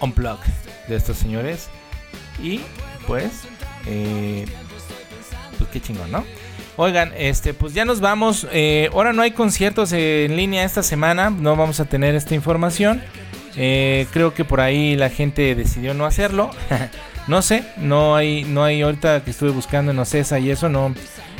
unplug 0.00 0.38
de 0.88 0.96
estos 0.96 1.16
señores. 1.16 1.68
Y 2.42 2.60
pues, 3.06 3.42
eh, 3.86 4.46
pues 5.58 5.70
qué 5.70 5.80
chingón, 5.80 6.10
¿no? 6.10 6.24
Oigan, 6.76 7.12
este, 7.16 7.52
pues 7.54 7.74
ya 7.74 7.84
nos 7.84 8.00
vamos. 8.00 8.46
Eh, 8.52 8.88
ahora 8.92 9.12
no 9.12 9.22
hay 9.22 9.32
conciertos 9.32 9.92
en 9.92 10.36
línea 10.36 10.64
esta 10.64 10.82
semana. 10.82 11.28
No 11.28 11.56
vamos 11.56 11.80
a 11.80 11.84
tener 11.84 12.14
esta 12.14 12.34
información. 12.34 13.02
Creo 13.54 14.32
que 14.32 14.44
por 14.44 14.60
ahí 14.60 14.96
la 14.96 15.10
gente 15.10 15.54
decidió 15.54 15.92
no 15.92 16.06
hacerlo. 16.06 16.50
no 17.30 17.42
sé, 17.42 17.62
no 17.76 18.16
hay, 18.16 18.42
no 18.42 18.64
hay 18.64 18.82
ahorita 18.82 19.22
que 19.22 19.30
estuve 19.30 19.50
buscando 19.50 19.92
en 19.92 19.98
Ocesa 20.00 20.40
y 20.40 20.50
eso 20.50 20.68
no, 20.68 20.92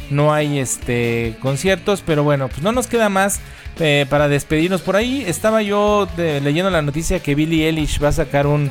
no 0.09 0.33
hay 0.33 0.61
este 0.61 1.37
conciertos, 1.43 2.05
pero 2.07 2.23
bueno, 2.23 2.47
pues 2.47 2.63
no 2.63 2.71
nos 2.71 2.87
queda 2.87 3.09
más 3.09 3.41
eh, 3.81 4.07
para 4.09 4.29
despedirnos. 4.29 4.83
Por 4.83 4.95
ahí 4.95 5.25
estaba 5.27 5.63
yo 5.63 6.09
leyendo 6.17 6.71
la 6.71 6.81
noticia 6.81 7.19
que 7.19 7.35
Billie 7.35 7.67
Eilish 7.67 8.01
va 8.01 8.09
a 8.09 8.13
sacar 8.13 8.47
un, 8.47 8.71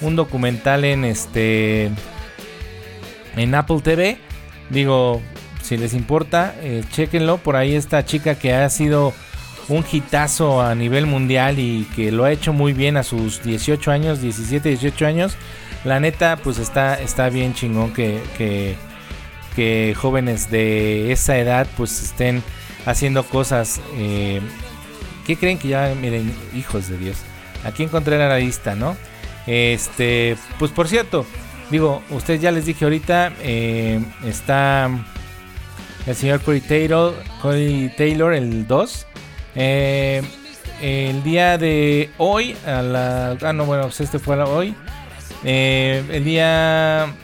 un 0.00 0.14
documental 0.14 0.84
en 0.84 1.04
este 1.04 1.90
en 3.36 3.54
Apple 3.56 3.80
TV. 3.82 4.18
Digo, 4.68 5.20
si 5.62 5.76
les 5.76 5.92
importa, 5.92 6.54
eh, 6.62 6.84
chéquenlo. 6.92 7.38
Por 7.38 7.56
ahí 7.56 7.74
esta 7.74 8.04
chica 8.04 8.36
que 8.36 8.54
ha 8.54 8.70
sido 8.70 9.12
un 9.68 9.84
hitazo 9.90 10.62
a 10.62 10.76
nivel 10.76 11.06
mundial 11.06 11.58
y 11.58 11.88
que 11.96 12.12
lo 12.12 12.22
ha 12.22 12.30
hecho 12.30 12.52
muy 12.52 12.74
bien 12.74 12.96
a 12.96 13.02
sus 13.02 13.42
18 13.42 13.90
años, 13.90 14.22
17, 14.22 14.68
18 14.68 15.04
años. 15.04 15.36
La 15.84 15.98
neta, 16.00 16.36
pues 16.36 16.58
está, 16.58 17.00
está 17.00 17.30
bien 17.30 17.54
chingón 17.54 17.92
que, 17.92 18.20
que, 18.36 19.94
jóvenes 19.94 20.50
de 20.50 21.12
esa 21.12 21.36
edad 21.36 21.66
pues 21.76 22.02
estén 22.02 22.42
haciendo 22.86 23.24
cosas. 23.24 23.80
Eh, 23.96 24.40
¿Qué 25.26 25.36
creen 25.36 25.58
que 25.58 25.68
ya, 25.68 25.94
miren, 26.00 26.34
hijos 26.54 26.88
de 26.88 26.96
Dios? 26.96 27.18
Aquí 27.64 27.82
encontré 27.82 28.18
la 28.18 28.38
lista, 28.38 28.74
¿no? 28.74 28.96
Este, 29.46 30.36
pues 30.58 30.70
por 30.70 30.88
cierto, 30.88 31.26
digo, 31.70 32.02
ustedes 32.10 32.40
ya 32.40 32.50
les 32.50 32.66
dije 32.66 32.84
ahorita, 32.84 33.32
eh, 33.40 34.02
está 34.24 34.88
el 36.06 36.14
señor 36.14 36.40
Corey 36.40 36.60
Taylor, 36.60 37.14
Corey 37.42 37.92
Taylor 37.96 38.32
el 38.32 38.66
2. 38.66 39.06
Eh, 39.56 40.22
el 40.80 41.22
día 41.22 41.58
de 41.58 42.10
hoy, 42.18 42.56
a 42.66 42.82
la. 42.82 43.36
Ah, 43.42 43.52
no, 43.52 43.66
bueno, 43.66 43.84
pues 43.84 44.00
este 44.00 44.18
fue 44.18 44.40
hoy. 44.42 44.74
Eh, 45.44 46.02
el 46.10 46.24
día. 46.24 47.14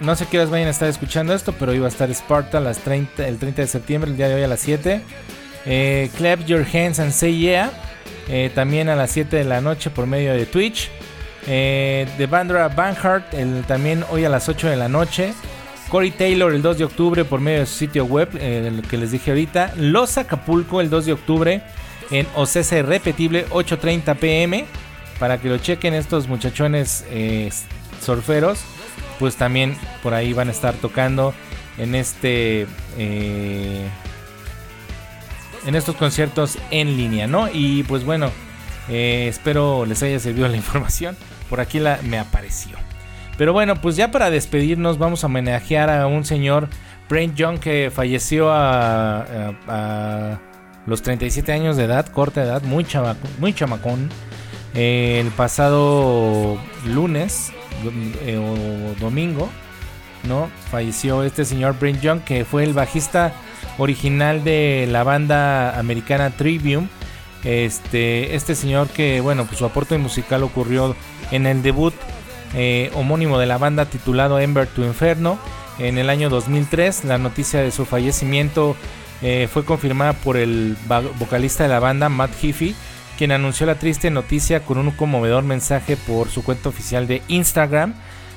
No 0.00 0.14
sé 0.14 0.26
qué 0.26 0.38
horas 0.38 0.50
vayan 0.50 0.68
a 0.68 0.72
estar 0.72 0.88
escuchando 0.88 1.32
esto, 1.34 1.52
pero 1.58 1.72
iba 1.72 1.86
a 1.86 1.88
estar 1.88 2.10
Sparta 2.10 2.60
las 2.60 2.78
30, 2.80 3.26
el 3.26 3.38
30 3.38 3.62
de 3.62 3.68
septiembre, 3.68 4.10
el 4.10 4.16
día 4.16 4.28
de 4.28 4.34
hoy 4.34 4.42
a 4.42 4.48
las 4.48 4.60
7. 4.60 5.00
Eh, 5.64 6.10
Clap 6.16 6.44
Your 6.44 6.66
Hands 6.70 6.98
and 7.00 7.12
Say 7.12 7.38
Yeah. 7.38 7.70
eh, 8.28 8.50
también 8.54 8.88
a 8.88 8.96
las 8.96 9.10
7 9.10 9.36
de 9.36 9.44
la 9.44 9.60
noche 9.60 9.88
por 9.90 10.06
medio 10.06 10.32
de 10.34 10.44
Twitch. 10.46 10.90
Eh, 11.46 12.06
de 12.18 12.26
Bandra 12.26 12.68
Banhart, 12.68 13.32
el, 13.34 13.62
también 13.66 14.04
hoy 14.10 14.24
a 14.24 14.28
las 14.28 14.48
8 14.48 14.68
de 14.68 14.76
la 14.76 14.88
noche. 14.88 15.32
Corey 15.88 16.10
Taylor 16.10 16.52
el 16.52 16.60
2 16.62 16.78
de 16.78 16.84
octubre 16.84 17.24
por 17.24 17.40
medio 17.40 17.60
de 17.60 17.66
su 17.66 17.76
sitio 17.76 18.04
web, 18.04 18.28
eh, 18.38 18.64
el 18.66 18.82
que 18.82 18.96
les 18.98 19.12
dije 19.12 19.30
ahorita. 19.30 19.72
Los 19.76 20.18
Acapulco 20.18 20.80
el 20.80 20.90
2 20.90 21.06
de 21.06 21.12
octubre 21.12 21.62
en 22.10 22.26
OCC 22.34 22.82
Repetible 22.82 23.46
8.30 23.50 24.14
pm. 24.16 24.66
Para 25.18 25.38
que 25.38 25.48
lo 25.48 25.58
chequen 25.58 25.94
estos 25.94 26.28
muchachones 26.28 27.04
eh, 27.10 27.50
surferos. 28.02 28.60
Pues 29.18 29.36
también 29.36 29.76
por 30.02 30.12
ahí 30.12 30.32
van 30.32 30.48
a 30.48 30.52
estar 30.52 30.74
tocando 30.74 31.34
en 31.78 31.94
este... 31.94 32.66
eh, 32.98 33.88
en 35.66 35.74
estos 35.74 35.96
conciertos 35.96 36.58
en 36.70 36.96
línea, 36.96 37.26
¿no? 37.26 37.48
Y 37.52 37.82
pues 37.84 38.04
bueno, 38.04 38.30
eh, 38.88 39.26
espero 39.28 39.84
les 39.84 40.02
haya 40.02 40.18
servido 40.18 40.48
la 40.48 40.56
información. 40.56 41.16
Por 41.50 41.60
aquí 41.60 41.80
me 42.04 42.18
apareció. 42.18 42.76
Pero 43.36 43.52
bueno, 43.52 43.76
pues 43.76 43.96
ya 43.96 44.10
para 44.10 44.30
despedirnos 44.30 44.98
vamos 44.98 45.22
a 45.22 45.26
homenajear 45.26 45.90
a 45.90 46.06
un 46.06 46.24
señor, 46.24 46.68
Brent 47.08 47.36
Young, 47.36 47.58
que 47.58 47.92
falleció 47.94 48.50
a, 48.50 50.40
los 50.86 51.02
37 51.02 51.52
años 51.52 51.76
de 51.76 51.84
edad, 51.84 52.06
corta 52.06 52.42
edad, 52.42 52.62
muy, 52.62 52.86
muy 53.38 53.52
chamacón. 53.52 54.08
El 54.76 55.28
pasado 55.30 56.58
lunes 56.84 57.50
eh, 58.26 58.36
o 58.36 59.00
domingo, 59.00 59.48
¿no? 60.24 60.50
Falleció 60.70 61.22
este 61.22 61.46
señor 61.46 61.78
Brent 61.78 62.02
Young, 62.02 62.20
que 62.20 62.44
fue 62.44 62.62
el 62.62 62.74
bajista 62.74 63.32
original 63.78 64.44
de 64.44 64.86
la 64.90 65.02
banda 65.02 65.78
americana 65.78 66.30
Trivium. 66.30 66.88
Este, 67.42 68.34
este 68.34 68.54
señor 68.54 68.88
que, 68.88 69.20
bueno, 69.22 69.46
pues 69.46 69.58
su 69.58 69.64
aporte 69.64 69.96
musical 69.96 70.42
ocurrió 70.42 70.94
en 71.30 71.46
el 71.46 71.62
debut 71.62 71.94
eh, 72.54 72.90
homónimo 72.94 73.38
de 73.38 73.46
la 73.46 73.58
banda 73.58 73.86
titulado 73.86 74.38
Ember 74.40 74.66
to 74.66 74.84
Inferno 74.84 75.38
en 75.78 75.96
el 75.96 76.10
año 76.10 76.28
2003. 76.28 77.04
La 77.04 77.16
noticia 77.16 77.60
de 77.60 77.70
su 77.70 77.86
fallecimiento 77.86 78.76
eh, 79.22 79.48
fue 79.50 79.64
confirmada 79.64 80.12
por 80.12 80.36
el 80.36 80.76
vocalista 81.18 81.62
de 81.62 81.70
la 81.70 81.80
banda, 81.80 82.08
Matt 82.08 82.32
Heafy, 82.42 82.74
quien 83.16 83.32
anunció 83.32 83.66
la 83.66 83.76
triste 83.76 84.10
noticia 84.10 84.60
con 84.60 84.78
un 84.78 84.90
conmovedor 84.90 85.42
mensaje 85.42 85.96
por 85.96 86.28
su 86.28 86.44
cuenta 86.44 86.68
oficial 86.68 87.06
de 87.06 87.22
Instagram, 87.28 87.94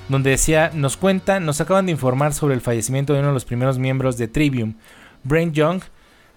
donde 0.08 0.32
decía, 0.32 0.72
nos 0.74 0.98
cuenta, 0.98 1.40
nos 1.40 1.62
acaban 1.62 1.86
de 1.86 1.92
informar 1.92 2.34
sobre 2.34 2.56
el 2.56 2.62
fallecimiento 2.62 3.14
de 3.14 3.20
uno 3.20 3.30
de 3.30 3.34
los 3.34 3.46
primeros 3.46 3.78
miembros 3.78 4.18
de 4.18 4.28
Trivium, 4.28 4.76
Brent 5.24 5.54
Young. 5.54 5.82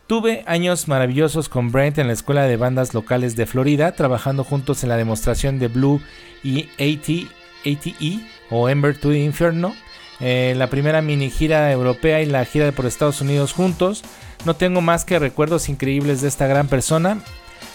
Tuve 0.06 0.44
años 0.46 0.88
maravillosos 0.88 1.48
con 1.48 1.72
Brent 1.72 1.98
en 1.98 2.08
la 2.08 2.12
escuela 2.12 2.42
de 2.42 2.56
bandas 2.56 2.92
locales 2.92 3.36
de 3.36 3.46
Florida, 3.46 3.92
trabajando 3.92 4.44
juntos 4.44 4.82
en 4.82 4.90
la 4.90 4.96
demostración 4.96 5.58
de 5.58 5.68
Blue 5.68 6.02
y 6.42 6.68
AT, 6.78 7.28
ATE 7.64 8.20
o 8.50 8.68
Ember 8.68 8.98
to 8.98 9.10
the 9.10 9.20
Inferno, 9.20 9.74
eh, 10.20 10.54
la 10.56 10.68
primera 10.68 11.00
mini 11.00 11.30
gira 11.30 11.72
europea 11.72 12.20
y 12.20 12.26
la 12.26 12.44
gira 12.44 12.70
por 12.72 12.86
Estados 12.86 13.20
Unidos 13.20 13.52
juntos. 13.52 14.02
No 14.44 14.54
tengo 14.54 14.80
más 14.80 15.04
que 15.04 15.18
recuerdos 15.18 15.68
increíbles 15.68 16.20
de 16.20 16.28
esta 16.28 16.46
gran 16.46 16.66
persona. 16.68 17.18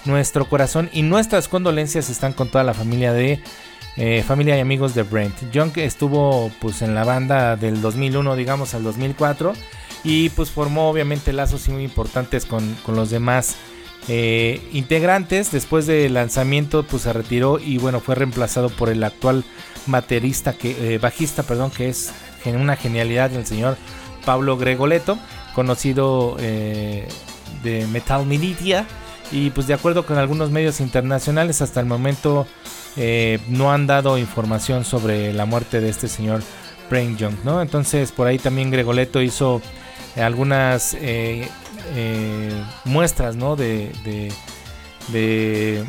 Nuestro 0.07 0.47
corazón 0.47 0.89
y 0.93 1.01
nuestras 1.01 1.49
condolencias 1.49 2.09
están 2.09 2.31
con 2.31 2.47
toda 2.47 2.63
la 2.63 2.73
familia 2.73 3.11
de 3.11 3.41
eh, 3.97 4.23
familia 4.25 4.55
y 4.55 4.61
amigos 4.61 4.95
de 4.95 5.03
Brent. 5.03 5.35
John 5.53 5.73
estuvo 5.75 6.49
pues 6.61 6.81
en 6.81 6.95
la 6.95 7.03
banda 7.03 7.57
del 7.57 7.81
2001 7.81 8.37
digamos 8.37 8.73
al 8.73 8.83
2004 8.83 9.51
y 10.05 10.29
pues 10.29 10.49
formó 10.49 10.89
obviamente 10.89 11.33
lazos 11.33 11.67
muy 11.67 11.83
importantes 11.83 12.45
con, 12.45 12.73
con 12.85 12.95
los 12.95 13.09
demás 13.09 13.57
eh, 14.07 14.61
integrantes. 14.71 15.51
Después 15.51 15.87
del 15.87 16.13
lanzamiento 16.13 16.83
pues 16.83 17.01
se 17.03 17.11
retiró 17.11 17.59
y 17.59 17.77
bueno 17.77 17.99
fue 17.99 18.15
reemplazado 18.15 18.69
por 18.69 18.87
el 18.87 19.03
actual 19.03 19.43
baterista 19.87 20.53
que 20.53 20.93
eh, 20.93 20.99
bajista 20.99 21.43
perdón 21.43 21.69
que 21.69 21.89
es 21.89 22.13
una 22.45 22.77
genialidad 22.77 23.33
el 23.33 23.45
señor 23.45 23.75
Pablo 24.25 24.55
Gregoleto 24.55 25.19
conocido 25.53 26.37
de 26.37 27.87
Metal 27.91 28.25
Militia 28.25 28.87
y 29.31 29.49
pues 29.49 29.67
de 29.67 29.73
acuerdo 29.73 30.05
con 30.05 30.17
algunos 30.17 30.51
medios 30.51 30.79
internacionales 30.79 31.61
hasta 31.61 31.79
el 31.79 31.85
momento 31.85 32.47
eh, 32.95 33.39
no 33.47 33.71
han 33.71 33.87
dado 33.87 34.17
información 34.17 34.85
sobre 34.85 35.33
la 35.33 35.45
muerte 35.45 35.81
de 35.81 35.89
este 35.89 36.07
señor 36.07 36.41
Brain 36.89 37.17
Young, 37.17 37.35
¿no? 37.43 37.61
Entonces 37.61 38.11
por 38.11 38.27
ahí 38.27 38.39
también 38.39 38.71
Gregoleto 38.71 39.21
hizo 39.21 39.61
algunas 40.15 40.95
eh, 40.95 41.47
eh, 41.95 42.51
muestras, 42.85 43.35
¿no? 43.35 43.55
De, 43.55 43.91
de, 45.11 45.83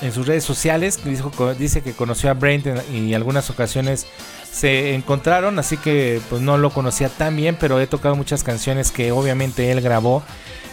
en 0.00 0.12
sus 0.12 0.26
redes 0.26 0.44
sociales 0.44 1.00
dijo, 1.04 1.30
dice 1.54 1.80
que 1.80 1.92
conoció 1.92 2.30
a 2.30 2.34
Brain 2.34 2.62
y 2.92 3.14
algunas 3.14 3.48
ocasiones 3.50 4.06
se 4.50 4.94
encontraron, 4.94 5.58
así 5.58 5.76
que 5.76 6.20
pues 6.28 6.42
no 6.42 6.58
lo 6.58 6.70
conocía 6.70 7.08
tan 7.08 7.36
bien, 7.36 7.56
pero 7.58 7.80
he 7.80 7.86
tocado 7.86 8.16
muchas 8.16 8.42
canciones 8.44 8.90
que 8.90 9.12
obviamente 9.12 9.70
él 9.70 9.80
grabó, 9.80 10.22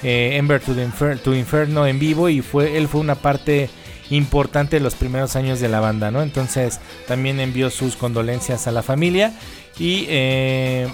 eh, 0.04 0.38
Ember 0.38 0.62
to, 0.62 0.74
the 0.74 1.38
Inferno 1.38 1.86
en 1.88 2.00
vivo 2.00 2.30
y 2.30 2.42
fue 2.42 2.78
él 2.78 2.88
fue 2.88 3.02
una 3.02 3.16
parte 3.16 3.70
importante 4.10 4.78
de 4.78 4.80
los 4.82 4.96
primeros 4.96 5.36
años 5.36 5.60
de 5.60 5.70
la 5.70 5.80
banda, 5.80 6.12
¿no? 6.12 6.22
Entonces 6.22 6.80
también 7.08 7.40
envió 7.40 7.70
sus 7.70 7.96
condolencias 7.96 8.68
a 8.68 8.72
la 8.72 8.82
familia 8.82 9.34
y 9.78 10.06
eh, 10.10 10.88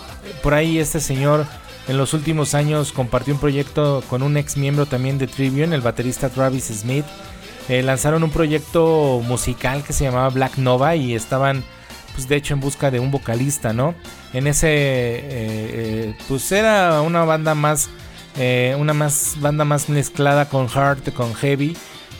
por 0.43 0.53
ahí 0.53 0.79
este 0.79 0.99
señor 0.99 1.45
en 1.87 1.97
los 1.97 2.13
últimos 2.13 2.55
años 2.55 2.91
compartió 2.91 3.33
un 3.33 3.39
proyecto 3.39 4.03
con 4.09 4.23
un 4.23 4.37
ex 4.37 4.57
miembro 4.57 4.85
también 4.85 5.17
de 5.17 5.27
Tribune, 5.27 5.75
el 5.75 5.81
baterista 5.81 6.29
Travis 6.29 6.65
Smith. 6.65 7.05
Eh, 7.69 7.81
lanzaron 7.81 8.23
un 8.23 8.29
proyecto 8.29 9.21
musical 9.25 9.83
que 9.83 9.93
se 9.93 10.03
llamaba 10.03 10.29
Black 10.29 10.57
Nova 10.57 10.95
y 10.95 11.15
estaban 11.15 11.63
pues 12.15 12.27
de 12.27 12.37
hecho 12.37 12.53
en 12.53 12.61
busca 12.61 12.89
de 12.91 12.99
un 12.99 13.11
vocalista, 13.11 13.73
¿no? 13.73 13.93
En 14.33 14.47
ese, 14.47 14.67
eh, 14.69 15.21
eh, 15.29 16.17
pues 16.27 16.51
era 16.51 17.01
una 17.01 17.25
banda 17.25 17.53
más, 17.55 17.89
eh, 18.37 18.75
una 18.77 18.93
más 18.93 19.35
banda 19.39 19.65
más 19.65 19.89
mezclada 19.89 20.49
con 20.49 20.67
hard, 20.73 21.13
con 21.13 21.33
heavy, 21.35 21.75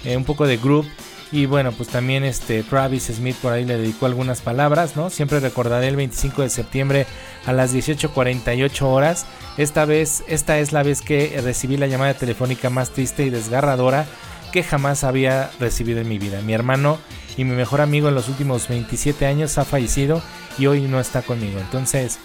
eh, 0.06 0.16
un 0.16 0.24
poco 0.24 0.46
de 0.48 0.58
group 0.58 0.86
Y 1.32 1.48
bueno, 1.48 1.72
pues 1.72 1.90
también 1.90 2.24
este 2.24 2.64
Travis 2.64 3.06
Smith 3.08 3.36
por 3.42 3.52
ahí 3.52 3.66
le 3.66 3.78
dedicó 3.78 4.06
algunas 4.06 4.42
palabras, 4.42 4.96
¿no? 4.96 5.10
Siempre 5.10 5.40
recordaré 5.40 5.88
el 5.88 5.96
25 5.96 6.44
de 6.44 6.50
septiembre 6.50 7.06
a 7.46 7.52
las 7.52 7.74
18:48 7.74 8.88
horas. 8.88 9.26
Esta 9.58 9.86
vez, 9.86 10.24
esta 10.28 10.60
es 10.60 10.72
la 10.72 10.84
vez 10.84 11.02
que 11.02 11.42
recibí 11.44 11.78
la 11.78 11.88
llamada 11.88 12.14
telefónica 12.14 12.70
más 12.70 12.92
triste 12.92 13.26
y 13.26 13.30
desgarradora 13.32 14.06
que 14.54 14.64
jamás 14.64 15.04
había 15.04 15.52
recibido 15.60 16.00
en 16.00 16.08
mi 16.08 16.20
vida. 16.20 16.42
Mi 16.42 16.54
hermano 16.54 17.00
y 17.36 17.44
mi 17.44 17.56
mejor 17.56 17.82
amigo 17.82 18.08
en 18.08 18.16
los 18.16 18.30
últimos 18.30 18.70
27 18.70 19.26
años 19.26 19.58
ha 19.58 19.66
fallecido 19.66 20.22
y 20.58 20.68
hoy 20.68 20.82
no 20.82 21.00
está 21.00 21.22
conmigo. 21.24 21.60
Entonces, 21.60 22.20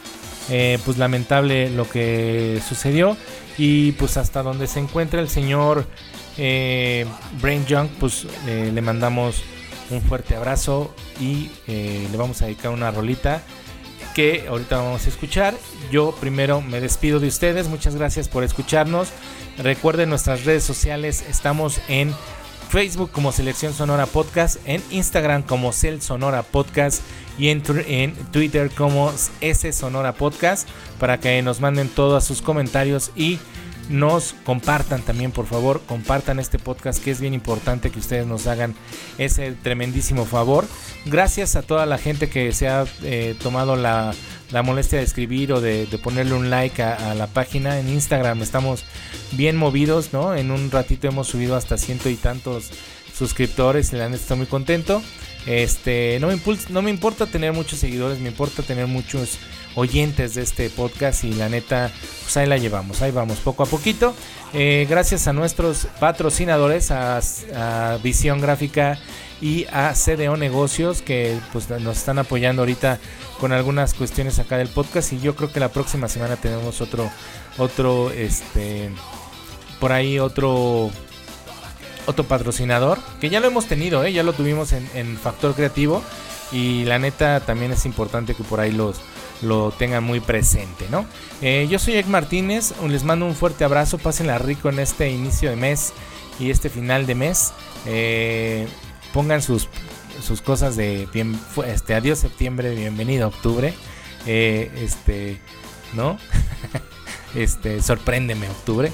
eh, 0.49 0.79
pues 0.85 0.99
lamentable 0.99 1.71
lo 1.71 1.89
que 1.89 2.61
sucedió 2.69 3.17
y 3.63 3.93
pues 3.93 4.17
hasta 4.17 4.43
donde 4.43 4.67
se 4.67 4.81
encuentra 4.81 5.21
el 5.21 5.29
señor 5.29 5.85
eh, 6.39 7.05
Brain 7.43 7.67
Junk, 7.69 7.91
pues 8.01 8.27
eh, 8.47 8.71
le 8.73 8.81
mandamos 8.81 9.43
un 9.91 10.01
fuerte 10.01 10.35
abrazo 10.35 10.95
y 11.21 11.51
eh, 11.67 12.09
le 12.11 12.17
vamos 12.17 12.41
a 12.41 12.47
dedicar 12.47 12.71
una 12.71 12.91
rolita 12.91 13.43
que 14.15 14.47
ahorita 14.49 14.79
vamos 14.79 15.05
a 15.05 15.11
escuchar. 15.11 15.55
Yo 15.93 16.15
primero 16.19 16.63
me 16.63 16.81
despido 16.81 17.21
de 17.21 17.29
ustedes, 17.29 17.69
muchas 17.69 17.97
gracias 17.97 18.31
por 18.31 18.45
escucharnos. 18.45 19.11
Recuerden 19.59 20.09
nuestras 20.09 20.47
redes 20.47 20.65
sociales, 20.65 21.23
estamos 21.29 21.83
en 21.89 22.15
Facebook 22.71 23.11
como 23.11 23.31
Selección 23.31 23.75
Sonora 23.75 24.07
Podcast, 24.07 24.57
en 24.65 24.83
Instagram 24.91 25.43
como 25.43 25.75
Cel 25.75 26.01
Sonora 26.01 26.45
Podcast 26.45 27.03
y 27.41 27.49
en, 27.49 27.63
en, 27.89 28.15
Twitter 28.33 28.71
como 28.71 29.11
S 29.41 29.73
Sonora 29.73 30.13
Podcast 30.13 30.69
para 30.99 31.19
que 31.19 31.41
nos 31.41 31.61
manden 31.61 31.89
todos 31.89 32.23
sus 32.23 32.43
comentarios 32.43 33.11
y 33.17 33.39
nos 33.89 34.35
compartan 34.45 35.03
también, 35.03 35.33
por 35.33 35.47
favor, 35.47 35.81
compartan 35.87 36.39
este 36.39 36.59
podcast 36.59 37.03
que 37.03 37.11
es 37.11 37.21
bien 37.21 37.35
importante 37.35 37.91
que 37.91 37.99
ustedes 37.99 38.27
nos 38.27 38.47
hagan 38.47 38.75
ese 39.19 39.53
tremendísimo 39.53 40.27
favor. 40.27 40.67
Gracias 41.07 41.57
a 41.57 41.63
toda 41.63 41.87
la 41.87 41.97
gente 41.99 42.29
que 42.29 42.53
se 42.53 42.69
ha 42.69 42.85
eh, 43.03 43.35
tomado 43.43 43.75
la, 43.75 44.15
la, 44.53 44.63
molestia 44.63 44.99
de 44.99 45.05
escribir 45.05 45.53
o 45.53 45.61
de, 45.61 45.87
ponerle 46.05 46.35
un 46.35 46.51
like 46.51 46.83
a, 46.83 47.11
a, 47.11 47.15
la 47.15 47.27
página. 47.27 47.81
En 47.81 47.89
Instagram 47.89 48.43
estamos 48.43 48.85
bien 49.33 49.57
movidos, 49.57 50.13
¿no? 50.13 50.37
En 50.37 50.51
un 50.51 50.71
ratito 50.71 51.09
hemos 51.09 51.27
subido 51.29 51.57
hasta 51.57 51.79
ciento 51.79 52.11
y 52.11 52.17
tantos 52.17 52.71
suscriptores 53.13 53.93
y 53.93 53.97
la 53.97 54.09
neta 54.09 54.23
estoy 54.23 54.37
muy 54.37 54.47
contento. 54.47 55.03
Este, 55.47 56.19
no 56.21 56.29
me, 56.29 56.39
no 56.69 56.83
me 56.83 56.91
importa 56.91 57.27
tener 57.27 57.53
muchos 57.53 57.79
seguidores, 57.79 58.19
me 58.21 58.29
importa 58.29 58.63
tener 58.63 58.87
muchos 58.87 59.39
oyentes 59.75 60.35
de 60.35 60.43
este 60.43 60.69
podcast 60.71 61.25
y 61.25 61.33
la 61.33 61.49
neta, 61.49 61.91
pues 62.23 62.37
ahí 62.37 62.47
la 62.47 62.59
llevamos, 62.59 63.03
ahí 63.03 63.11
vamos 63.11 63.39
poco 63.39 63.63
a 63.63 63.67
poquito. 63.67 64.15
Eh, 64.53 64.87
gracias 64.89 65.29
a 65.29 65.33
nuestros 65.33 65.87
patrocinadores, 65.99 66.91
a, 66.91 67.21
a, 67.55 67.99
Visión 68.03 68.41
Gráfica 68.41 68.99
y 69.41 69.65
a 69.73 69.95
CDO 69.95 70.37
Negocios 70.37 71.03
que 71.03 71.39
pues 71.53 71.71
nos 71.71 71.97
están 71.97 72.19
apoyando 72.19 72.63
ahorita 72.63 72.99
con 73.39 73.53
algunas 73.53 73.95
cuestiones 73.95 74.39
acá 74.39 74.59
del 74.59 74.69
podcast 74.69 75.13
y 75.13 75.21
yo 75.21 75.35
creo 75.35 75.53
que 75.53 75.61
la 75.61 75.71
próxima 75.71 76.09
semana 76.09 76.37
tenemos 76.37 76.81
otro, 76.81 77.11
otro, 77.57 78.11
este, 78.11 78.91
por 79.79 79.93
ahí 79.93 80.19
otro 80.19 80.91
otro 82.11 82.25
patrocinador 82.25 82.99
que 83.21 83.31
ya 83.31 83.41
lo 83.41 83.47
hemos 83.47 83.67
tenido, 83.67 84.05
¿eh? 84.05 84.13
ya 84.13 84.23
lo 84.23 84.33
tuvimos 84.33 84.73
en, 84.73 85.17
Factor 85.17 85.55
Creativo 85.55 86.03
y 86.53 86.85
la 86.85 86.99
neta 86.99 87.41
también 87.41 87.73
es 87.73 87.87
importante 87.87 88.35
que 88.35 88.43
por 88.45 88.61
ahí 88.61 88.73
los 88.73 89.01
lo 89.43 89.71
tengan 89.71 90.05
muy 90.05 90.21
presente, 90.21 90.87
¿no? 90.91 91.07
Eh, 91.41 91.67
yo 91.71 91.79
soy 91.79 91.97
Ek 91.97 92.07
Martínez, 92.07 92.75
les 92.87 93.05
mando 93.05 93.25
un 93.25 93.35
fuerte 93.35 93.65
abrazo, 93.65 93.97
pásenla 93.97 94.37
rico 94.37 94.69
en 94.69 94.79
este 94.79 95.09
inicio 95.11 95.49
de 95.49 95.57
mes 95.57 95.95
y 96.39 96.51
este 96.51 96.69
final 96.69 97.07
de 97.07 97.15
mes. 97.15 97.53
Eh, 97.87 98.69
pongan 99.15 99.41
sus, 99.41 99.69
sus 100.23 100.43
cosas 100.43 100.77
de 100.77 101.09
bien, 101.11 101.41
este, 101.67 101.95
adiós 101.95 102.19
septiembre, 102.19 102.75
bienvenido 102.75 103.29
octubre. 103.29 103.73
Eh, 104.27 104.71
este, 104.77 105.41
¿no? 105.95 106.19
este, 107.35 107.83
sorpréndeme 107.83 108.49
octubre, 108.49 108.93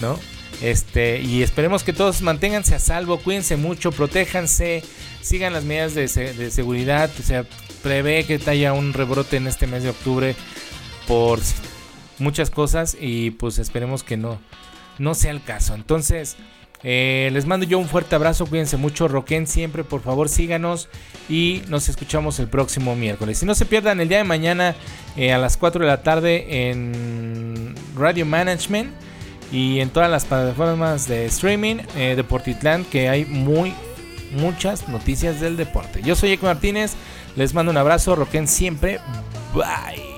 ¿no? 0.00 0.18
Este, 0.60 1.20
y 1.20 1.42
esperemos 1.42 1.84
que 1.84 1.92
todos 1.92 2.20
manténganse 2.20 2.74
a 2.74 2.78
salvo, 2.78 3.18
cuídense 3.18 3.56
mucho, 3.56 3.92
protéjanse, 3.92 4.82
sigan 5.20 5.52
las 5.52 5.64
medidas 5.64 5.94
de, 5.94 6.08
seguridad, 6.50 7.10
o 7.18 7.22
sea, 7.22 7.44
prevé 7.82 8.24
que 8.24 8.40
haya 8.50 8.72
un 8.72 8.92
rebrote 8.92 9.36
en 9.36 9.46
este 9.46 9.68
mes 9.68 9.84
de 9.84 9.90
octubre 9.90 10.34
por 11.06 11.38
muchas 12.18 12.50
cosas 12.50 12.96
y 13.00 13.30
pues 13.30 13.58
esperemos 13.58 14.02
que 14.02 14.16
no, 14.16 14.40
no 14.98 15.14
sea 15.14 15.30
el 15.30 15.42
caso. 15.42 15.74
Entonces, 15.76 16.36
eh, 16.82 17.30
les 17.32 17.46
mando 17.46 17.66
yo 17.66 17.78
un 17.78 17.88
fuerte 17.88 18.14
abrazo, 18.14 18.46
cuídense 18.46 18.76
mucho, 18.76 19.06
roquen 19.06 19.46
siempre, 19.46 19.84
por 19.84 20.00
favor 20.00 20.28
síganos 20.28 20.88
y 21.28 21.62
nos 21.68 21.88
escuchamos 21.88 22.40
el 22.40 22.48
próximo 22.48 22.96
miércoles. 22.96 23.38
Si 23.38 23.46
no 23.46 23.54
se 23.54 23.64
pierdan 23.64 24.00
el 24.00 24.08
día 24.08 24.18
de 24.18 24.24
mañana 24.24 24.74
eh, 25.16 25.32
a 25.32 25.38
las 25.38 25.56
4 25.56 25.82
de 25.82 25.86
la 25.86 26.02
tarde 26.02 26.70
en 26.70 27.74
Radio 27.96 28.26
Management 28.26 28.92
y 29.50 29.80
en 29.80 29.90
todas 29.90 30.10
las 30.10 30.24
plataformas 30.24 31.08
de 31.08 31.26
streaming 31.26 31.76
eh, 31.96 32.22
que 32.90 33.08
hay 33.08 33.24
muy 33.24 33.74
muchas 34.32 34.88
noticias 34.88 35.40
del 35.40 35.56
deporte. 35.56 36.02
Yo 36.02 36.14
soy 36.14 36.32
Eco 36.32 36.46
Martínez, 36.46 36.92
les 37.36 37.54
mando 37.54 37.70
un 37.70 37.78
abrazo, 37.78 38.14
roquen 38.14 38.46
siempre, 38.46 39.00
bye. 39.54 40.17